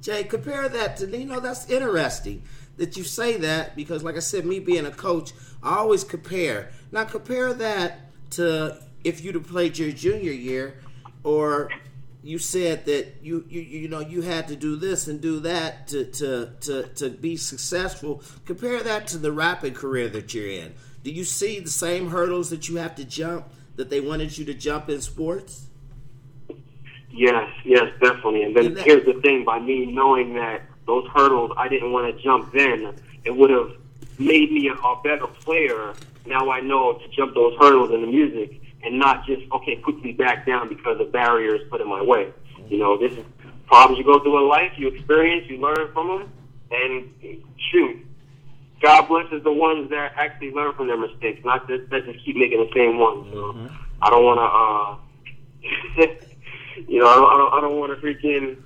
Jay, 0.00 0.24
compare 0.24 0.68
that 0.68 0.96
to 0.98 1.06
you 1.06 1.26
know 1.26 1.40
that's 1.40 1.68
interesting 1.68 2.42
that 2.78 2.96
you 2.96 3.04
say 3.04 3.36
that 3.36 3.76
because, 3.76 4.02
like 4.02 4.16
I 4.16 4.20
said, 4.20 4.46
me 4.46 4.58
being 4.58 4.86
a 4.86 4.90
coach, 4.90 5.32
I 5.62 5.76
always 5.76 6.04
compare. 6.04 6.70
Now 6.90 7.04
compare 7.04 7.52
that 7.52 8.10
to 8.32 8.80
if 9.04 9.22
you'd 9.22 9.34
have 9.34 9.46
played 9.46 9.78
your 9.78 9.92
junior 9.92 10.32
year, 10.32 10.80
or 11.24 11.70
you 12.22 12.38
said 12.38 12.84
that 12.86 13.16
you 13.22 13.44
you 13.48 13.60
you 13.60 13.88
know 13.88 14.00
you 14.00 14.20
had 14.22 14.48
to 14.48 14.56
do 14.56 14.76
this 14.76 15.08
and 15.08 15.20
do 15.20 15.40
that 15.40 15.88
to 15.88 16.04
to 16.04 16.50
to 16.60 16.82
to 16.94 17.10
be 17.10 17.36
successful. 17.36 18.22
Compare 18.44 18.82
that 18.82 19.06
to 19.08 19.18
the 19.18 19.32
rapping 19.32 19.74
career 19.74 20.08
that 20.08 20.34
you're 20.34 20.48
in. 20.48 20.74
Do 21.02 21.10
you 21.10 21.24
see 21.24 21.60
the 21.60 21.70
same 21.70 22.10
hurdles 22.10 22.50
that 22.50 22.68
you 22.68 22.76
have 22.76 22.94
to 22.96 23.04
jump 23.04 23.46
that 23.76 23.88
they 23.88 24.00
wanted 24.00 24.36
you 24.36 24.44
to 24.46 24.54
jump 24.54 24.90
in 24.90 25.00
sports? 25.00 25.66
Yes, 27.10 27.50
yes, 27.64 27.84
definitely. 28.00 28.42
And 28.44 28.54
then 28.54 28.66
And 28.66 28.76
that- 28.76 28.84
here's 28.84 29.04
the 29.06 29.20
thing: 29.20 29.44
by 29.44 29.58
me 29.58 29.86
knowing 29.86 30.34
that 30.34 30.62
those 30.86 31.06
hurdles, 31.14 31.52
I 31.56 31.68
didn't 31.68 31.92
want 31.92 32.14
to 32.14 32.22
jump 32.22 32.52
then. 32.52 32.94
It 33.24 33.34
would 33.34 33.50
have 33.50 33.72
made 34.18 34.52
me 34.52 34.68
a, 34.68 34.74
a 34.74 35.00
better 35.02 35.26
player. 35.26 35.94
Now 36.26 36.50
I 36.50 36.60
know 36.60 36.94
to 36.94 37.08
jump 37.08 37.34
those 37.34 37.56
hurdles 37.58 37.90
in 37.92 38.02
the 38.02 38.06
music 38.06 38.60
and 38.82 38.98
not 38.98 39.24
just 39.26 39.42
okay 39.52 39.76
quickly 39.76 40.12
back 40.12 40.46
down 40.46 40.68
because 40.68 41.00
of 41.00 41.12
barriers 41.12 41.60
put 41.70 41.80
in 41.80 41.88
my 41.88 42.02
way. 42.02 42.32
You 42.68 42.78
know, 42.78 42.98
this 42.98 43.12
is 43.12 43.24
problems 43.66 43.98
you 43.98 44.04
go 44.04 44.20
through 44.20 44.42
in 44.42 44.48
life. 44.48 44.72
You 44.76 44.88
experience, 44.88 45.48
you 45.48 45.58
learn 45.58 45.92
from 45.92 46.08
them, 46.08 46.32
and 46.70 47.42
shoot. 47.70 48.06
God 48.82 49.08
blesses 49.08 49.42
the 49.44 49.52
ones 49.52 49.90
that 49.90 50.12
actually 50.16 50.52
learn 50.52 50.74
from 50.74 50.86
their 50.86 50.96
mistakes, 50.96 51.44
not 51.44 51.68
just 51.68 51.90
that 51.90 52.04
just 52.06 52.24
keep 52.24 52.36
making 52.36 52.58
the 52.58 52.70
same 52.74 52.98
ones. 52.98 53.30
So 53.32 53.68
I 54.00 54.10
don't 54.10 54.24
want 54.24 54.38
to. 54.38 54.44
uh 54.44 54.96
you 56.88 57.00
know, 57.00 57.06
I 57.06 57.14
don't, 57.16 57.32
I 57.32 57.36
don't, 57.36 57.54
I 57.54 57.60
don't 57.60 57.78
want 57.78 58.00
to 58.00 58.06
freaking, 58.06 58.56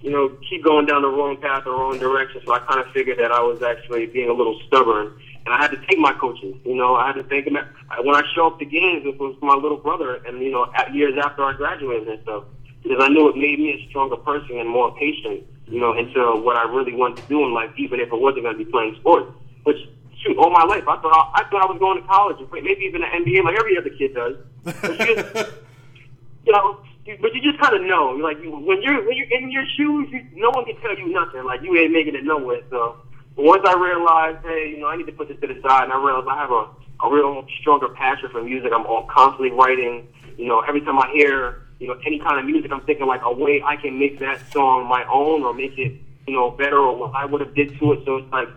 you 0.00 0.10
know, 0.10 0.36
keep 0.48 0.62
going 0.62 0.84
down 0.84 1.02
the 1.02 1.08
wrong 1.08 1.38
path 1.38 1.66
or 1.66 1.72
wrong 1.72 1.98
direction. 1.98 2.42
So 2.44 2.52
I 2.52 2.58
kind 2.60 2.80
of 2.80 2.92
figured 2.92 3.18
that 3.18 3.32
I 3.32 3.40
was 3.40 3.62
actually 3.62 4.06
being 4.06 4.28
a 4.28 4.32
little 4.32 4.60
stubborn 4.66 5.18
and 5.44 5.54
I 5.54 5.60
had 5.60 5.70
to 5.72 5.76
thank 5.88 5.98
my 5.98 6.12
coaches. 6.12 6.54
You 6.64 6.74
know, 6.74 6.94
I 6.94 7.08
had 7.08 7.16
to 7.16 7.24
thank 7.24 7.44
them 7.44 7.56
when 8.02 8.14
I 8.14 8.22
show 8.34 8.46
up 8.46 8.58
to 8.58 8.64
games. 8.64 9.02
It 9.04 9.18
was 9.18 9.36
my 9.42 9.54
little 9.54 9.78
brother, 9.78 10.16
and 10.26 10.40
you 10.42 10.50
know, 10.50 10.70
at 10.74 10.94
years 10.94 11.14
after 11.22 11.42
I 11.44 11.54
graduated 11.54 12.08
and 12.08 12.22
stuff, 12.22 12.44
because 12.82 12.98
I 13.00 13.08
knew 13.08 13.28
it 13.28 13.36
made 13.36 13.58
me 13.58 13.74
a 13.74 13.88
stronger 13.88 14.16
person 14.16 14.58
and 14.58 14.68
more 14.68 14.94
patient. 14.96 15.44
You 15.66 15.80
know, 15.80 15.96
into 15.96 16.20
what 16.42 16.56
I 16.56 16.64
really 16.64 16.94
wanted 16.94 17.22
to 17.22 17.28
do 17.28 17.44
in 17.44 17.54
life, 17.54 17.70
even 17.78 17.98
if 17.98 18.12
it 18.12 18.20
wasn't 18.20 18.42
going 18.44 18.58
to 18.58 18.64
be 18.64 18.70
playing 18.70 18.96
sports. 19.00 19.32
Which 19.64 19.78
shoot, 20.22 20.36
all 20.36 20.50
my 20.50 20.64
life 20.64 20.86
I 20.86 21.00
thought 21.00 21.32
I, 21.34 21.40
I 21.40 21.50
thought 21.50 21.62
I 21.62 21.70
was 21.70 21.78
going 21.78 22.00
to 22.00 22.06
college, 22.06 22.38
and 22.38 22.48
play, 22.50 22.60
maybe 22.60 22.82
even 22.84 23.00
the 23.00 23.06
NBA, 23.06 23.44
like 23.44 23.58
every 23.58 23.78
other 23.78 23.90
kid 23.90 24.14
does. 24.14 24.36
But 24.64 25.00
you, 25.00 25.16
just, 25.16 25.52
you 26.46 26.52
know, 26.52 26.78
but 27.20 27.34
you 27.34 27.40
just 27.42 27.58
kind 27.58 27.74
of 27.74 27.82
know, 27.82 28.10
like 28.10 28.38
you, 28.42 28.50
when 28.50 28.82
you're 28.82 29.02
when 29.06 29.16
you're 29.16 29.30
in 29.32 29.50
your 29.50 29.64
shoes, 29.76 30.08
you, 30.12 30.22
no 30.34 30.50
one 30.50 30.64
can 30.64 30.76
tell 30.80 30.96
you 30.96 31.08
nothing. 31.08 31.44
Like 31.44 31.62
you 31.62 31.76
ain't 31.76 31.92
making 31.92 32.14
it 32.14 32.24
nowhere. 32.24 32.62
So 32.70 32.98
once 33.36 33.62
I 33.66 33.74
realized, 33.74 34.44
hey, 34.44 34.70
you 34.70 34.80
know, 34.80 34.88
I 34.88 34.96
need 34.96 35.06
to 35.06 35.12
put 35.12 35.28
this 35.28 35.38
to 35.40 35.46
the 35.46 35.60
side, 35.62 35.84
and 35.84 35.92
I 35.92 36.02
realized 36.02 36.28
I 36.28 36.36
have 36.36 36.50
a 36.50 36.68
a 37.02 37.10
real 37.10 37.44
stronger 37.60 37.88
passion 37.88 38.28
for 38.30 38.42
music. 38.42 38.72
I'm 38.72 38.86
all 38.86 39.06
constantly 39.08 39.50
writing. 39.50 40.06
You 40.38 40.46
know, 40.46 40.60
every 40.60 40.80
time 40.82 40.98
I 40.98 41.10
hear 41.12 41.62
you 41.80 41.88
know 41.88 41.98
any 42.06 42.18
kind 42.18 42.38
of 42.38 42.46
music, 42.46 42.70
I'm 42.70 42.82
thinking 42.82 43.06
like 43.06 43.22
a 43.24 43.32
way 43.32 43.62
I 43.64 43.76
can 43.76 43.98
make 43.98 44.18
that 44.20 44.40
song 44.52 44.86
my 44.86 45.04
own 45.12 45.42
or 45.42 45.52
make 45.52 45.76
it 45.78 45.94
you 46.26 46.34
know 46.34 46.50
better 46.50 46.78
or 46.78 46.96
what 46.96 47.14
I 47.14 47.24
would 47.24 47.40
have 47.40 47.54
did 47.54 47.78
to 47.78 47.92
it. 47.92 48.04
So 48.04 48.18
it's 48.18 48.32
like 48.32 48.48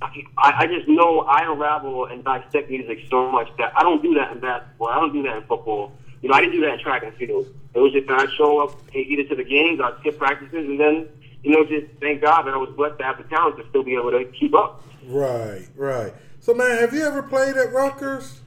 I, 0.00 0.62
I 0.62 0.66
just 0.66 0.88
know 0.88 1.20
I 1.20 1.50
unravel 1.50 2.06
and 2.06 2.22
dissect 2.22 2.70
music 2.70 3.00
so 3.10 3.30
much 3.30 3.48
that 3.58 3.72
I 3.76 3.82
don't 3.82 4.02
do 4.02 4.14
that 4.14 4.32
in 4.32 4.40
basketball. 4.40 4.88
I 4.88 4.94
don't 4.96 5.12
do 5.12 5.22
that 5.24 5.36
in 5.36 5.42
football. 5.44 5.92
You 6.22 6.28
know, 6.28 6.34
I 6.34 6.40
didn't 6.40 6.54
do 6.54 6.60
that 6.62 6.74
in 6.74 6.78
track 6.80 7.02
and 7.02 7.14
field. 7.14 7.46
It 7.74 7.80
was 7.80 7.92
just 7.92 8.06
that 8.08 8.18
I'd 8.18 8.32
show 8.32 8.60
up 8.60 8.76
either 8.94 9.28
to 9.28 9.36
the 9.36 9.44
games, 9.44 9.80
I'd 9.80 9.98
skip 10.00 10.18
practices, 10.18 10.66
and 10.66 10.80
then, 10.80 11.08
you 11.42 11.52
know, 11.52 11.64
just 11.64 11.86
thank 12.00 12.20
God 12.20 12.42
that 12.42 12.54
I 12.54 12.56
was 12.56 12.70
blessed 12.76 12.98
to 12.98 13.04
have 13.04 13.18
the 13.18 13.24
talent 13.24 13.56
to 13.58 13.68
still 13.68 13.82
be 13.82 13.94
able 13.94 14.10
to 14.10 14.24
keep 14.38 14.54
up. 14.54 14.82
Right, 15.06 15.66
right. 15.76 16.12
So, 16.40 16.54
man, 16.54 16.78
have 16.78 16.92
you 16.92 17.04
ever 17.04 17.22
played 17.22 17.56
at 17.56 17.72
Rutgers? 17.72 18.40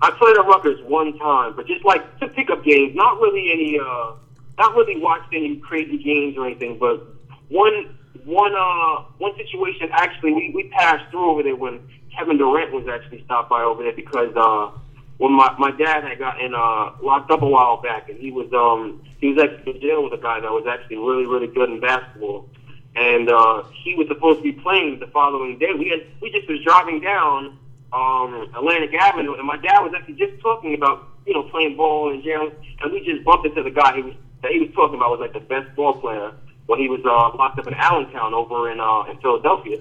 I 0.00 0.10
played 0.12 0.36
at 0.36 0.46
Rutgers 0.46 0.80
one 0.84 1.18
time, 1.18 1.56
but 1.56 1.66
just 1.66 1.84
like 1.84 2.18
to 2.20 2.28
pick 2.28 2.50
up 2.50 2.64
games, 2.64 2.94
not 2.94 3.20
really 3.20 3.50
any, 3.52 3.78
uh, 3.78 4.12
not 4.58 4.74
really 4.76 5.00
watched 5.00 5.32
any 5.32 5.56
crazy 5.56 5.98
games 5.98 6.36
or 6.36 6.46
anything, 6.46 6.78
but 6.78 7.04
one 7.48 7.94
one 8.24 8.54
uh 8.54 9.04
one 9.18 9.34
situation 9.36 9.88
actually 9.92 10.32
we, 10.32 10.52
we 10.54 10.68
passed 10.68 11.10
through 11.10 11.30
over 11.30 11.42
there 11.42 11.56
when 11.56 11.80
Kevin 12.14 12.36
Durant 12.36 12.72
was 12.72 12.86
actually 12.86 13.24
stopped 13.24 13.48
by 13.48 13.62
over 13.62 13.82
there 13.82 13.94
because 13.94 14.34
uh 14.36 14.70
when 15.18 15.32
my 15.32 15.54
my 15.58 15.70
dad 15.72 16.04
had 16.04 16.18
gotten 16.18 16.54
uh 16.54 16.90
locked 17.02 17.30
up 17.30 17.42
a 17.42 17.46
while 17.46 17.80
back 17.80 18.08
and 18.08 18.18
he 18.18 18.30
was 18.30 18.50
um 18.52 19.02
he 19.20 19.28
was 19.32 19.38
actually 19.44 19.74
in 19.74 19.80
jail 19.80 20.02
with 20.02 20.12
a 20.12 20.22
guy 20.22 20.40
that 20.40 20.50
was 20.50 20.66
actually 20.66 20.96
really 20.96 21.26
really 21.26 21.46
good 21.46 21.70
in 21.70 21.80
basketball 21.80 22.48
and 22.96 23.28
uh 23.30 23.62
he 23.84 23.94
was 23.94 24.08
supposed 24.08 24.38
to 24.38 24.42
be 24.42 24.52
playing 24.52 24.98
the 24.98 25.06
following 25.08 25.58
day 25.58 25.72
we 25.76 25.88
had 25.88 26.06
we 26.20 26.30
just 26.30 26.48
was 26.48 26.62
driving 26.64 27.00
down 27.00 27.58
um 27.92 28.50
Atlantic 28.56 28.94
Avenue 28.94 29.34
and 29.34 29.46
my 29.46 29.56
dad 29.56 29.80
was 29.80 29.92
actually 29.96 30.14
just 30.14 30.40
talking 30.40 30.74
about 30.74 31.06
you 31.26 31.34
know 31.34 31.42
playing 31.44 31.76
ball 31.76 32.12
in 32.12 32.22
jail 32.22 32.50
and 32.80 32.92
we 32.92 33.04
just 33.04 33.24
bumped 33.24 33.46
into 33.46 33.62
the 33.62 33.70
guy 33.70 33.96
he 33.96 34.02
was 34.02 34.14
that 34.42 34.52
he 34.52 34.60
was 34.60 34.70
talking 34.74 34.96
about 34.96 35.10
was 35.10 35.20
like 35.20 35.32
the 35.32 35.40
best 35.40 35.74
ball 35.74 35.94
player 35.94 36.32
when 36.66 36.78
he 36.78 36.88
was 36.88 37.00
uh, 37.04 37.36
locked 37.36 37.58
up 37.58 37.66
in 37.66 37.74
Allentown 37.74 38.34
over 38.34 38.70
in 38.70 38.78
uh, 38.78 39.04
in 39.10 39.18
Philadelphia. 39.18 39.78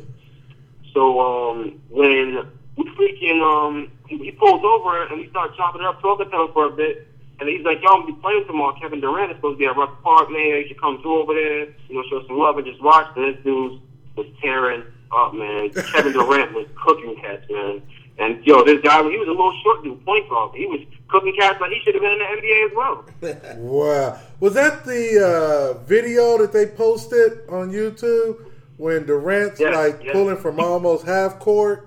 So 0.93 1.19
um, 1.19 1.79
when 1.89 2.47
we 2.77 2.85
freaking 2.95 3.41
um, 3.41 3.91
he, 4.07 4.31
pulls 4.31 4.63
over 4.63 5.05
and 5.07 5.19
we 5.19 5.29
start 5.29 5.55
chopping 5.57 5.81
it 5.81 5.87
up, 5.87 6.01
talking 6.01 6.29
to 6.29 6.41
him 6.41 6.53
for 6.53 6.67
a 6.67 6.71
bit. 6.71 7.07
And 7.39 7.49
he's 7.49 7.65
like, 7.65 7.81
"Yo, 7.81 7.89
I'm 7.89 8.01
gonna 8.01 8.13
be 8.13 8.21
playing 8.21 8.45
tomorrow. 8.47 8.75
Kevin 8.79 9.01
Durant 9.01 9.31
is 9.31 9.37
supposed 9.37 9.55
to 9.55 9.59
be 9.59 9.65
at 9.65 9.77
Rucker 9.77 9.97
Park, 10.03 10.31
man. 10.31 10.39
You 10.39 10.67
should 10.67 10.81
come 10.81 11.01
through 11.01 11.21
over 11.21 11.33
there, 11.33 11.65
you 11.89 11.95
know, 11.95 12.03
show 12.09 12.25
some 12.25 12.37
love 12.37 12.57
and 12.57 12.65
just 12.65 12.81
watch." 12.81 13.07
And 13.15 13.35
this 13.35 13.43
dude 13.43 13.79
was 14.15 14.25
tearing 14.41 14.83
up, 15.11 15.33
man. 15.33 15.69
Kevin 15.93 16.13
Durant 16.13 16.53
was 16.53 16.67
cooking 16.75 17.15
cats, 17.21 17.45
man. 17.49 17.81
And 18.19 18.43
yo, 18.45 18.63
this 18.63 18.81
guy, 18.81 18.97
he 19.09 19.17
was 19.17 19.27
a 19.27 19.31
little 19.31 19.53
short 19.63 19.83
dude, 19.83 20.03
point 20.03 20.27
guard. 20.29 20.55
He 20.55 20.65
was 20.65 20.79
cooking 21.07 21.35
cats 21.37 21.61
like 21.61 21.71
he 21.71 21.79
should 21.83 21.93
have 21.93 22.01
been 22.01 22.13
in 22.13 22.19
the 22.19 22.25
NBA 22.25 22.65
as 22.65 22.75
well. 22.75 23.57
wow, 23.57 24.19
was 24.39 24.55
that 24.55 24.85
the 24.85 25.75
uh, 25.77 25.83
video 25.85 26.37
that 26.39 26.51
they 26.51 26.65
posted 26.65 27.47
on 27.49 27.71
YouTube 27.71 28.43
when 28.77 29.05
Durant's 29.05 29.59
Yes, 29.59 29.75
like 29.75 30.03
yes. 30.03 30.13
pulling 30.13 30.37
from 30.37 30.59
almost 30.59 31.05
half 31.05 31.37
court? 31.39 31.86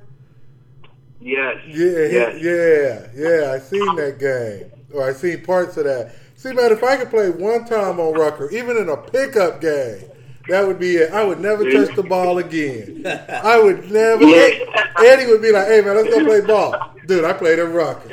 Yes. 1.20 1.56
Yeah, 1.66 1.74
he- 2.08 2.14
Yes. 2.14 3.12
yeah, 3.14 3.28
yeah. 3.44 3.52
I 3.52 3.58
seen 3.58 3.96
that 3.96 4.18
game, 4.18 4.70
or 4.94 5.08
I 5.08 5.12
seen 5.12 5.42
parts 5.44 5.76
of 5.76 5.84
that. 5.84 6.12
See, 6.36 6.52
man, 6.52 6.72
if 6.72 6.82
I 6.82 6.96
could 6.96 7.10
play 7.10 7.28
one 7.28 7.66
time 7.66 8.00
on 8.00 8.14
Rucker, 8.14 8.50
even 8.50 8.76
in 8.78 8.88
a 8.88 8.96
pickup 8.96 9.60
game, 9.60 10.04
that 10.48 10.66
would 10.66 10.78
be 10.78 10.96
it. 10.96 11.12
I 11.12 11.22
would 11.22 11.38
never 11.38 11.70
touch 11.70 11.94
the 11.94 12.02
ball 12.02 12.38
again. 12.38 13.04
I 13.06 13.60
would 13.62 13.90
never. 13.90 14.24
Yeah. 14.24 14.64
Eddie 15.04 15.26
would 15.26 15.42
be 15.42 15.52
like, 15.52 15.66
"Hey, 15.68 15.82
man, 15.82 15.96
let's 15.96 16.08
go 16.08 16.24
play 16.24 16.40
ball." 16.40 16.74
Dude, 17.06 17.24
I 17.24 17.32
played 17.34 17.58
at 17.58 17.68
Rucker. 17.72 18.08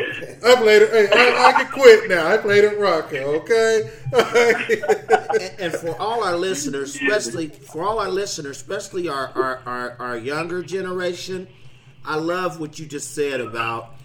I 0.46 0.56
played. 0.56 0.82
At, 0.84 0.90
hey, 0.92 1.08
I, 1.14 1.46
I 1.48 1.52
can 1.64 1.72
quit 1.72 2.10
now. 2.10 2.28
I 2.28 2.38
played 2.38 2.66
at 2.66 2.78
Rucker. 2.78 3.18
Okay. 3.18 3.90
and, 4.14 5.60
and 5.60 5.74
for 5.74 5.96
all 6.02 6.24
our 6.24 6.36
listeners, 6.36 6.96
especially 6.96 7.48
for 7.50 7.84
all 7.84 8.00
our 8.00 8.10
listeners, 8.10 8.58
especially 8.58 9.08
our, 9.08 9.32
our, 9.36 9.60
our, 9.66 9.96
our 10.00 10.18
younger 10.18 10.64
generation, 10.64 11.48
I 12.06 12.16
love 12.16 12.60
what 12.60 12.80
you 12.80 12.86
just 12.86 13.14
said 13.14 13.42
about 13.42 13.98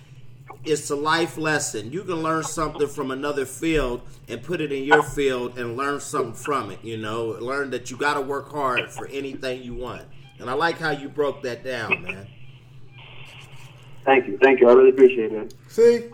it's 0.65 0.91
a 0.91 0.97
life 0.97 1.37
lesson. 1.39 1.93
You 1.93 2.05
can 2.05 2.23
learn 2.23 2.45
something 2.45 2.87
from 2.87 3.11
another 3.11 3.45
field 3.45 4.03
and 4.29 4.43
put 4.43 4.61
it 4.61 4.73
in 4.73 4.85
your 4.85 5.03
field 5.03 5.59
and 5.59 5.77
learn 5.77 6.01
something 6.01 6.35
from 6.35 6.71
it. 6.71 6.85
You 6.85 6.97
know, 6.97 7.37
learn 7.41 7.71
that 7.71 7.91
you 7.91 7.97
got 7.97 8.15
to 8.15 8.21
work 8.21 8.51
hard 8.51 8.91
for 8.91 9.09
anything 9.09 9.63
you 9.63 9.75
want. 9.75 10.03
And 10.39 10.49
I 10.49 10.55
like 10.55 10.79
how 10.79 10.91
you 10.91 11.09
broke 11.09 11.43
that 11.43 11.65
down, 11.65 12.03
man. 12.03 12.27
Thank 14.05 14.27
you, 14.27 14.39
thank 14.39 14.61
you. 14.61 14.69
I 14.69 14.73
really 14.73 14.91
appreciate 14.91 15.33
it. 15.33 15.55
See, 15.69 16.09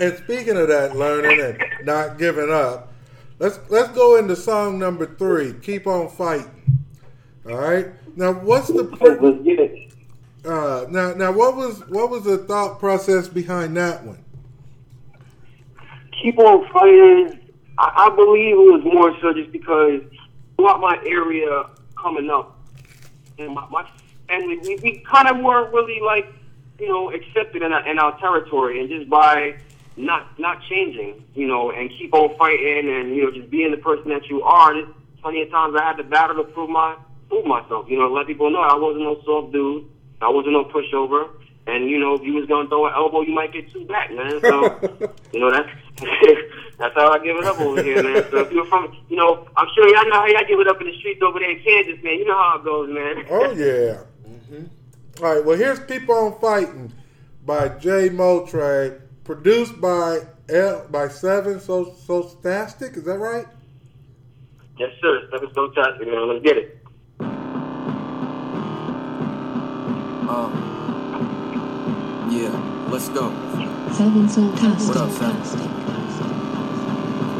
and 0.00 0.16
speaking 0.18 0.56
of 0.56 0.68
that, 0.68 0.96
learning 0.96 1.40
and 1.40 1.86
not 1.86 2.18
giving 2.18 2.50
up, 2.50 2.92
let's 3.38 3.58
let's 3.68 3.90
go 3.90 4.16
into 4.16 4.34
song 4.34 4.78
number 4.78 5.06
three. 5.16 5.52
Keep 5.60 5.86
on 5.86 6.08
fighting. 6.08 6.50
All 7.46 7.56
right. 7.56 7.88
Now, 8.16 8.32
what's 8.32 8.68
the 8.68 8.84
So 8.84 8.96
pre- 8.96 9.18
let's 9.20 9.44
get 9.44 9.60
it. 9.60 9.92
Uh, 10.44 10.86
now? 10.90 11.14
Now, 11.14 11.32
what 11.32 11.56
was 11.56 11.80
what 11.88 12.10
was 12.10 12.24
the 12.24 12.38
thought 12.38 12.78
process 12.78 13.28
behind 13.28 13.76
that 13.76 14.04
one? 14.04 14.24
keep 16.20 16.38
on 16.38 16.70
fighting. 16.72 17.40
I, 17.78 18.08
I 18.10 18.16
believe 18.16 18.54
it 18.54 18.72
was 18.72 18.82
more 18.84 19.16
so 19.20 19.32
just 19.32 19.52
because 19.52 20.02
throughout 20.56 20.80
my 20.80 20.98
area 21.06 21.66
coming 22.00 22.30
up, 22.30 22.58
and 23.38 23.54
my, 23.54 23.66
my 23.70 23.88
family, 24.26 24.58
we, 24.58 24.76
we 24.82 25.04
kind 25.08 25.28
of 25.28 25.38
weren't 25.38 25.72
really 25.72 26.00
like, 26.00 26.26
you 26.78 26.88
know, 26.88 27.12
accepted 27.12 27.62
in 27.62 27.72
our, 27.72 27.88
in 27.88 27.98
our 27.98 28.18
territory, 28.18 28.80
and 28.80 28.88
just 28.88 29.08
by 29.08 29.56
not 29.96 30.38
not 30.38 30.62
changing, 30.68 31.24
you 31.34 31.46
know, 31.46 31.70
and 31.70 31.90
keep 31.90 32.12
on 32.14 32.36
fighting, 32.36 32.88
and 32.88 33.14
you 33.14 33.24
know, 33.24 33.30
just 33.30 33.50
being 33.50 33.70
the 33.70 33.76
person 33.76 34.08
that 34.08 34.26
you 34.26 34.42
are. 34.42 34.74
There's 34.74 34.88
plenty 35.20 35.42
of 35.42 35.50
times 35.50 35.76
I 35.78 35.84
had 35.84 35.96
to 35.96 36.04
battle 36.04 36.36
to 36.36 36.44
prove 36.44 36.70
my 36.70 36.96
prove 37.28 37.46
myself. 37.46 37.86
You 37.88 37.98
know, 37.98 38.12
let 38.12 38.26
people 38.26 38.50
know 38.50 38.60
I 38.60 38.76
wasn't 38.76 39.04
no 39.04 39.20
soft 39.24 39.52
dude. 39.52 39.88
I 40.20 40.28
wasn't 40.28 40.54
no 40.54 40.64
pushover. 40.64 41.30
And 41.66 41.90
you 41.90 42.00
know, 42.00 42.14
if 42.14 42.22
you 42.22 42.32
was 42.34 42.46
gonna 42.46 42.68
throw 42.68 42.86
an 42.86 42.94
elbow, 42.94 43.20
you 43.20 43.34
might 43.34 43.52
get 43.52 43.70
two 43.70 43.84
back, 43.84 44.10
man. 44.10 44.40
So, 44.40 45.12
you 45.32 45.40
know, 45.40 45.50
that's 45.50 45.68
that's 46.78 46.94
how 46.94 47.12
I 47.12 47.18
give 47.18 47.36
it 47.36 47.44
up 47.44 47.60
over 47.60 47.82
here, 47.82 48.02
man. 48.02 48.24
So 48.30 48.38
if 48.38 48.50
you're 48.50 48.64
from, 48.64 48.96
you 49.08 49.16
know, 49.16 49.46
I'm 49.54 49.68
sure 49.74 49.86
y'all 49.94 50.08
know 50.08 50.20
how 50.20 50.26
y'all 50.26 50.48
give 50.48 50.60
it 50.60 50.66
up 50.66 50.80
in 50.80 50.86
the 50.86 50.96
streets 50.98 51.20
over 51.22 51.38
there 51.38 51.50
in 51.50 51.62
Kansas, 51.62 52.02
man. 52.02 52.18
You 52.18 52.24
know 52.24 52.38
how 52.38 52.58
it 52.58 52.64
goes, 52.64 52.88
man. 52.88 53.26
Oh 53.28 53.50
yeah. 53.50 53.98
Mm-hmm. 54.26 55.22
All 55.22 55.34
right. 55.34 55.44
Well, 55.44 55.58
here's 55.58 55.78
"Keep 55.80 56.08
on 56.08 56.40
Fighting" 56.40 56.92
by 57.44 57.68
Jay 57.68 58.08
Motre, 58.08 59.02
produced 59.24 59.78
by 59.78 60.20
L 60.48 60.86
by 60.90 61.08
Seven 61.08 61.60
So 61.60 61.94
So 62.06 62.22
Stastic. 62.22 62.96
Is 62.96 63.04
that 63.04 63.18
right? 63.18 63.46
yes, 64.78 64.90
sir. 65.02 65.28
Seven 65.30 65.50
so 65.54 65.70
fantastic, 65.72 66.08
man. 66.08 66.28
Let's 66.28 66.44
get 66.44 66.56
it. 66.56 66.77
Uh, 70.28 70.44
yeah, 72.28 72.52
let's 72.92 73.08
go. 73.08 73.32
Seven 73.96 74.28
Soul 74.28 74.52
Tastic. 74.60 74.92
What 74.92 75.00
up? 75.00 75.08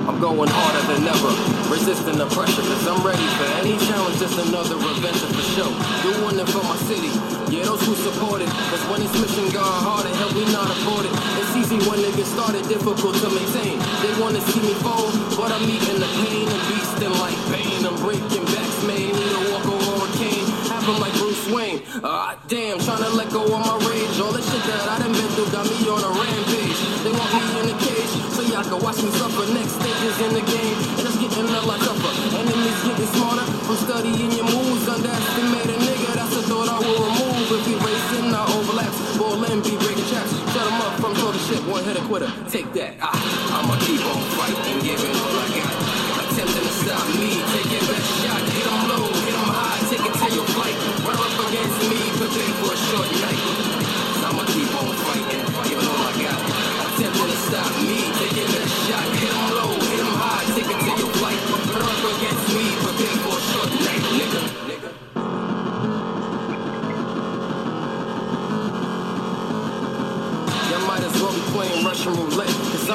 I'm 0.09 0.17
going 0.17 0.49
harder 0.49 0.81
than 0.89 1.05
ever, 1.05 1.29
resisting 1.69 2.17
the 2.17 2.25
pressure, 2.33 2.65
cause 2.65 2.89
I'm 2.89 3.05
ready 3.05 3.29
for 3.37 3.45
any 3.61 3.77
challenge, 3.85 4.17
just 4.17 4.41
another 4.41 4.81
adventure 4.81 5.29
for 5.37 5.45
sure. 5.53 5.69
Doing 6.01 6.41
it 6.41 6.49
for 6.49 6.65
my 6.65 6.81
city, 6.89 7.13
yeah, 7.53 7.69
those 7.69 7.85
who 7.85 7.93
support 7.93 8.41
it, 8.41 8.49
cause 8.73 8.81
when 8.89 9.05
it's 9.05 9.13
mission 9.21 9.53
gone 9.53 9.85
harder, 9.85 10.09
help 10.17 10.33
me 10.33 10.49
not 10.49 10.73
afford 10.73 11.05
it. 11.05 11.13
It's 11.45 11.53
easy 11.61 11.77
when 11.85 12.01
it 12.01 12.17
gets 12.17 12.33
started, 12.33 12.65
difficult 12.73 13.21
to 13.21 13.29
maintain. 13.29 13.77
They 14.01 14.17
wanna 14.17 14.41
see 14.49 14.65
me 14.65 14.73
fold, 14.81 15.13
but 15.37 15.53
I'm 15.53 15.69
eating 15.69 16.01
the 16.01 16.09
pain 16.25 16.49
and 16.49 16.63
beasting 16.73 17.13
like 17.21 17.37
pain. 17.53 17.85
I'm 17.85 18.01
breaking 18.01 18.49
backs, 18.49 18.81
man, 18.89 19.13
need 19.13 19.29
to 19.37 19.41
walk 19.53 19.69
over 19.69 20.09
a 20.09 20.11
cane. 20.17 20.49
Happen 20.73 20.97
like 21.05 21.13
Bruce 21.21 21.28
Wayne. 21.53 21.81
Ah, 22.05 22.37
uh, 22.37 22.39
damn, 22.49 22.79
trying 22.79 23.01
to 23.01 23.11
let 23.17 23.31
go 23.33 23.45
of 23.45 23.61
my 23.61 23.77
rage. 23.89 24.21
All 24.21 24.33
the 24.33 24.43
shit 24.43 24.63
that 24.69 24.85
I 24.85 25.01
done 25.01 25.13
been 25.13 25.29
through 25.33 25.49
got 25.49 25.65
me 25.65 25.77
on 25.89 26.03
a 26.05 26.13
rampage. 26.13 26.81
They 27.05 27.13
want 27.13 27.31
me 27.33 27.43
in 27.61 27.67
a 27.73 27.77
cage 27.81 28.13
so 28.37 28.43
y'all 28.45 28.65
can 28.65 28.81
watch 28.85 29.01
me 29.01 29.09
suffer. 29.17 29.49
Next 29.57 29.81
stages 29.81 30.17
in 30.29 30.33
the 30.37 30.45
game, 30.45 30.77
and 31.01 31.05
it's 31.09 31.17
getting 31.17 31.49
a 31.49 31.63
lot 31.65 31.81
tougher. 31.81 32.13
Enemies 32.37 32.81
getting 32.85 33.11
smarter 33.17 33.47
from 33.65 33.77
studying 33.81 34.33
your 34.37 34.49
moves. 34.51 34.85
Underestimate 34.89 35.69
a 35.73 35.77
nigga, 35.81 36.11
that's 36.21 36.37
a 36.37 36.43
thought 36.45 36.69
I 36.69 36.79
will 36.85 37.01
remove. 37.09 37.49
If 37.49 37.65
he 37.65 37.75
racing, 37.81 38.29
I 38.29 38.43
overlap. 38.45 38.93
Ball 39.17 39.41
in, 39.49 39.65
be 39.65 39.73
breaking 39.81 40.05
traps. 40.13 40.33
Shut 40.53 40.67
him 40.69 40.79
up, 40.85 41.01
from 41.01 41.17
total 41.17 41.41
shit. 41.49 41.65
One 41.65 41.85
hit 41.85 41.97
a 41.97 42.05
quitter, 42.05 42.29
take 42.53 42.69
that. 42.77 43.01
Ah, 43.01 43.17
I'ma 43.57 43.79
keep 43.89 44.05
on 44.05 44.21
fighting, 44.37 44.85
giving 44.85 45.17
all 45.17 45.33
I 45.33 45.49
got. 45.57 45.68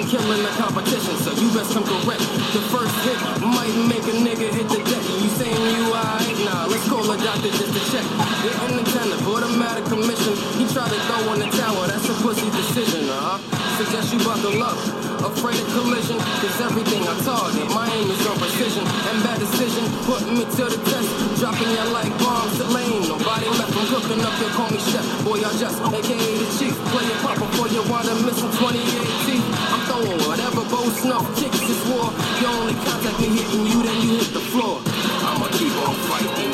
Killing 0.07 0.43
the 0.43 0.53
competition, 0.59 1.15
so 1.17 1.31
you 1.31 1.47
best 1.53 1.73
come 1.73 1.83
correct. 1.83 2.23
The 2.53 2.63
first 2.73 2.95
hit 3.05 3.19
might 3.41 3.75
make 3.87 4.03
a 4.03 4.15
nigga 4.15 4.49
hit 4.51 4.67
the 4.69 4.81
deck. 4.83 5.03
You 5.21 5.29
saying 5.39 5.55
you 5.55 5.93
alright? 5.93 6.37
Nah, 6.45 6.65
let's 6.65 6.87
call 6.89 7.05
a 7.09 7.17
doctor 7.17 7.49
just 7.49 7.73
to 7.73 7.81
check. 7.91 8.05
The 8.43 8.83
tender, 8.91 9.17
automatic 9.29 9.85
commission. 9.85 10.35
He 10.59 10.65
tried 10.73 10.91
to 10.91 10.99
throw 11.07 11.33
in 11.33 11.39
the 11.39 11.49
tower, 11.57 11.87
that's 11.87 12.09
a 12.09 12.13
pussy 12.21 12.49
decision, 12.51 13.09
uh 13.09 13.37
huh. 13.37 13.83
Suggest 13.83 14.13
you 14.13 14.19
buckle 14.19 14.63
up. 14.63 15.12
Afraid 15.23 15.55
of 15.55 15.67
collision, 15.71 16.19
cause 16.19 16.59
everything 16.59 16.99
I 17.07 17.15
target, 17.23 17.63
my 17.71 17.87
aim 17.95 18.11
is 18.11 18.27
on 18.27 18.35
precision. 18.35 18.83
And 18.83 19.23
bad 19.23 19.39
decision, 19.39 19.87
putting 20.03 20.35
me 20.35 20.43
to 20.43 20.63
the 20.67 20.79
test. 20.83 21.07
Dropping 21.39 21.71
you 21.71 21.85
like 21.95 22.11
bombs 22.19 22.59
to 22.59 22.67
lane. 22.67 23.07
Nobody 23.07 23.47
left, 23.55 23.71
I'm 23.71 23.87
cooking 23.87 24.19
up, 24.19 24.35
you 24.43 24.51
call 24.51 24.67
me 24.67 24.79
chef. 24.83 25.05
Boy, 25.23 25.39
I 25.39 25.51
just, 25.55 25.79
aka 25.79 26.27
the 26.35 26.47
chief. 26.59 26.75
Play 26.91 27.07
your 27.07 27.19
pop 27.23 27.39
before 27.39 27.71
you 27.71 27.81
wind 27.87 28.11
up 28.11 28.19
missing 28.27 28.51
2018. 28.51 29.39
I'm 29.71 29.81
throwing 29.87 30.19
whatever 30.27 30.67
bow 30.67 30.91
snuff 30.91 31.23
kicks 31.39 31.59
this 31.71 31.79
war. 31.87 32.11
You 32.43 32.47
only 32.59 32.75
contact 32.83 33.15
me 33.23 33.31
hitting 33.31 33.63
you, 33.63 33.79
then 33.79 33.97
you 34.03 34.19
hit 34.19 34.31
the 34.35 34.43
floor. 34.51 34.83
I'ma 35.23 35.47
keep 35.55 35.71
on 35.87 35.95
fighting, 36.11 36.52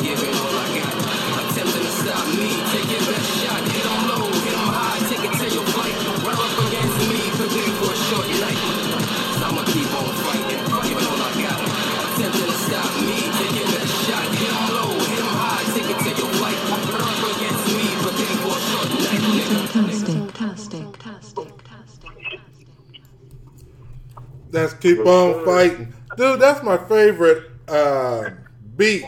That's 24.50 24.74
keep 24.74 24.98
on 24.98 25.44
fighting, 25.44 25.92
dude. 26.16 26.40
That's 26.40 26.62
my 26.62 26.76
favorite 26.76 27.50
uh, 27.68 28.30
beat. 28.76 29.04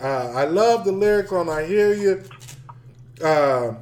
Uh, 0.00 0.32
I 0.34 0.44
love 0.44 0.84
the 0.84 0.92
lyrics 0.92 1.32
on 1.32 1.48
"I 1.48 1.64
Hear 1.64 1.94
You," 1.94 2.24
uh, 3.22 3.74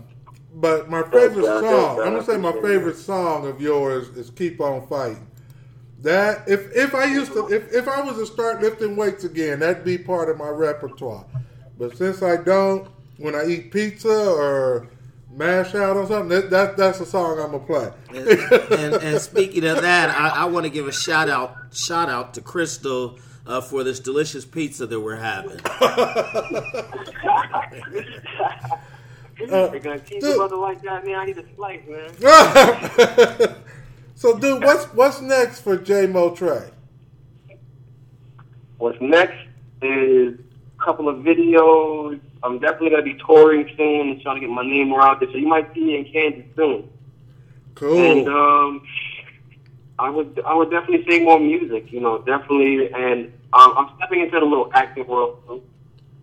but 0.54 0.90
my 0.90 1.02
favorite 1.02 1.44
song. 1.44 2.00
I'm 2.00 2.14
gonna 2.14 2.24
say 2.24 2.36
my 2.36 2.52
favorite 2.52 2.96
song 2.96 3.46
of 3.46 3.60
yours 3.60 4.08
is 4.16 4.30
"Keep 4.30 4.60
on 4.60 4.86
Fighting." 4.88 5.26
That 6.00 6.48
if 6.48 6.74
if 6.74 6.94
I 6.94 7.04
used 7.04 7.32
to 7.32 7.46
if 7.48 7.72
if 7.72 7.86
I 7.86 8.02
was 8.02 8.16
to 8.16 8.26
start 8.26 8.60
lifting 8.60 8.96
weights 8.96 9.22
again, 9.22 9.60
that'd 9.60 9.84
be 9.84 9.98
part 9.98 10.28
of 10.28 10.36
my 10.36 10.48
repertoire. 10.48 11.24
But 11.78 11.96
since 11.96 12.22
I 12.22 12.36
don't, 12.36 12.88
when 13.18 13.36
I 13.36 13.46
eat 13.46 13.70
pizza 13.70 14.30
or 14.30 14.88
mash 15.32 15.74
out 15.74 15.96
or 15.96 16.06
something, 16.06 16.28
that, 16.28 16.50
that 16.50 16.76
that's 16.76 17.00
a 17.00 17.06
song 17.06 17.38
I'm 17.38 17.52
gonna 17.52 17.60
play. 17.60 17.90
And, 18.10 18.28
and, 18.72 18.94
and 19.02 19.20
speaking 19.30 19.64
of 19.64 19.82
that, 19.82 20.10
I, 20.10 20.42
I 20.42 20.44
want 20.46 20.64
to 20.64 20.70
give 20.70 20.86
a 20.86 20.92
shout 20.92 21.28
out 21.28 21.56
shout 21.72 22.08
out 22.08 22.34
to 22.34 22.40
Crystal 22.40 23.18
uh, 23.46 23.60
for 23.60 23.84
this 23.84 24.00
delicious 24.00 24.44
pizza 24.44 24.86
that 24.86 25.00
we're 25.00 25.16
having. 25.16 25.58
They're 29.48 29.80
gonna 29.80 29.98
teach 29.98 30.22
you 30.22 30.36
brother 30.36 30.56
like 30.56 30.82
that, 30.82 31.04
man. 31.04 31.16
I 31.16 31.24
need 31.26 31.38
a 31.38 31.44
slice, 31.56 31.80
man. 31.88 32.10
so, 34.14 34.38
dude, 34.38 34.62
what's 34.62 34.84
what's 34.94 35.20
next 35.20 35.60
for 35.60 35.76
J 35.76 36.06
Mo 36.06 36.34
Trey? 36.34 36.70
What's 38.78 39.00
next 39.00 39.38
is 39.80 40.38
a 40.38 40.84
couple 40.84 41.08
of 41.08 41.18
videos. 41.18 42.20
I'm 42.44 42.58
definitely 42.58 42.90
gonna 42.90 43.02
be 43.02 43.18
touring 43.26 43.70
soon 43.76 44.10
and 44.10 44.20
trying 44.20 44.36
to 44.36 44.40
get 44.40 44.50
my 44.50 44.62
name 44.62 44.88
more 44.88 45.02
out 45.02 45.20
there. 45.20 45.30
So 45.30 45.38
you 45.38 45.46
might 45.46 45.72
see 45.74 45.84
me 45.84 45.98
in 45.98 46.04
Kansas 46.12 46.44
soon. 46.56 46.88
Cool. 47.74 47.98
And 47.98 48.28
um, 48.28 48.86
I 49.98 50.10
would 50.10 50.40
I 50.44 50.54
would 50.54 50.70
definitely 50.70 51.04
say 51.08 51.22
more 51.22 51.38
music, 51.38 51.92
you 51.92 52.00
know, 52.00 52.18
definitely. 52.18 52.92
And 52.92 53.32
um, 53.52 53.74
I'm 53.76 53.96
stepping 53.96 54.20
into 54.20 54.40
the 54.40 54.46
little 54.46 54.70
acting 54.74 55.06
world. 55.06 55.42
too. 55.46 55.62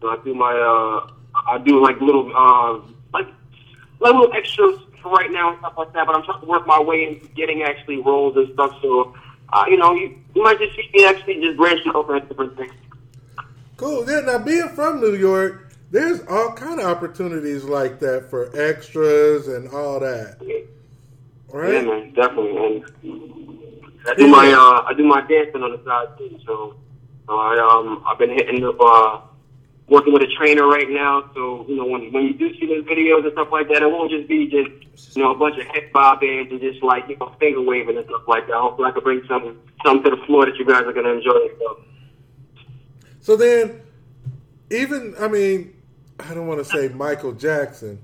So 0.01 0.09
I 0.09 0.17
do 0.24 0.34
my 0.34 0.53
uh, 0.53 1.11
I 1.47 1.57
do 1.57 1.82
like 1.82 1.99
little 2.01 2.32
uh, 2.36 2.80
like 3.13 3.28
like 3.99 4.13
little 4.13 4.34
extras 4.34 4.80
for 5.01 5.11
right 5.11 5.32
now 5.32 5.51
and 5.51 5.59
stuff 5.59 5.74
like 5.78 5.93
that. 5.93 6.05
But 6.05 6.15
I'm 6.15 6.24
trying 6.24 6.41
to 6.41 6.47
work 6.47 6.67
my 6.67 6.80
way 6.80 7.07
into 7.07 7.28
getting 7.34 7.63
actually 7.63 7.97
roles 7.97 8.36
and 8.36 8.53
stuff. 8.53 8.78
So 8.82 9.15
uh, 9.53 9.65
you 9.67 9.78
know, 9.78 9.93
you, 9.93 10.17
you 10.36 10.43
might 10.43 10.59
just 10.59 10.76
see 10.76 10.89
me 10.93 11.05
actually 11.05 11.41
just 11.41 11.57
branching 11.57 11.91
over 11.95 12.15
at 12.15 12.28
different 12.28 12.55
things. 12.57 12.74
Cool. 13.78 14.09
Yeah. 14.09 14.22
Now, 14.22 14.38
being 14.39 14.67
from 14.70 14.99
New 14.99 15.15
York, 15.15 15.68
there's 15.91 16.21
all 16.27 16.53
kind 16.53 16.79
of 16.79 16.85
opportunities 16.85 17.63
like 17.63 17.99
that 17.99 18.29
for 18.29 18.51
extras 18.55 19.47
and 19.47 19.69
all 19.69 19.99
that. 19.99 20.37
Right? 21.51 21.73
Yeah, 21.73 21.81
man, 21.81 22.13
definitely. 22.13 22.83
And 23.03 24.07
I 24.07 24.15
do 24.15 24.27
my 24.27 24.51
uh, 24.51 24.85
I 24.87 24.93
do 24.95 25.03
my 25.03 25.21
dancing 25.21 25.63
on 25.63 25.71
the 25.71 25.83
side 25.83 26.17
too. 26.17 26.39
So, 26.45 26.75
I 27.27 27.57
um 27.59 28.03
I've 28.07 28.17
been 28.17 28.29
hitting 28.29 28.63
up 28.63 28.79
uh 28.79 29.21
working 29.87 30.13
with 30.13 30.21
a 30.21 30.27
trainer 30.37 30.67
right 30.67 30.89
now. 30.89 31.29
So 31.33 31.65
you 31.67 31.75
know 31.75 31.85
when 31.85 32.13
when 32.13 32.23
you 32.23 32.33
do 32.33 32.53
see 32.59 32.67
those 32.67 32.85
videos 32.85 33.23
and 33.23 33.33
stuff 33.33 33.49
like 33.51 33.67
that, 33.69 33.81
it 33.81 33.91
won't 33.91 34.11
just 34.11 34.27
be 34.27 34.45
just 34.47 35.15
you 35.17 35.23
know 35.23 35.31
a 35.31 35.37
bunch 35.37 35.57
of 35.57 35.65
hip 35.73 35.91
bobbing 35.91 36.47
and 36.51 36.61
just 36.61 36.83
like 36.83 37.09
you 37.09 37.17
know 37.17 37.33
finger 37.39 37.61
waving 37.61 37.97
and 37.97 38.05
stuff 38.05 38.27
like 38.27 38.47
that. 38.47 38.55
Hopefully 38.55 38.89
I 38.89 38.91
can 38.91 39.03
bring 39.03 39.23
some 39.27 39.59
some 39.83 40.03
to 40.03 40.09
the 40.11 40.17
floor 40.27 40.45
that 40.45 40.55
you 40.55 40.65
guys 40.65 40.83
are 40.83 40.93
gonna 40.93 41.09
enjoy. 41.09 41.49
So. 41.59 41.81
So 43.21 43.35
then, 43.35 43.81
even 44.71 45.13
I 45.19 45.27
mean, 45.27 45.73
I 46.20 46.34
don't 46.34 46.47
want 46.47 46.59
to 46.59 46.65
say 46.65 46.89
Michael 46.89 47.34
Jackson. 47.34 47.99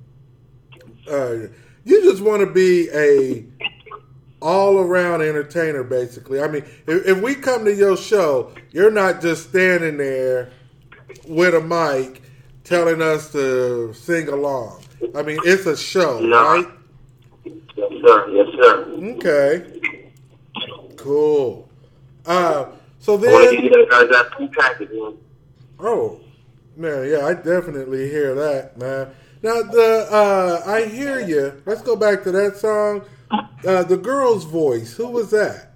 Uh, 1.09 1.47
you 1.83 2.03
just 2.03 2.21
want 2.21 2.41
to 2.41 2.47
be 2.51 2.89
a 2.93 3.45
all 4.41 4.79
around 4.79 5.21
entertainer, 5.21 5.83
basically. 5.83 6.41
I 6.41 6.47
mean, 6.47 6.63
if, 6.87 7.07
if 7.07 7.21
we 7.21 7.35
come 7.35 7.65
to 7.65 7.73
your 7.73 7.97
show, 7.97 8.53
you're 8.71 8.91
not 8.91 9.21
just 9.21 9.49
standing 9.49 9.97
there 9.97 10.51
with 11.27 11.53
a 11.55 11.61
mic 11.61 12.21
telling 12.63 13.01
us 13.01 13.31
to 13.31 13.93
sing 13.93 14.27
along. 14.29 14.83
I 15.15 15.21
mean, 15.21 15.39
it's 15.43 15.65
a 15.65 15.77
show, 15.77 16.19
No. 16.19 16.43
right? 16.43 16.67
Yes, 17.45 17.91
sir. 18.05 18.29
Yes, 18.31 18.47
sir. 18.61 18.85
Okay. 19.17 19.81
Cool. 20.95 21.69
Uh, 22.25 22.67
so 22.99 23.13
I 23.13 23.17
want 23.17 23.21
to 23.21 23.27
then, 23.51 23.61
give 23.61 23.63
you 23.71 23.87
guys 23.89 24.09
that 24.09 24.31
full 24.35 24.47
package, 24.57 24.89
man. 24.91 25.13
oh 25.79 26.19
man, 26.77 27.09
yeah, 27.09 27.25
I 27.25 27.33
definitely 27.33 28.09
hear 28.09 28.35
that, 28.35 28.77
man. 28.77 29.09
Now 29.41 29.61
the 29.61 30.07
uh, 30.11 30.63
I 30.65 30.85
hear 30.85 31.19
you. 31.19 31.61
Let's 31.65 31.81
go 31.81 31.95
back 31.95 32.23
to 32.23 32.31
that 32.31 32.57
song. 32.57 33.03
Uh, 33.65 33.83
the 33.83 33.97
girl's 33.97 34.43
voice. 34.45 34.95
Who 34.95 35.07
was 35.07 35.31
that? 35.31 35.73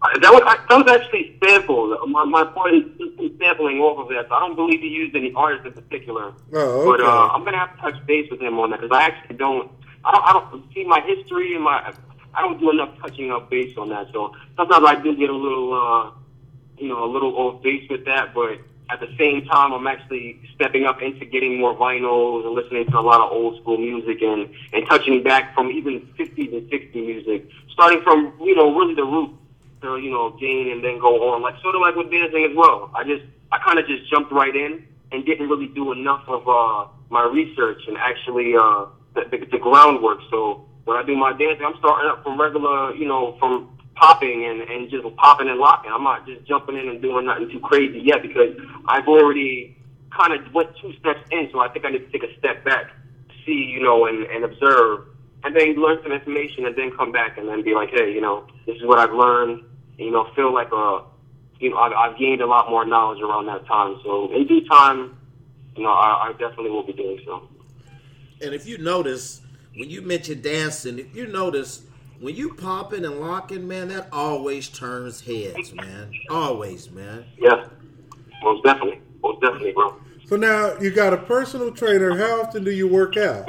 Uh, 0.00 0.18
That 0.20 0.32
was, 0.32 0.42
that 0.68 0.76
was 0.76 0.88
actually 1.00 1.36
sampled. 1.44 1.98
My, 2.08 2.24
my 2.24 2.44
point 2.44 2.74
is 3.00 3.12
is 3.18 3.32
sampling 3.38 3.78
off 3.80 3.98
of 3.98 4.08
that. 4.14 4.28
So 4.28 4.34
I 4.34 4.40
don't 4.40 4.54
believe 4.56 4.80
he 4.80 4.88
used 4.88 5.14
any 5.16 5.32
artist 5.34 5.66
in 5.66 5.72
particular. 5.72 6.32
Oh, 6.52 6.84
But 6.86 7.00
okay. 7.00 7.08
uh, 7.08 7.28
I'm 7.34 7.44
gonna 7.44 7.58
have 7.58 7.74
to 7.76 7.80
touch 7.82 8.06
base 8.06 8.30
with 8.30 8.40
him 8.40 8.58
on 8.58 8.70
that 8.70 8.80
because 8.80 8.96
I 8.96 9.02
actually 9.02 9.36
don't. 9.36 9.70
I 10.04 10.12
don't. 10.12 10.24
I 10.24 10.32
don't 10.32 10.64
see 10.74 10.84
my 10.84 11.00
history 11.00 11.54
and 11.54 11.64
my. 11.64 11.92
I 12.34 12.42
don't 12.42 12.60
do 12.60 12.70
enough 12.70 12.96
touching 13.00 13.32
up 13.32 13.50
base 13.50 13.76
on 13.76 13.88
that. 13.88 14.08
So 14.12 14.32
sometimes 14.56 14.84
I 14.86 14.94
do 14.96 15.16
get 15.16 15.30
a 15.30 15.34
little, 15.34 15.72
uh, 15.74 16.10
you 16.78 16.88
know, 16.88 17.04
a 17.04 17.10
little 17.10 17.34
off 17.36 17.62
base 17.62 17.88
with 17.90 18.04
that. 18.04 18.32
But 18.34 18.58
at 18.90 19.00
the 19.00 19.08
same 19.18 19.44
time, 19.46 19.72
I'm 19.72 19.86
actually 19.86 20.40
stepping 20.54 20.84
up 20.84 21.02
into 21.02 21.24
getting 21.26 21.58
more 21.58 21.76
vinyls 21.76 22.46
and 22.46 22.54
listening 22.54 22.86
to 22.86 22.98
a 22.98 23.00
lot 23.00 23.20
of 23.20 23.30
old 23.30 23.60
school 23.60 23.76
music 23.76 24.22
and 24.22 24.48
and 24.72 24.86
touching 24.88 25.22
back 25.22 25.54
from 25.54 25.70
even 25.70 26.00
50s 26.18 26.52
and 26.52 26.70
60s 26.70 26.94
music, 26.94 27.48
starting 27.72 28.02
from 28.02 28.32
you 28.40 28.54
know 28.54 28.74
really 28.74 28.94
the 28.94 29.04
root 29.04 29.30
to 29.82 29.98
you 29.98 30.10
know 30.10 30.30
gain 30.40 30.70
and 30.70 30.82
then 30.82 30.98
go 30.98 31.32
on 31.32 31.42
like 31.42 31.54
sort 31.62 31.74
of 31.74 31.82
like 31.82 31.96
with 31.96 32.10
dancing 32.10 32.44
as 32.44 32.56
well. 32.56 32.90
I 32.94 33.04
just 33.04 33.24
I 33.52 33.58
kind 33.58 33.78
of 33.78 33.86
just 33.86 34.10
jumped 34.10 34.32
right 34.32 34.54
in 34.54 34.86
and 35.12 35.24
didn't 35.24 35.48
really 35.48 35.68
do 35.68 35.92
enough 35.92 36.24
of 36.26 36.48
uh, 36.48 36.90
my 37.10 37.24
research 37.24 37.82
and 37.88 37.96
actually 37.98 38.54
uh, 38.56 38.86
the, 39.14 39.24
the, 39.30 39.46
the 39.52 39.58
groundwork. 39.58 40.18
So 40.30 40.66
when 40.84 40.96
I 40.96 41.02
do 41.02 41.16
my 41.16 41.32
dancing, 41.32 41.64
I'm 41.64 41.78
starting 41.78 42.10
up 42.10 42.22
from 42.22 42.40
regular, 42.40 42.94
you 42.94 43.06
know, 43.06 43.36
from 43.38 43.77
popping 43.98 44.44
and, 44.44 44.60
and 44.62 44.90
just 44.90 45.04
popping 45.16 45.48
and 45.48 45.58
locking. 45.58 45.90
I'm 45.92 46.04
not 46.04 46.26
just 46.26 46.46
jumping 46.46 46.76
in 46.76 46.88
and 46.88 47.02
doing 47.02 47.26
nothing 47.26 47.50
too 47.50 47.60
crazy 47.60 48.00
yet 48.00 48.22
because 48.22 48.56
I've 48.86 49.08
already 49.08 49.76
kind 50.16 50.32
of 50.32 50.54
went 50.54 50.70
two 50.80 50.92
steps 51.00 51.20
in. 51.30 51.48
So 51.52 51.60
I 51.60 51.68
think 51.68 51.84
I 51.84 51.90
need 51.90 52.10
to 52.10 52.12
take 52.12 52.22
a 52.22 52.38
step 52.38 52.64
back, 52.64 52.92
see, 53.44 53.72
you 53.74 53.82
know, 53.82 54.06
and, 54.06 54.24
and 54.24 54.44
observe 54.44 55.04
and 55.44 55.54
then 55.54 55.80
learn 55.80 55.98
some 56.02 56.12
information, 56.12 56.66
and 56.66 56.74
then 56.74 56.90
come 56.96 57.12
back 57.12 57.38
and 57.38 57.48
then 57.48 57.62
be 57.62 57.74
like, 57.74 57.90
hey, 57.90 58.12
you 58.12 58.20
know, 58.20 58.46
this 58.66 58.76
is 58.76 58.84
what 58.84 58.98
I've 58.98 59.12
learned. 59.12 59.62
And, 59.98 60.06
you 60.06 60.10
know, 60.10 60.28
feel 60.34 60.52
like 60.52 60.72
a, 60.72 61.04
you 61.60 61.70
know, 61.70 61.76
I've, 61.76 61.92
I've 61.92 62.18
gained 62.18 62.40
a 62.40 62.46
lot 62.46 62.68
more 62.68 62.84
knowledge 62.84 63.20
around 63.20 63.46
that 63.46 63.66
time. 63.66 64.00
So 64.04 64.32
in 64.32 64.46
due 64.46 64.66
time, 64.66 65.16
you 65.76 65.84
know, 65.84 65.90
I, 65.90 66.28
I 66.28 66.32
definitely 66.32 66.70
will 66.70 66.82
be 66.82 66.92
doing 66.92 67.20
so. 67.24 67.48
And 68.40 68.52
if 68.52 68.66
you 68.66 68.78
notice, 68.78 69.40
when 69.76 69.90
you 69.90 70.02
mention 70.02 70.42
dancing, 70.42 70.98
if 70.98 71.14
you 71.14 71.26
notice, 71.26 71.82
when 72.20 72.34
you 72.34 72.54
popping 72.54 73.04
and 73.04 73.20
locking, 73.20 73.68
man, 73.68 73.88
that 73.88 74.08
always 74.12 74.68
turns 74.68 75.20
heads, 75.20 75.72
man. 75.72 76.12
Always, 76.30 76.90
man. 76.90 77.24
Yeah, 77.38 77.66
most 78.42 78.64
definitely, 78.64 79.00
most 79.22 79.40
definitely, 79.40 79.72
bro. 79.72 79.96
So 80.26 80.36
now 80.36 80.76
you 80.78 80.90
got 80.90 81.12
a 81.12 81.16
personal 81.16 81.70
trainer. 81.70 82.16
How 82.16 82.42
often 82.42 82.64
do 82.64 82.70
you 82.70 82.88
work 82.88 83.16
out? 83.16 83.48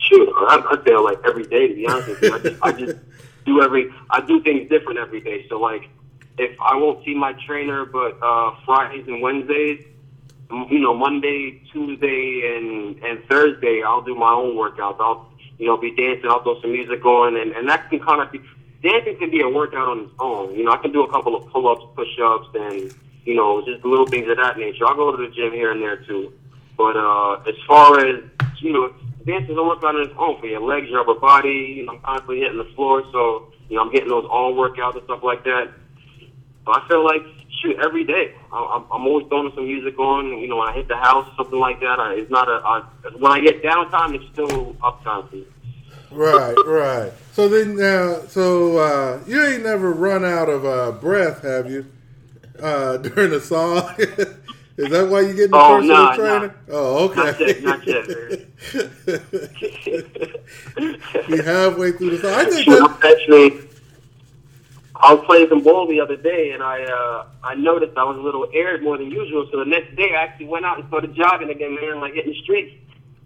Shoot, 0.00 0.28
I, 0.36 0.62
I 0.70 0.84
feel 0.84 1.02
like 1.02 1.18
every 1.26 1.44
day. 1.44 1.68
To 1.68 1.74
be 1.74 1.86
honest 1.86 2.08
with 2.08 2.22
you, 2.22 2.34
I 2.34 2.38
just, 2.38 2.62
I 2.62 2.72
just 2.72 2.98
do 3.44 3.62
every. 3.62 3.90
I 4.10 4.20
do 4.20 4.42
things 4.42 4.68
different 4.68 4.98
every 4.98 5.20
day. 5.20 5.46
So 5.48 5.58
like, 5.58 5.88
if 6.38 6.56
I 6.60 6.76
won't 6.76 7.04
see 7.04 7.14
my 7.14 7.32
trainer, 7.46 7.84
but 7.86 8.18
uh, 8.22 8.54
Fridays 8.64 9.06
and 9.08 9.20
Wednesdays, 9.22 9.84
you 10.50 10.78
know, 10.78 10.94
Monday, 10.94 11.62
Tuesday, 11.72 12.54
and 12.56 13.02
and 13.02 13.24
Thursday, 13.28 13.82
I'll 13.82 14.02
do 14.02 14.14
my 14.14 14.30
own 14.30 14.54
workouts. 14.54 15.00
I'll 15.00 15.32
you 15.58 15.66
know 15.66 15.76
be 15.76 15.94
dancing. 15.94 16.30
I'll 16.30 16.42
throw 16.42 16.60
some 16.60 16.72
music 16.72 17.04
on, 17.04 17.36
and 17.36 17.52
and 17.52 17.68
that 17.68 17.90
can 17.90 18.00
kind 18.00 18.22
of 18.22 18.32
be. 18.32 18.40
Dancing 18.82 19.16
can 19.18 19.30
be 19.30 19.40
a 19.40 19.48
workout 19.48 19.88
on 19.88 20.00
its 20.00 20.12
own. 20.18 20.54
You 20.54 20.64
know, 20.64 20.72
I 20.72 20.76
can 20.76 20.92
do 20.92 21.02
a 21.02 21.10
couple 21.10 21.34
of 21.34 21.50
pull-ups, 21.50 21.82
push-ups, 21.96 22.48
and 22.54 22.94
you 23.24 23.34
know, 23.34 23.64
just 23.64 23.84
little 23.84 24.06
things 24.06 24.28
of 24.28 24.36
that 24.36 24.58
nature. 24.58 24.86
I'll 24.86 24.94
go 24.94 25.16
to 25.16 25.16
the 25.16 25.32
gym 25.34 25.52
here 25.52 25.72
and 25.72 25.82
there 25.82 25.96
too. 25.96 26.32
But 26.76 26.96
uh, 26.96 27.40
as 27.48 27.54
far 27.66 27.98
as 28.00 28.22
you 28.60 28.72
know, 28.72 28.94
dance 29.24 29.48
is 29.48 29.56
a 29.56 29.62
workout 29.62 29.96
on 29.96 30.02
its 30.02 30.14
own 30.18 30.38
for 30.40 30.46
your 30.46 30.60
legs, 30.60 30.88
your 30.88 31.00
upper 31.00 31.18
body. 31.18 31.74
You 31.78 31.86
know, 31.86 31.92
I'm 31.92 32.00
constantly 32.00 32.40
hitting 32.40 32.58
the 32.58 32.70
floor, 32.76 33.02
so 33.12 33.52
you 33.68 33.76
know, 33.76 33.82
I'm 33.82 33.92
getting 33.92 34.08
those 34.08 34.26
all 34.30 34.54
workouts 34.54 34.96
and 34.96 35.04
stuff 35.04 35.22
like 35.22 35.42
that. 35.44 35.72
But 36.64 36.82
I 36.82 36.88
feel 36.88 37.04
like 37.04 37.22
shoot 37.66 37.78
every 37.84 38.04
day. 38.04 38.34
I, 38.52 38.56
I'm, 38.58 38.84
I'm 38.92 39.06
always 39.06 39.26
throwing 39.28 39.52
some 39.54 39.64
music 39.66 39.98
on. 39.98 40.38
You 40.38 40.48
know, 40.48 40.56
when 40.56 40.68
I 40.68 40.72
hit 40.72 40.88
the 40.88 40.96
house, 40.96 41.28
or 41.28 41.34
something 41.36 41.58
like 41.58 41.80
that. 41.80 41.98
I, 41.98 42.14
it's 42.14 42.30
not 42.30 42.48
a. 42.48 42.52
I, 42.64 42.82
when 43.18 43.32
I 43.32 43.40
get 43.40 43.62
downtime, 43.62 44.14
it's 44.14 44.26
still 44.32 44.74
uptime. 44.82 45.28
for 45.28 45.36
me. 45.36 45.44
Right, 46.10 46.56
right. 46.66 47.12
So 47.32 47.48
then 47.48 47.76
now, 47.76 48.20
so 48.28 48.78
uh, 48.78 49.20
you 49.26 49.42
ain't 49.44 49.64
never 49.64 49.92
run 49.92 50.24
out 50.24 50.48
of 50.48 50.64
uh, 50.64 50.92
breath, 50.92 51.42
have 51.42 51.70
you? 51.70 51.86
Uh, 52.60 52.96
during 52.98 53.30
the 53.30 53.40
song, 53.40 53.94
is 53.98 54.88
that 54.90 55.08
why 55.10 55.20
you 55.20 55.34
getting 55.34 55.50
the 55.50 55.58
Oh, 55.58 55.76
personal 55.76 55.96
nah, 55.96 56.14
trainer? 56.14 56.48
nah. 56.68 56.74
Oh, 56.74 57.04
okay. 57.10 57.22
Not 57.22 57.40
yet, 57.40 57.62
not 57.62 57.86
yet, 57.86 58.08
Be 61.28 61.36
halfway 61.42 61.92
through 61.92 62.10
the 62.10 62.18
song. 62.22 62.32
I 62.34 62.44
think 62.44 62.64
Shoot, 62.64 62.80
that, 62.80 63.04
actually, 63.04 63.60
I 65.00 65.14
was 65.14 65.22
playing 65.26 65.46
some 65.48 65.62
ball 65.62 65.86
the 65.86 66.00
other 66.00 66.16
day, 66.16 66.52
and 66.52 66.62
I 66.62 66.84
uh, 66.84 67.24
I 67.44 67.54
noticed 67.54 67.92
I 67.96 68.04
was 68.04 68.16
a 68.16 68.20
little 68.20 68.46
aired 68.52 68.82
more 68.82 68.98
than 68.98 69.10
usual. 69.10 69.44
So 69.52 69.58
the 69.58 69.64
next 69.66 69.94
day, 69.96 70.12
I 70.14 70.22
actually 70.24 70.46
went 70.46 70.64
out 70.66 70.78
and 70.78 70.86
started 70.88 71.14
jogging 71.14 71.50
again, 71.50 71.76
man, 71.76 72.00
like 72.00 72.14
hitting 72.14 72.34
streets 72.42 72.70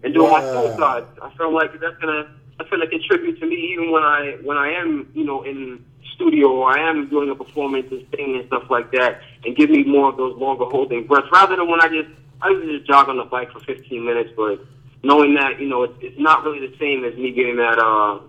and 0.03 0.13
doing 0.13 0.31
my 0.31 0.41
Wow. 0.41 0.51
suicides. 0.53 1.07
I 1.21 1.29
feel 1.37 1.53
like 1.53 1.71
that's 1.79 1.97
gonna 1.99 2.25
that's 2.57 2.69
gonna 2.69 2.87
contribute 2.87 3.39
to 3.39 3.47
me 3.47 3.73
even 3.73 3.91
when 3.91 4.03
I 4.03 4.35
when 4.41 4.57
I 4.57 4.71
am 4.73 5.07
you 5.13 5.25
know 5.25 5.43
in 5.43 5.79
studio 6.15 6.51
or 6.51 6.71
I 6.71 6.89
am 6.89 7.07
doing 7.07 7.29
a 7.31 7.35
performance 7.35 7.87
and 7.91 8.03
singing 8.15 8.37
and 8.37 8.45
stuff 8.47 8.63
like 8.69 8.91
that, 8.91 9.17
and 9.45 9.55
give 9.55 9.69
me 9.69 9.83
more 9.83 10.09
of 10.09 10.17
those 10.17 10.35
longer 10.37 10.65
holding 10.65 11.03
breaths 11.03 11.27
rather 11.31 11.55
than 11.57 11.69
when 11.69 11.81
I 11.81 11.87
just 11.89 12.09
I 12.41 12.49
usually 12.49 12.77
just 12.77 12.87
jog 12.87 13.09
on 13.09 13.17
the 13.17 13.25
bike 13.25 13.51
for 13.51 13.59
15 13.61 14.05
minutes, 14.05 14.31
but 14.35 14.59
knowing 15.03 15.35
that 15.35 15.59
you 15.59 15.67
know 15.67 15.83
it's, 15.83 15.95
it's 16.01 16.17
not 16.19 16.43
really 16.43 16.59
the 16.59 16.71
same 16.79 17.05
as 17.05 17.15
me 17.15 17.31
getting 17.31 17.57
that 17.57 17.79
uh 17.79 18.19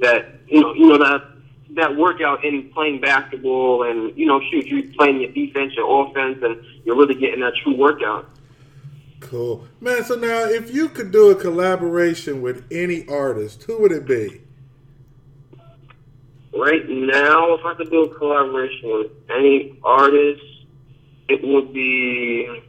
that 0.00 0.24
you 0.46 0.60
know 0.60 0.72
you 0.74 0.88
know 0.88 0.98
that 0.98 1.22
that 1.74 1.96
workout 1.96 2.44
in 2.44 2.70
playing 2.70 3.00
basketball 3.00 3.84
and 3.84 4.16
you 4.16 4.26
know 4.26 4.40
shoot 4.50 4.66
you're 4.66 4.82
playing 4.94 5.20
your 5.20 5.32
defense 5.32 5.72
your 5.74 6.06
offense 6.06 6.38
and 6.42 6.62
you're 6.84 6.96
really 6.96 7.14
getting 7.14 7.40
that 7.40 7.54
true 7.62 7.74
workout 7.76 8.28
cool, 9.20 9.66
man. 9.80 10.04
So 10.04 10.16
now, 10.16 10.44
if 10.44 10.74
you 10.74 10.88
could 10.88 11.12
do 11.12 11.30
a 11.30 11.34
collaboration 11.36 12.42
with 12.42 12.66
any 12.72 13.06
artist, 13.08 13.62
who 13.62 13.78
would 13.78 13.92
it 13.92 14.04
be? 14.04 14.42
right 16.54 16.88
now 16.88 17.54
if 17.54 17.64
I 17.64 17.74
could 17.74 17.90
do 17.90 18.04
a 18.04 18.14
collaboration 18.14 18.90
with 18.92 19.12
any 19.30 19.78
artist 19.82 20.42
it 21.28 21.42
would 21.42 21.72
be 21.72 22.62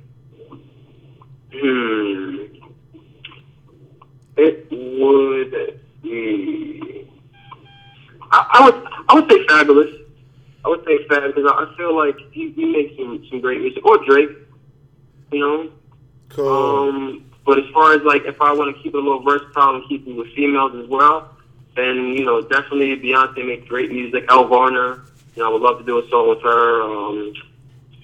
hmm 1.51 2.45
it 4.35 4.67
would 4.71 5.79
be 6.01 6.92
I, 8.33 8.45
I 8.53 8.65
would 8.65 8.75
I 9.09 9.13
would 9.15 9.31
say 9.31 9.45
Fabolous 9.45 10.01
I 10.65 10.69
would 10.69 10.83
say 10.85 11.05
Fabolous 11.07 11.35
because 11.35 11.51
I 11.51 11.63
I 11.63 11.77
feel 11.77 11.95
like 11.95 12.17
he, 12.31 12.51
he 12.51 12.65
makes 12.65 12.95
some 12.97 13.25
some 13.29 13.39
great 13.41 13.61
music 13.61 13.85
or 13.85 14.03
Drake 14.05 14.29
you 15.31 15.39
know 15.39 15.71
Cool. 16.33 16.49
Um, 16.49 17.25
but 17.45 17.59
as 17.59 17.65
far 17.73 17.93
as 17.93 18.01
like 18.03 18.23
if 18.25 18.41
I 18.41 18.53
want 18.53 18.75
to 18.75 18.81
keep 18.81 18.93
it 18.93 18.97
a 18.97 19.01
little 19.01 19.21
versatile 19.21 19.75
and 19.75 19.87
keep 19.87 20.07
it 20.07 20.13
with 20.13 20.33
females 20.33 20.73
as 20.75 20.87
well, 20.89 21.35
then 21.75 22.13
you 22.13 22.25
know 22.25 22.41
definitely 22.41 22.95
Beyonce 22.97 23.45
makes 23.45 23.67
great 23.67 23.91
music. 23.91 24.25
Elle 24.29 24.47
Varner, 24.47 25.01
you 25.35 25.43
know, 25.43 25.49
I 25.49 25.53
would 25.53 25.61
love 25.61 25.79
to 25.79 25.85
do 25.85 25.99
a 25.99 26.09
song 26.09 26.29
with 26.29 26.41
her. 26.41 26.81
Um, 26.81 27.33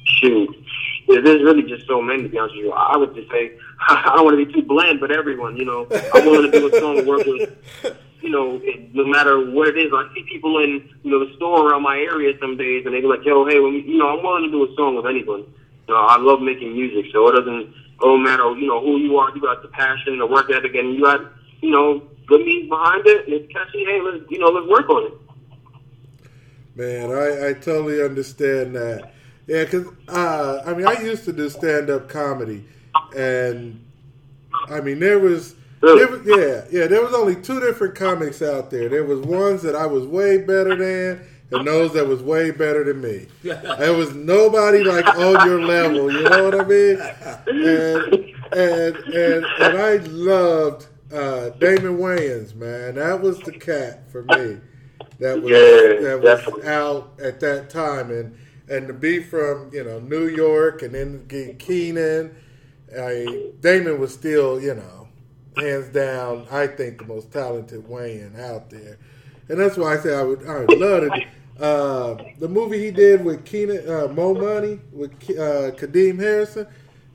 shoot, 0.03 0.65
Yeah, 1.07 1.21
there's 1.21 1.41
really 1.41 1.63
just 1.63 1.87
so 1.87 2.01
many. 2.01 2.23
To 2.23 2.29
be 2.29 2.37
honest 2.37 2.55
with 2.55 2.65
you, 2.65 2.71
I 2.71 2.97
would 2.97 3.15
just 3.15 3.31
say 3.31 3.53
I 3.87 4.13
don't 4.15 4.25
want 4.25 4.37
to 4.37 4.45
be 4.45 4.53
too 4.53 4.61
bland, 4.61 4.99
but 4.99 5.11
everyone, 5.11 5.55
you 5.57 5.65
know, 5.65 5.87
I 6.13 6.25
want 6.25 6.51
to 6.51 6.59
do 6.59 6.75
a 6.75 6.79
song 6.79 7.05
work 7.05 7.25
with. 7.25 7.57
You 8.21 8.29
know, 8.29 8.59
it, 8.61 8.93
no 8.93 9.05
matter 9.05 9.39
what 9.51 9.69
it 9.69 9.77
is, 9.77 9.91
I 9.93 10.07
see 10.13 10.23
people 10.23 10.59
in 10.63 10.89
you 11.03 11.11
know 11.11 11.25
the 11.25 11.33
store 11.35 11.69
around 11.69 11.83
my 11.83 11.97
area 11.97 12.37
some 12.39 12.57
days, 12.57 12.85
and 12.85 12.93
they 12.93 13.01
be 13.01 13.07
like, 13.07 13.23
"Yo, 13.23 13.45
hey, 13.45 13.59
when, 13.59 13.75
you 13.75 13.97
know, 13.97 14.09
I'm 14.09 14.23
willing 14.23 14.43
to 14.43 14.51
do 14.51 14.63
a 14.63 14.75
song 14.75 14.95
with 14.95 15.05
anyone." 15.05 15.45
You 15.87 15.93
know, 15.93 16.01
I 16.01 16.17
love 16.17 16.41
making 16.41 16.73
music, 16.73 17.11
so 17.11 17.27
it 17.29 17.39
doesn't 17.39 17.73
don't 17.99 18.23
matter, 18.23 18.55
you 18.57 18.67
know, 18.67 18.81
who 18.81 18.97
you 18.97 19.17
are. 19.17 19.33
You 19.35 19.41
got 19.41 19.61
the 19.61 19.67
passion, 19.69 20.13
and 20.13 20.21
the 20.21 20.25
work 20.25 20.49
ethic, 20.51 20.75
and 20.75 20.95
you 20.95 21.01
got, 21.01 21.21
you 21.61 21.71
know, 21.71 22.01
good 22.27 22.45
means 22.45 22.69
behind 22.69 23.05
it. 23.05 23.25
And 23.25 23.33
it's 23.33 23.51
catchy. 23.51 23.85
Hey, 23.85 23.99
let's, 24.01 24.23
you 24.29 24.39
know, 24.39 24.47
let's 24.47 24.67
work 24.67 24.89
on 24.89 25.05
it. 25.05 25.13
Man, 26.75 27.11
I, 27.11 27.49
I 27.49 27.53
totally 27.53 28.01
understand 28.01 28.75
that. 28.75 29.11
Yeah, 29.47 29.65
because 29.65 29.87
uh, 30.07 30.63
I 30.65 30.73
mean, 30.73 30.87
I 30.87 31.01
used 31.01 31.25
to 31.25 31.33
do 31.33 31.49
stand 31.49 31.89
up 31.89 32.07
comedy, 32.07 32.63
and 33.17 33.83
I 34.69 34.79
mean, 34.79 34.99
there 34.99 35.19
was, 35.19 35.55
Really? 35.81 36.05
there 36.05 36.21
yeah, 36.25 36.65
yeah, 36.71 36.87
there 36.87 37.03
was 37.03 37.13
only 37.13 37.35
two 37.35 37.59
different 37.59 37.95
comics 37.95 38.41
out 38.41 38.69
there. 38.71 38.89
There 38.89 39.03
was 39.05 39.21
ones 39.21 39.61
that 39.63 39.75
I 39.75 39.85
was 39.85 40.05
way 40.05 40.37
better 40.37 40.75
than, 40.75 41.25
and 41.51 41.65
those 41.67 41.93
that 41.93 42.07
was 42.07 42.21
way 42.23 42.51
better 42.51 42.83
than 42.83 43.01
me. 43.01 43.27
There 43.77 43.93
was 43.93 44.13
nobody 44.13 44.83
like 44.83 45.13
on 45.15 45.41
your 45.41 45.61
level. 45.61 46.11
You 46.11 46.27
know 46.29 46.43
what 46.43 46.55
I 46.55 46.63
mean? 46.63 47.03
And 47.49 48.19
and 48.51 48.97
and 49.13 49.53
and 49.59 49.77
I 49.77 49.97
loved 49.97 50.87
uh, 51.11 51.49
Damon 51.51 51.97
Wayans, 51.97 52.55
man. 52.55 52.95
That 52.95 53.21
was 53.21 53.43
the 53.43 53.53
cat 53.53 54.09
for 54.11 54.23
me. 54.23 54.59
That 55.19 55.41
was 55.41 55.51
Yeah, 55.51 55.95
that 55.99 56.21
was 56.21 56.41
definitely. 56.41 56.63
out 56.65 57.13
at 57.21 57.39
that 57.41 57.69
time, 57.69 58.11
and 58.11 58.37
and 58.69 58.87
to 58.87 58.93
be 58.93 59.21
from 59.21 59.69
you 59.73 59.83
know 59.83 59.99
New 59.99 60.27
York 60.27 60.81
and 60.81 60.93
then 60.95 61.25
get 61.27 61.59
Keenen, 61.59 62.35
I 62.97 63.51
Damon 63.61 63.99
was 63.99 64.13
still 64.13 64.59
you 64.61 64.75
know 64.75 64.98
hands 65.57 65.89
down 65.89 66.47
I 66.51 66.67
think 66.67 66.99
the 66.99 67.05
most 67.05 67.31
talented 67.31 67.87
Wayne 67.87 68.35
out 68.39 68.69
there, 68.69 68.97
and 69.49 69.59
that's 69.59 69.77
why 69.77 69.93
I 69.95 69.97
say 69.99 70.15
I 70.15 70.23
would 70.23 70.47
I 70.47 70.59
would 70.59 70.79
love 70.79 71.03
do- 71.13 71.21
Uh, 71.63 72.15
the 72.39 72.47
movie 72.47 72.79
he 72.85 72.89
did 72.89 73.23
with 73.25 73.43
Keenen 73.43 73.83
uh, 73.89 74.07
Mo 74.07 74.33
Money 74.33 74.79
with 74.93 75.11
uh, 75.31 75.71
Kadeem 75.75 76.15
Hardison, 76.17 76.65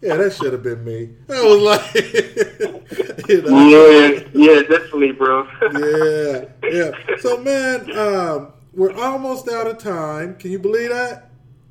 yeah, 0.03 0.16
that 0.16 0.35
should 0.35 0.53
have 0.53 0.62
been 0.62 0.85
me. 0.85 1.09
I 1.30 1.43
was 1.43 1.62
like, 1.62 1.95
you 3.28 3.41
know, 3.41 3.68
Yeah, 3.68 4.22
yeah, 4.35 4.61
definitely, 4.61 5.12
bro. 5.12 5.49
yeah, 5.72 6.45
yeah. 6.70 6.91
So, 7.20 7.39
man, 7.39 7.91
um, 7.97 8.53
we're 8.74 8.93
almost 8.93 9.49
out 9.49 9.66
of 9.66 9.78
time. 9.78 10.37
Can 10.37 10.51
you 10.51 10.59
believe 10.59 10.91
that, 10.91 11.30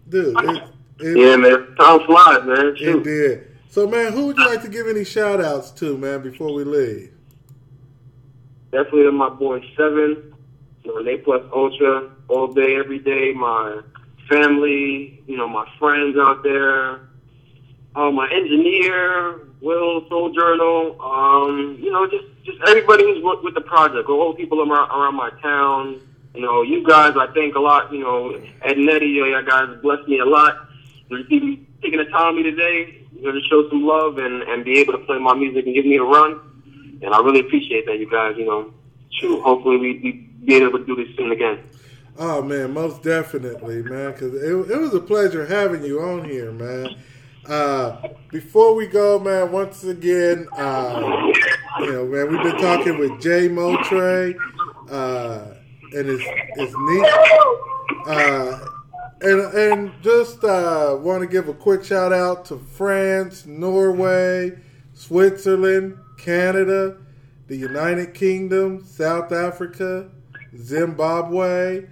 dude? 0.09 0.35
It, 0.35 0.63
it, 0.99 1.17
yeah, 1.17 1.35
man. 1.35 1.75
Time 1.75 1.99
flies, 2.07 2.43
man. 2.43 2.73
it 2.75 3.03
did. 3.03 3.52
So, 3.73 3.87
man, 3.87 4.13
who 4.13 4.27
would 4.27 4.37
you 4.37 4.45
like 4.45 4.61
to 4.61 4.69
give 4.69 4.87
any 4.87 5.03
shout 5.03 5.43
outs 5.43 5.71
to, 5.71 5.97
man, 5.97 6.21
before 6.21 6.53
we 6.53 6.63
leave? 6.63 7.11
Definitely 8.71 9.09
my 9.09 9.29
boy 9.29 9.61
Seven, 9.75 10.31
you 10.83 10.93
know, 10.93 11.01
Ne 11.01 11.17
Plus 11.17 11.41
Ultra, 11.51 12.11
all 12.27 12.53
day, 12.53 12.75
every 12.75 12.99
day. 12.99 13.33
My 13.33 13.81
family, 14.29 15.23
you 15.25 15.37
know, 15.37 15.47
my 15.47 15.67
friends 15.79 16.15
out 16.19 16.43
there. 16.43 16.99
Uh, 17.95 18.11
my 18.11 18.29
engineer, 18.31 19.39
Will 19.59 20.07
Soul 20.07 20.31
Journal. 20.33 21.01
Um, 21.01 21.79
you 21.81 21.91
know, 21.91 22.05
just 22.05 22.25
just 22.43 22.59
everybody 22.67 23.05
who's 23.05 23.23
worked 23.23 23.43
with 23.43 23.55
the 23.55 23.61
project. 23.61 24.07
All 24.07 24.33
the 24.33 24.37
people 24.37 24.59
around, 24.61 24.91
around 24.91 25.15
my 25.15 25.31
town. 25.41 25.99
You 26.35 26.41
know, 26.41 26.61
you 26.61 26.85
guys, 26.85 27.15
I 27.17 27.25
think 27.33 27.55
a 27.55 27.59
lot. 27.59 27.91
You 27.91 28.01
know, 28.01 28.35
Ed 28.61 28.77
and 28.77 28.87
Eddie, 28.87 29.07
you 29.07 29.43
guys 29.49 29.75
blessed 29.81 30.07
me 30.07 30.19
a 30.19 30.25
lot. 30.25 30.57
Know, 31.09 31.23
taking 31.23 31.65
the 31.81 32.05
time 32.11 32.35
with 32.35 32.45
me 32.45 32.51
today, 32.51 33.02
you 33.23 33.31
know, 33.31 33.39
to 33.39 33.45
show 33.47 33.69
some 33.69 33.83
love 33.83 34.17
and 34.17 34.43
and 34.43 34.65
be 34.65 34.79
able 34.79 34.93
to 34.93 34.99
play 34.99 35.17
my 35.17 35.33
music 35.33 35.65
and 35.65 35.73
give 35.73 35.85
me 35.85 35.97
a 35.97 36.03
run. 36.03 36.39
and 37.01 37.13
I 37.13 37.19
really 37.19 37.39
appreciate 37.39 37.85
that, 37.85 37.97
you 37.97 38.09
guys. 38.09 38.35
You 38.37 38.45
know, 38.45 38.73
shoot, 39.11 39.41
hopefully 39.41 39.77
we, 39.77 39.99
we 40.03 40.11
be 40.45 40.55
able 40.55 40.79
to 40.79 40.85
do 40.85 40.95
this 40.95 41.15
soon 41.15 41.31
again. 41.31 41.63
Oh 42.17 42.41
man, 42.41 42.73
most 42.73 43.01
definitely, 43.01 43.81
man. 43.81 44.11
Because 44.11 44.33
it, 44.35 44.71
it 44.71 44.77
was 44.77 44.93
a 44.93 44.99
pleasure 44.99 45.45
having 45.45 45.83
you 45.83 46.01
on 46.01 46.25
here, 46.25 46.51
man. 46.51 46.95
Uh, 47.45 48.09
before 48.29 48.75
we 48.75 48.87
go, 48.87 49.19
man, 49.19 49.51
once 49.51 49.83
again, 49.83 50.47
uh, 50.57 51.31
you 51.79 51.91
know, 51.91 52.05
man, 52.05 52.29
we've 52.29 52.43
been 52.43 52.61
talking 52.61 52.97
with 52.97 53.21
Jay 53.21 53.47
Motre, 53.47 54.33
uh, 54.89 55.45
and 55.93 56.09
it's 56.09 56.23
it's 56.55 56.73
neat. 56.77 57.13
Uh, 58.05 58.59
and 59.23 59.41
and 59.53 59.91
just 60.01 60.43
uh, 60.43 60.97
want 60.99 61.21
to 61.21 61.27
give 61.27 61.47
a 61.47 61.53
quick 61.53 61.83
shout 61.83 62.11
out 62.11 62.45
to 62.45 62.57
France, 62.57 63.45
Norway, 63.45 64.59
Switzerland, 64.93 65.97
Canada, 66.17 66.97
the 67.47 67.55
United 67.55 68.13
Kingdom, 68.13 68.83
South 68.83 69.31
Africa, 69.31 70.09
Zimbabwe, 70.57 71.85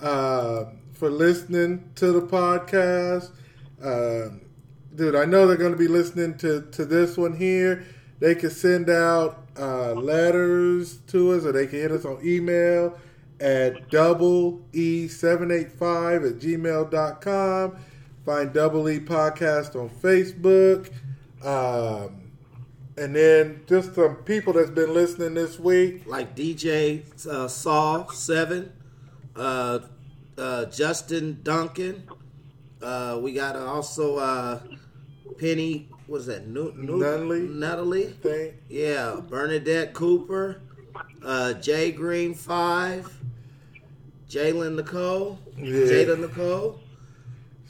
uh, 0.00 0.64
for 0.94 1.10
listening 1.10 1.90
to 1.96 2.12
the 2.12 2.22
podcast. 2.22 3.30
Uh, 3.82 4.38
dude, 4.94 5.14
I 5.14 5.26
know 5.26 5.46
they're 5.46 5.56
going 5.56 5.72
to 5.72 5.78
be 5.78 5.88
listening 5.88 6.38
to, 6.38 6.62
to 6.72 6.84
this 6.86 7.16
one 7.16 7.36
here. 7.36 7.84
They 8.18 8.34
can 8.34 8.50
send 8.50 8.90
out 8.90 9.46
uh, 9.56 9.92
letters 9.92 10.98
to 11.08 11.32
us 11.32 11.44
or 11.44 11.52
they 11.52 11.66
can 11.66 11.78
hit 11.78 11.92
us 11.92 12.04
on 12.04 12.18
email 12.24 12.98
at 13.40 13.88
double 13.90 14.60
E785 14.72 16.30
at 16.30 16.38
gmail.com. 16.38 17.76
Find 18.24 18.52
Double 18.52 18.88
E 18.90 19.00
Podcast 19.00 19.74
on 19.74 19.88
Facebook. 19.88 20.90
Um, 21.44 22.22
and 22.96 23.14
then 23.14 23.62
just 23.66 23.94
some 23.94 24.16
people 24.16 24.52
that's 24.52 24.70
been 24.70 24.92
listening 24.92 25.34
this 25.34 25.58
week. 25.58 26.02
like 26.06 26.34
DJ 26.36 27.04
uh, 27.26 27.46
Saw 27.48 28.06
Seven, 28.10 28.72
uh, 29.36 29.78
uh, 30.36 30.64
Justin 30.66 31.38
Duncan. 31.42 32.02
Uh, 32.82 33.18
we 33.22 33.32
got 33.32 33.56
also 33.56 34.16
uh, 34.18 34.60
Penny. 35.38 35.88
Was 36.06 36.26
that 36.26 36.48
Nu- 36.48 36.72
Nu- 36.76 36.98
Nunley. 36.98 37.48
Natalie? 37.54 38.14
Yeah, 38.68 39.20
Bernadette 39.28 39.92
Cooper, 39.94 40.60
uh, 41.24 41.52
Jay 41.54 41.92
Green 41.92 42.34
Five, 42.34 43.17
Jalen 44.28 44.76
Nicole, 44.76 45.38
Yeah. 45.56 45.64
Jada 45.86 46.18
Nicole. 46.20 46.78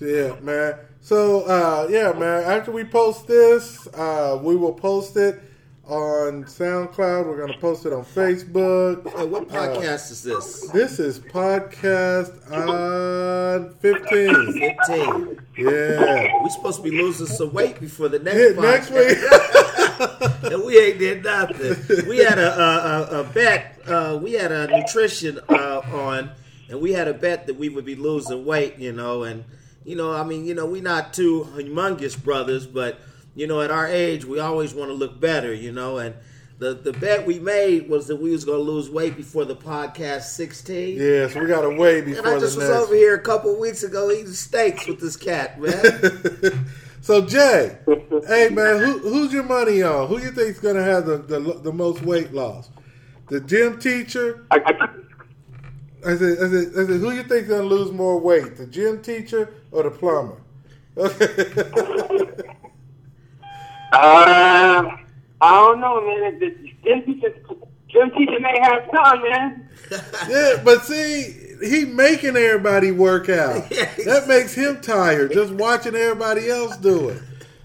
Yeah, 0.01 0.35
man. 0.41 0.75
So, 1.01 1.43
uh, 1.43 1.87
yeah, 1.91 2.13
man. 2.13 2.45
After 2.45 2.71
we 2.73 2.85
post 2.85 3.27
this, 3.27 3.87
uh, 3.95 4.39
we 4.43 4.57
will 4.57 4.73
post 4.75 5.17
it 5.17 5.41
on 5.87 6.45
SoundCloud. 6.45 7.27
We're 7.27 7.37
going 7.39 7.53
to 7.53 7.59
post 7.59 7.87
it 7.87 7.93
on 7.93 8.05
Facebook. 8.05 9.11
Hey, 9.17 9.25
what 9.25 9.49
podcast 9.49 10.11
is 10.11 10.23
this? 10.23 10.69
This 10.71 10.99
is 11.01 11.19
podcast 11.19 12.33
on 12.53 13.75
15. 13.77 14.53
Fifteen. 14.53 15.39
Yeah. 15.57 16.43
We 16.45 16.51
supposed 16.51 16.77
to 16.79 16.83
be 16.83 16.91
losing 16.91 17.27
some 17.27 17.53
weight 17.53 17.81
before 17.81 18.09
the 18.09 18.19
next 18.19 18.37
Hit 18.37 18.57
podcast. 18.57 18.91
next 18.91 20.43
week. 20.43 20.53
and 20.53 20.63
we 20.65 20.79
ain't 20.79 20.99
did 20.99 21.25
nothing. 21.25 22.07
We 22.09 22.19
had 22.19 22.39
a 22.39 22.61
a, 22.61 23.17
a, 23.17 23.21
a 23.21 23.25
bet. 23.25 23.81
Uh, 23.87 24.19
we 24.23 24.33
had 24.35 24.53
a 24.53 24.67
nutrition 24.67 25.41
uh, 25.49 25.81
on, 25.93 26.31
and 26.69 26.81
we 26.81 26.93
had 26.93 27.09
a 27.09 27.15
bet 27.15 27.47
that 27.47 27.57
we 27.57 27.69
would 27.69 27.85
be 27.85 27.97
losing 27.97 28.45
weight. 28.45 28.79
You 28.79 28.93
know, 28.93 29.23
and 29.25 29.45
you 29.85 29.97
know, 29.97 30.13
I 30.13 30.23
mean, 30.25 30.45
you 30.45 30.55
know, 30.55 30.67
we're 30.67 30.83
not 30.83 31.13
two 31.15 31.49
humongous 31.55 32.23
brothers, 32.23 32.67
but 32.67 33.01
you 33.35 33.47
know, 33.47 33.61
at 33.61 33.71
our 33.71 33.87
age, 33.87 34.25
we 34.25 34.41
always 34.41 34.75
want 34.75 34.91
to 34.91 34.95
look 34.95 35.21
better. 35.21 35.55
You 35.55 35.73
know, 35.73 35.99
and 35.99 36.15
the 36.59 36.75
the 36.75 36.93
bet 36.93 37.25
we 37.27 37.39
made 37.39 37.89
was 37.89 38.09
that 38.09 38.17
we 38.17 38.31
was 38.33 38.45
going 38.45 38.59
to 38.59 38.71
lose 38.71 38.91
weight 38.91 39.17
before 39.17 39.45
the 39.45 39.55
podcast 39.57 40.23
sixteen. 40.23 40.97
yeah, 40.99 41.29
so 41.29 41.41
we 41.41 41.47
got 41.47 41.63
to 41.63 41.71
wait 41.71 42.05
And 42.05 42.15
before 42.17 42.35
I 42.37 42.39
just 42.41 42.55
the 42.55 42.61
was 42.61 42.69
next. 42.71 42.83
over 42.83 42.95
here 42.95 43.15
a 43.15 43.21
couple 43.21 43.53
of 43.53 43.59
weeks 43.59 43.83
ago 43.85 44.11
eating 44.11 44.33
steaks 44.33 44.87
with 44.89 45.01
this 45.01 45.17
cat, 45.17 45.61
man. 45.61 46.67
so, 47.01 47.25
Jay, 47.25 47.79
hey, 48.27 48.49
man, 48.49 48.81
who, 48.83 48.99
who's 48.99 49.33
your 49.33 49.45
money 49.45 49.83
on? 49.83 50.09
Who 50.09 50.19
you 50.21 50.33
think's 50.33 50.59
going 50.59 50.75
to 50.77 50.83
have 50.83 51.07
the, 51.07 51.19
the, 51.19 51.39
the 51.63 51.73
most 51.73 52.03
weight 52.03 52.33
loss? 52.33 52.71
The 53.29 53.41
gym 53.41 53.79
teacher? 53.79 54.45
I, 54.51 54.59
I, 54.67 54.88
I 56.07 56.17
said, 56.17 56.39
I 56.39 56.49
said, 56.49 56.69
I 56.73 56.87
said, 56.87 57.01
who 57.01 57.11
you 57.11 57.23
think's 57.25 57.49
going 57.49 57.69
to 57.69 57.75
lose 57.75 57.93
more 57.93 58.19
weight? 58.19 58.57
The 58.57 58.67
gym 58.67 59.03
teacher 59.03 59.53
or 59.73 59.83
the 59.83 59.91
plumber? 59.91 60.41
uh, 60.99 61.11
I 63.93 64.97
don't 65.41 65.81
know, 65.81 66.01
man. 66.07 66.39
The 66.39 66.51
gym 66.85 67.05
teacher, 67.05 67.35
gym 67.89 68.11
teacher 68.17 68.41
may 68.41 68.59
have 68.61 68.91
time, 68.91 69.23
man. 69.23 69.65
Yeah, 70.29 70.61
but 70.63 70.85
see, 70.85 71.57
he 71.63 71.87
making 71.87 72.37
everybody 72.37 72.91
work 72.91 73.29
out. 73.29 73.71
That 74.05 74.27
makes 74.29 74.55
him 74.55 74.81
tired 74.81 75.33
just 75.33 75.53
watching 75.53 75.95
everybody 75.95 76.51
else 76.51 76.77
do 76.77 77.09
it. 77.11 77.23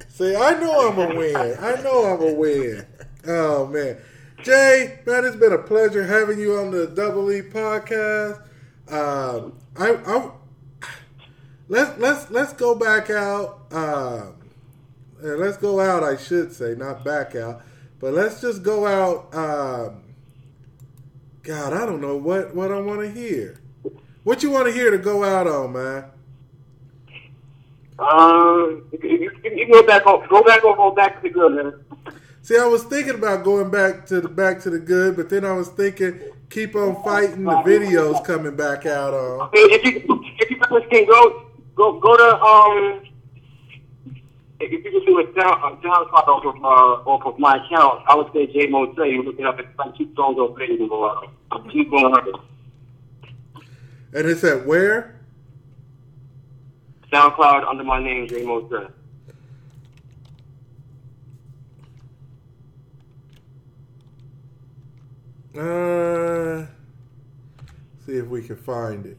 See, 0.09 0.35
I 0.35 0.59
know 0.59 0.89
I'm 0.89 0.99
a 0.99 1.15
win. 1.15 1.57
I 1.59 1.81
know 1.81 2.05
I'm 2.05 2.21
a 2.21 2.33
win. 2.33 2.85
Oh 3.27 3.67
man, 3.67 3.97
Jay, 4.43 4.99
man, 5.05 5.23
it's 5.23 5.37
been 5.37 5.53
a 5.53 5.57
pleasure 5.57 6.05
having 6.05 6.37
you 6.37 6.57
on 6.57 6.69
the 6.71 6.87
Double 6.87 7.31
E 7.31 7.41
podcast. 7.41 8.41
Um, 8.89 9.57
I, 9.77 9.95
I 10.05 10.31
let's 11.69 11.97
let's 11.97 12.29
let's 12.29 12.51
go 12.51 12.75
back 12.75 13.09
out. 13.09 13.61
Um, 13.71 14.35
and 15.21 15.39
let's 15.39 15.55
go 15.55 15.79
out. 15.79 16.03
I 16.03 16.17
should 16.17 16.51
say, 16.51 16.75
not 16.75 17.05
back 17.05 17.35
out, 17.35 17.61
but 18.01 18.13
let's 18.13 18.41
just 18.41 18.63
go 18.63 18.85
out. 18.85 19.33
Um, 19.33 20.03
God, 21.43 21.71
I 21.71 21.85
don't 21.85 22.01
know 22.01 22.17
what 22.17 22.53
what 22.53 22.69
I 22.69 22.81
want 22.81 22.99
to 22.99 23.09
hear. 23.09 23.61
What 24.25 24.43
you 24.43 24.51
want 24.51 24.67
to 24.67 24.73
hear 24.73 24.91
to 24.91 24.97
go 24.97 25.23
out 25.23 25.47
on, 25.47 25.71
man? 25.71 26.05
Um, 27.97 28.89
you, 29.01 29.31
go 29.71 29.83
back, 29.83 30.05
on, 30.05 30.27
go 30.27 30.43
back, 30.43 30.65
or 30.65 30.75
go 30.75 30.91
back 30.91 31.21
to 31.21 31.29
the 31.29 31.33
good, 31.33 31.53
man. 31.53 31.82
See, 32.43 32.57
I 32.57 32.65
was 32.65 32.83
thinking 32.83 33.15
about 33.15 33.45
going 33.45 33.71
back 33.71 34.05
to 34.07 34.19
the 34.19 34.27
back 34.27 34.59
to 34.63 34.69
the 34.69 34.77
good, 34.77 35.15
but 35.15 35.29
then 35.29 35.45
I 35.45 35.53
was 35.53 35.69
thinking 35.69 36.19
keep 36.49 36.75
on 36.75 37.01
fighting 37.01 37.45
the 37.45 37.55
videos 37.63 38.23
coming 38.25 38.57
back 38.57 38.85
out 38.85 39.13
on. 39.13 39.49
If 39.53 39.85
you 39.85 40.23
if 40.39 40.49
you 40.51 40.57
guys 40.57 40.81
can 40.91 41.05
go 41.05 41.47
go 41.73 41.99
go 42.01 42.17
to 42.17 42.41
um 42.41 43.01
if 44.59 44.73
you 44.73 44.81
can 44.81 45.05
do 45.05 45.19
a 45.19 45.39
down 45.39 45.53
a 45.53 45.77
download 45.77 46.11
off 46.11 46.45
of 46.45 46.55
uh, 46.65 47.09
off 47.09 47.25
of 47.25 47.39
my 47.39 47.65
account, 47.65 48.03
I 48.09 48.15
would 48.15 48.27
say 48.33 48.47
J 48.47 48.67
Motel. 48.67 49.05
You 49.05 49.23
look 49.23 49.39
it 49.39 49.45
up. 49.45 49.57
It's 49.61 49.69
like 49.79 49.97
two 49.97 50.11
songs 50.13 50.37
over 50.37 50.59
there. 50.59 50.69
You 50.69 50.79
can 50.79 50.89
go 50.89 51.09
out. 51.09 51.29
Keep 51.71 51.91
going 51.91 52.13
And 54.13 54.27
it's 54.27 54.43
at 54.43 54.65
where? 54.65 55.17
SoundCloud 57.09 57.65
under 57.69 57.85
my 57.85 58.03
name, 58.03 58.27
J 58.27 58.43
Motel. 58.43 58.89
Uh, 65.55 66.65
see 68.05 68.13
if 68.13 68.25
we 68.27 68.41
can 68.41 68.55
find 68.55 69.05
it. 69.05 69.17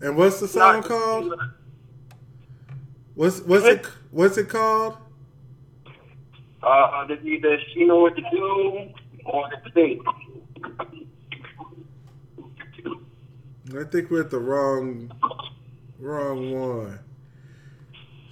And 0.00 0.16
what's 0.16 0.40
the 0.40 0.48
song 0.48 0.82
called? 0.82 1.34
What's 3.14 3.40
what's 3.40 3.64
it 3.66 3.86
what's 4.10 4.38
it 4.38 4.48
called? 4.48 4.96
Uh, 6.62 7.06
the 7.06 7.20
either 7.22 7.58
she 7.72 7.84
know 7.84 8.00
what 8.00 8.16
to 8.16 8.22
do 8.30 8.88
or 9.26 9.48
the 9.64 9.70
thing. 9.70 10.02
I 13.78 13.84
think 13.84 14.10
we're 14.10 14.20
at 14.20 14.30
the 14.30 14.38
wrong 14.38 15.10
wrong 16.04 16.52
one. 16.52 16.98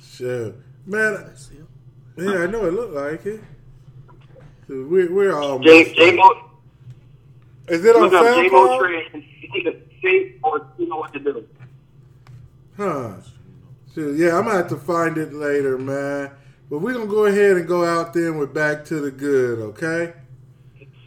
Sure. 0.01 0.53
Man, 0.85 1.35
yeah, 2.17 2.43
I 2.43 2.47
know 2.47 2.67
it 2.67 2.75
looked 2.75 2.95
like 2.95 3.25
it. 3.27 3.41
So 4.69 4.87
we're 4.89 5.13
we're 5.13 5.39
all 5.39 5.59
J 5.59 5.93
J 5.95 6.13
Mo. 6.13 6.51
Is 7.69 7.85
it 7.85 7.97
on 7.97 8.03
Look 8.03 8.13
up 8.13 8.35
J 8.35 8.49
Mo 8.49 8.69
SoundCloud? 8.69 8.79
Trey. 8.79 9.25
It's 9.43 9.57
either 9.57 9.79
say 10.03 10.37
or 10.43 10.67
you 10.79 10.89
know 10.89 10.97
what 10.97 11.13
to 11.15 11.19
do. 11.19 11.47
Huh. 12.77 13.15
So, 13.95 14.01
yeah, 14.11 14.39
I'm 14.39 14.45
gonna 14.45 14.57
have 14.57 14.69
to 14.71 14.77
find 14.77 15.19
it 15.19 15.35
later, 15.35 15.77
man. 15.77 16.31
But 16.71 16.79
we're 16.79 16.95
gonna 16.95 17.07
go 17.07 17.27
ahead 17.27 17.59
and 17.59 17.69
go 17.69 17.85
out 17.85 18.15
there 18.15 18.29
and 18.29 18.39
we're 18.39 18.47
back 18.47 18.87
to 18.87 19.01
the 19.01 19.11
good, 19.11 19.59
okay? 19.59 20.15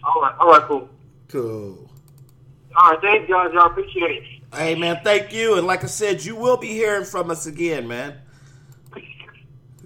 All 0.03 0.21
right, 0.21 0.35
all 0.39 0.49
right, 0.49 0.61
cool. 0.67 0.89
So 1.29 1.89
All 2.75 2.91
right, 2.91 3.01
thanks, 3.01 3.27
guys. 3.27 3.51
I 3.59 3.65
appreciate 3.65 4.11
it. 4.11 4.34
Hey 4.55 4.75
man, 4.75 4.99
thank 5.03 5.33
you. 5.33 5.57
And 5.57 5.67
like 5.67 5.83
I 5.83 5.87
said, 5.87 6.23
you 6.23 6.35
will 6.35 6.57
be 6.57 6.67
hearing 6.69 7.03
from 7.05 7.29
us 7.31 7.45
again, 7.45 7.87
man. 7.87 8.15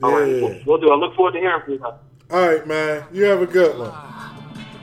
All 0.03 0.11
right, 0.11 0.27
Yeah. 0.31 0.41
we'll, 0.41 0.59
we'll 0.65 0.77
do. 0.77 0.91
I 0.91 0.95
look 0.95 1.15
forward 1.15 1.33
to 1.33 1.39
hearing 1.39 1.61
from 1.63 1.73
you. 1.73 1.83
all 1.83 1.99
right, 2.31 2.65
man. 2.67 3.03
You 3.11 3.23
have 3.25 3.41
a 3.41 3.45
good 3.47 3.77
one. 3.77 3.89
Ah, 3.91 4.33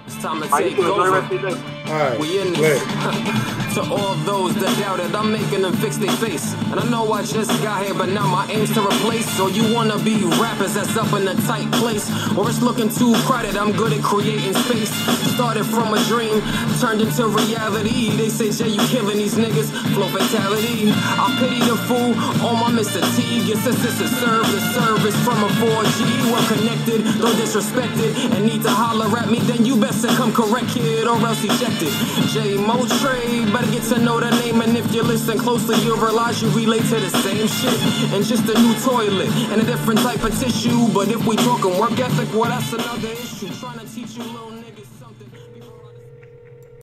it's 0.06 0.16
time 0.16 0.40
to 0.42 0.44
All 0.46 0.50
right, 0.52 0.62
take 0.64 0.70
you 0.72 0.76
too. 0.76 0.82
The 0.82 0.92
over. 0.92 1.10
rest 1.12 1.32
of 1.32 1.40
your 1.40 1.50
day. 1.50 1.56
Alright, 1.92 2.18
we 2.20 2.40
in 2.40 2.52
this. 2.54 3.62
to 3.76 3.82
all 3.92 4.14
those 4.24 4.54
that 4.54 4.72
doubted, 4.80 5.14
I'm 5.14 5.30
making 5.30 5.60
them 5.60 5.74
fix 5.76 5.98
their 5.98 6.16
face. 6.16 6.54
And 6.72 6.80
I 6.80 6.88
know 6.88 7.12
I 7.12 7.22
just 7.22 7.50
got 7.62 7.84
here, 7.84 7.92
but 7.92 8.08
now 8.08 8.26
my 8.26 8.48
aim's 8.50 8.72
to 8.72 8.80
replace. 8.80 9.28
So 9.36 9.48
you 9.48 9.74
wanna 9.74 9.98
be 9.98 10.24
rappers 10.40 10.72
that's 10.72 10.96
up 10.96 11.12
in 11.12 11.28
a 11.28 11.34
tight 11.44 11.70
place, 11.72 12.08
or 12.38 12.48
it's 12.48 12.62
looking 12.62 12.88
too 12.88 13.12
crowded. 13.28 13.54
I'm 13.54 13.72
good 13.72 13.92
at 13.92 14.02
creating 14.02 14.54
space. 14.64 14.88
Started 15.36 15.64
from 15.64 15.92
a 15.92 16.00
dream, 16.04 16.40
turned 16.80 17.02
into 17.02 17.28
reality. 17.28 18.16
They 18.16 18.30
say 18.30 18.50
Jay, 18.50 18.72
you 18.72 18.80
killing 18.88 19.18
these 19.18 19.34
niggas. 19.34 19.68
Flow 19.92 20.08
fatality. 20.08 20.88
I 21.20 21.26
pity 21.38 21.60
the 21.60 21.76
fool 21.84 22.16
on 22.48 22.56
my 22.56 22.70
Mr. 22.80 23.04
T. 23.14 23.44
Gets 23.46 23.66
us 23.66 23.76
to 23.76 24.08
serve 24.08 24.46
the 24.56 24.60
service 24.72 25.16
from 25.22 25.44
a 25.44 25.48
4G. 25.60 26.32
Well 26.32 26.46
connected, 26.48 27.04
disrespect 27.36 27.98
it, 27.98 28.16
and 28.32 28.46
need 28.46 28.62
to 28.62 28.70
holler 28.70 29.14
at 29.18 29.28
me. 29.30 29.40
Then 29.40 29.66
you 29.66 29.76
best 29.76 30.00
to 30.00 30.08
come 30.16 30.32
correct, 30.32 30.68
kid, 30.68 31.06
or 31.06 31.20
else 31.20 31.44
ejected. 31.44 31.92
J 32.32 32.56
Mo 32.56 32.86
Trade, 33.04 33.52
better 33.66 33.80
get 33.80 33.96
to 33.96 34.04
know 34.04 34.20
the 34.20 34.30
name, 34.30 34.60
and 34.60 34.76
if 34.76 34.92
you 34.94 35.02
listen 35.02 35.38
closely, 35.38 35.76
you'll 35.84 35.96
realize 35.96 36.42
you 36.42 36.48
relate 36.50 36.82
to 36.82 37.00
the 37.00 37.10
same 37.10 37.46
shit. 37.46 38.12
And 38.12 38.24
just 38.24 38.44
a 38.44 38.58
new 38.60 38.74
toilet 38.80 39.28
and 39.50 39.60
a 39.60 39.64
different 39.64 40.00
type 40.00 40.22
of 40.22 40.38
tissue. 40.38 40.88
But 40.92 41.08
if 41.08 41.24
we 41.26 41.36
talking 41.36 41.78
work 41.78 41.98
ethic, 41.98 42.28
well, 42.32 42.50
that's 42.50 42.72
another 42.72 43.08
issue. 43.08 43.48
Trying 43.60 43.78
to 43.78 43.94
teach 43.94 44.16
you 44.16 44.24
little. 44.24 44.55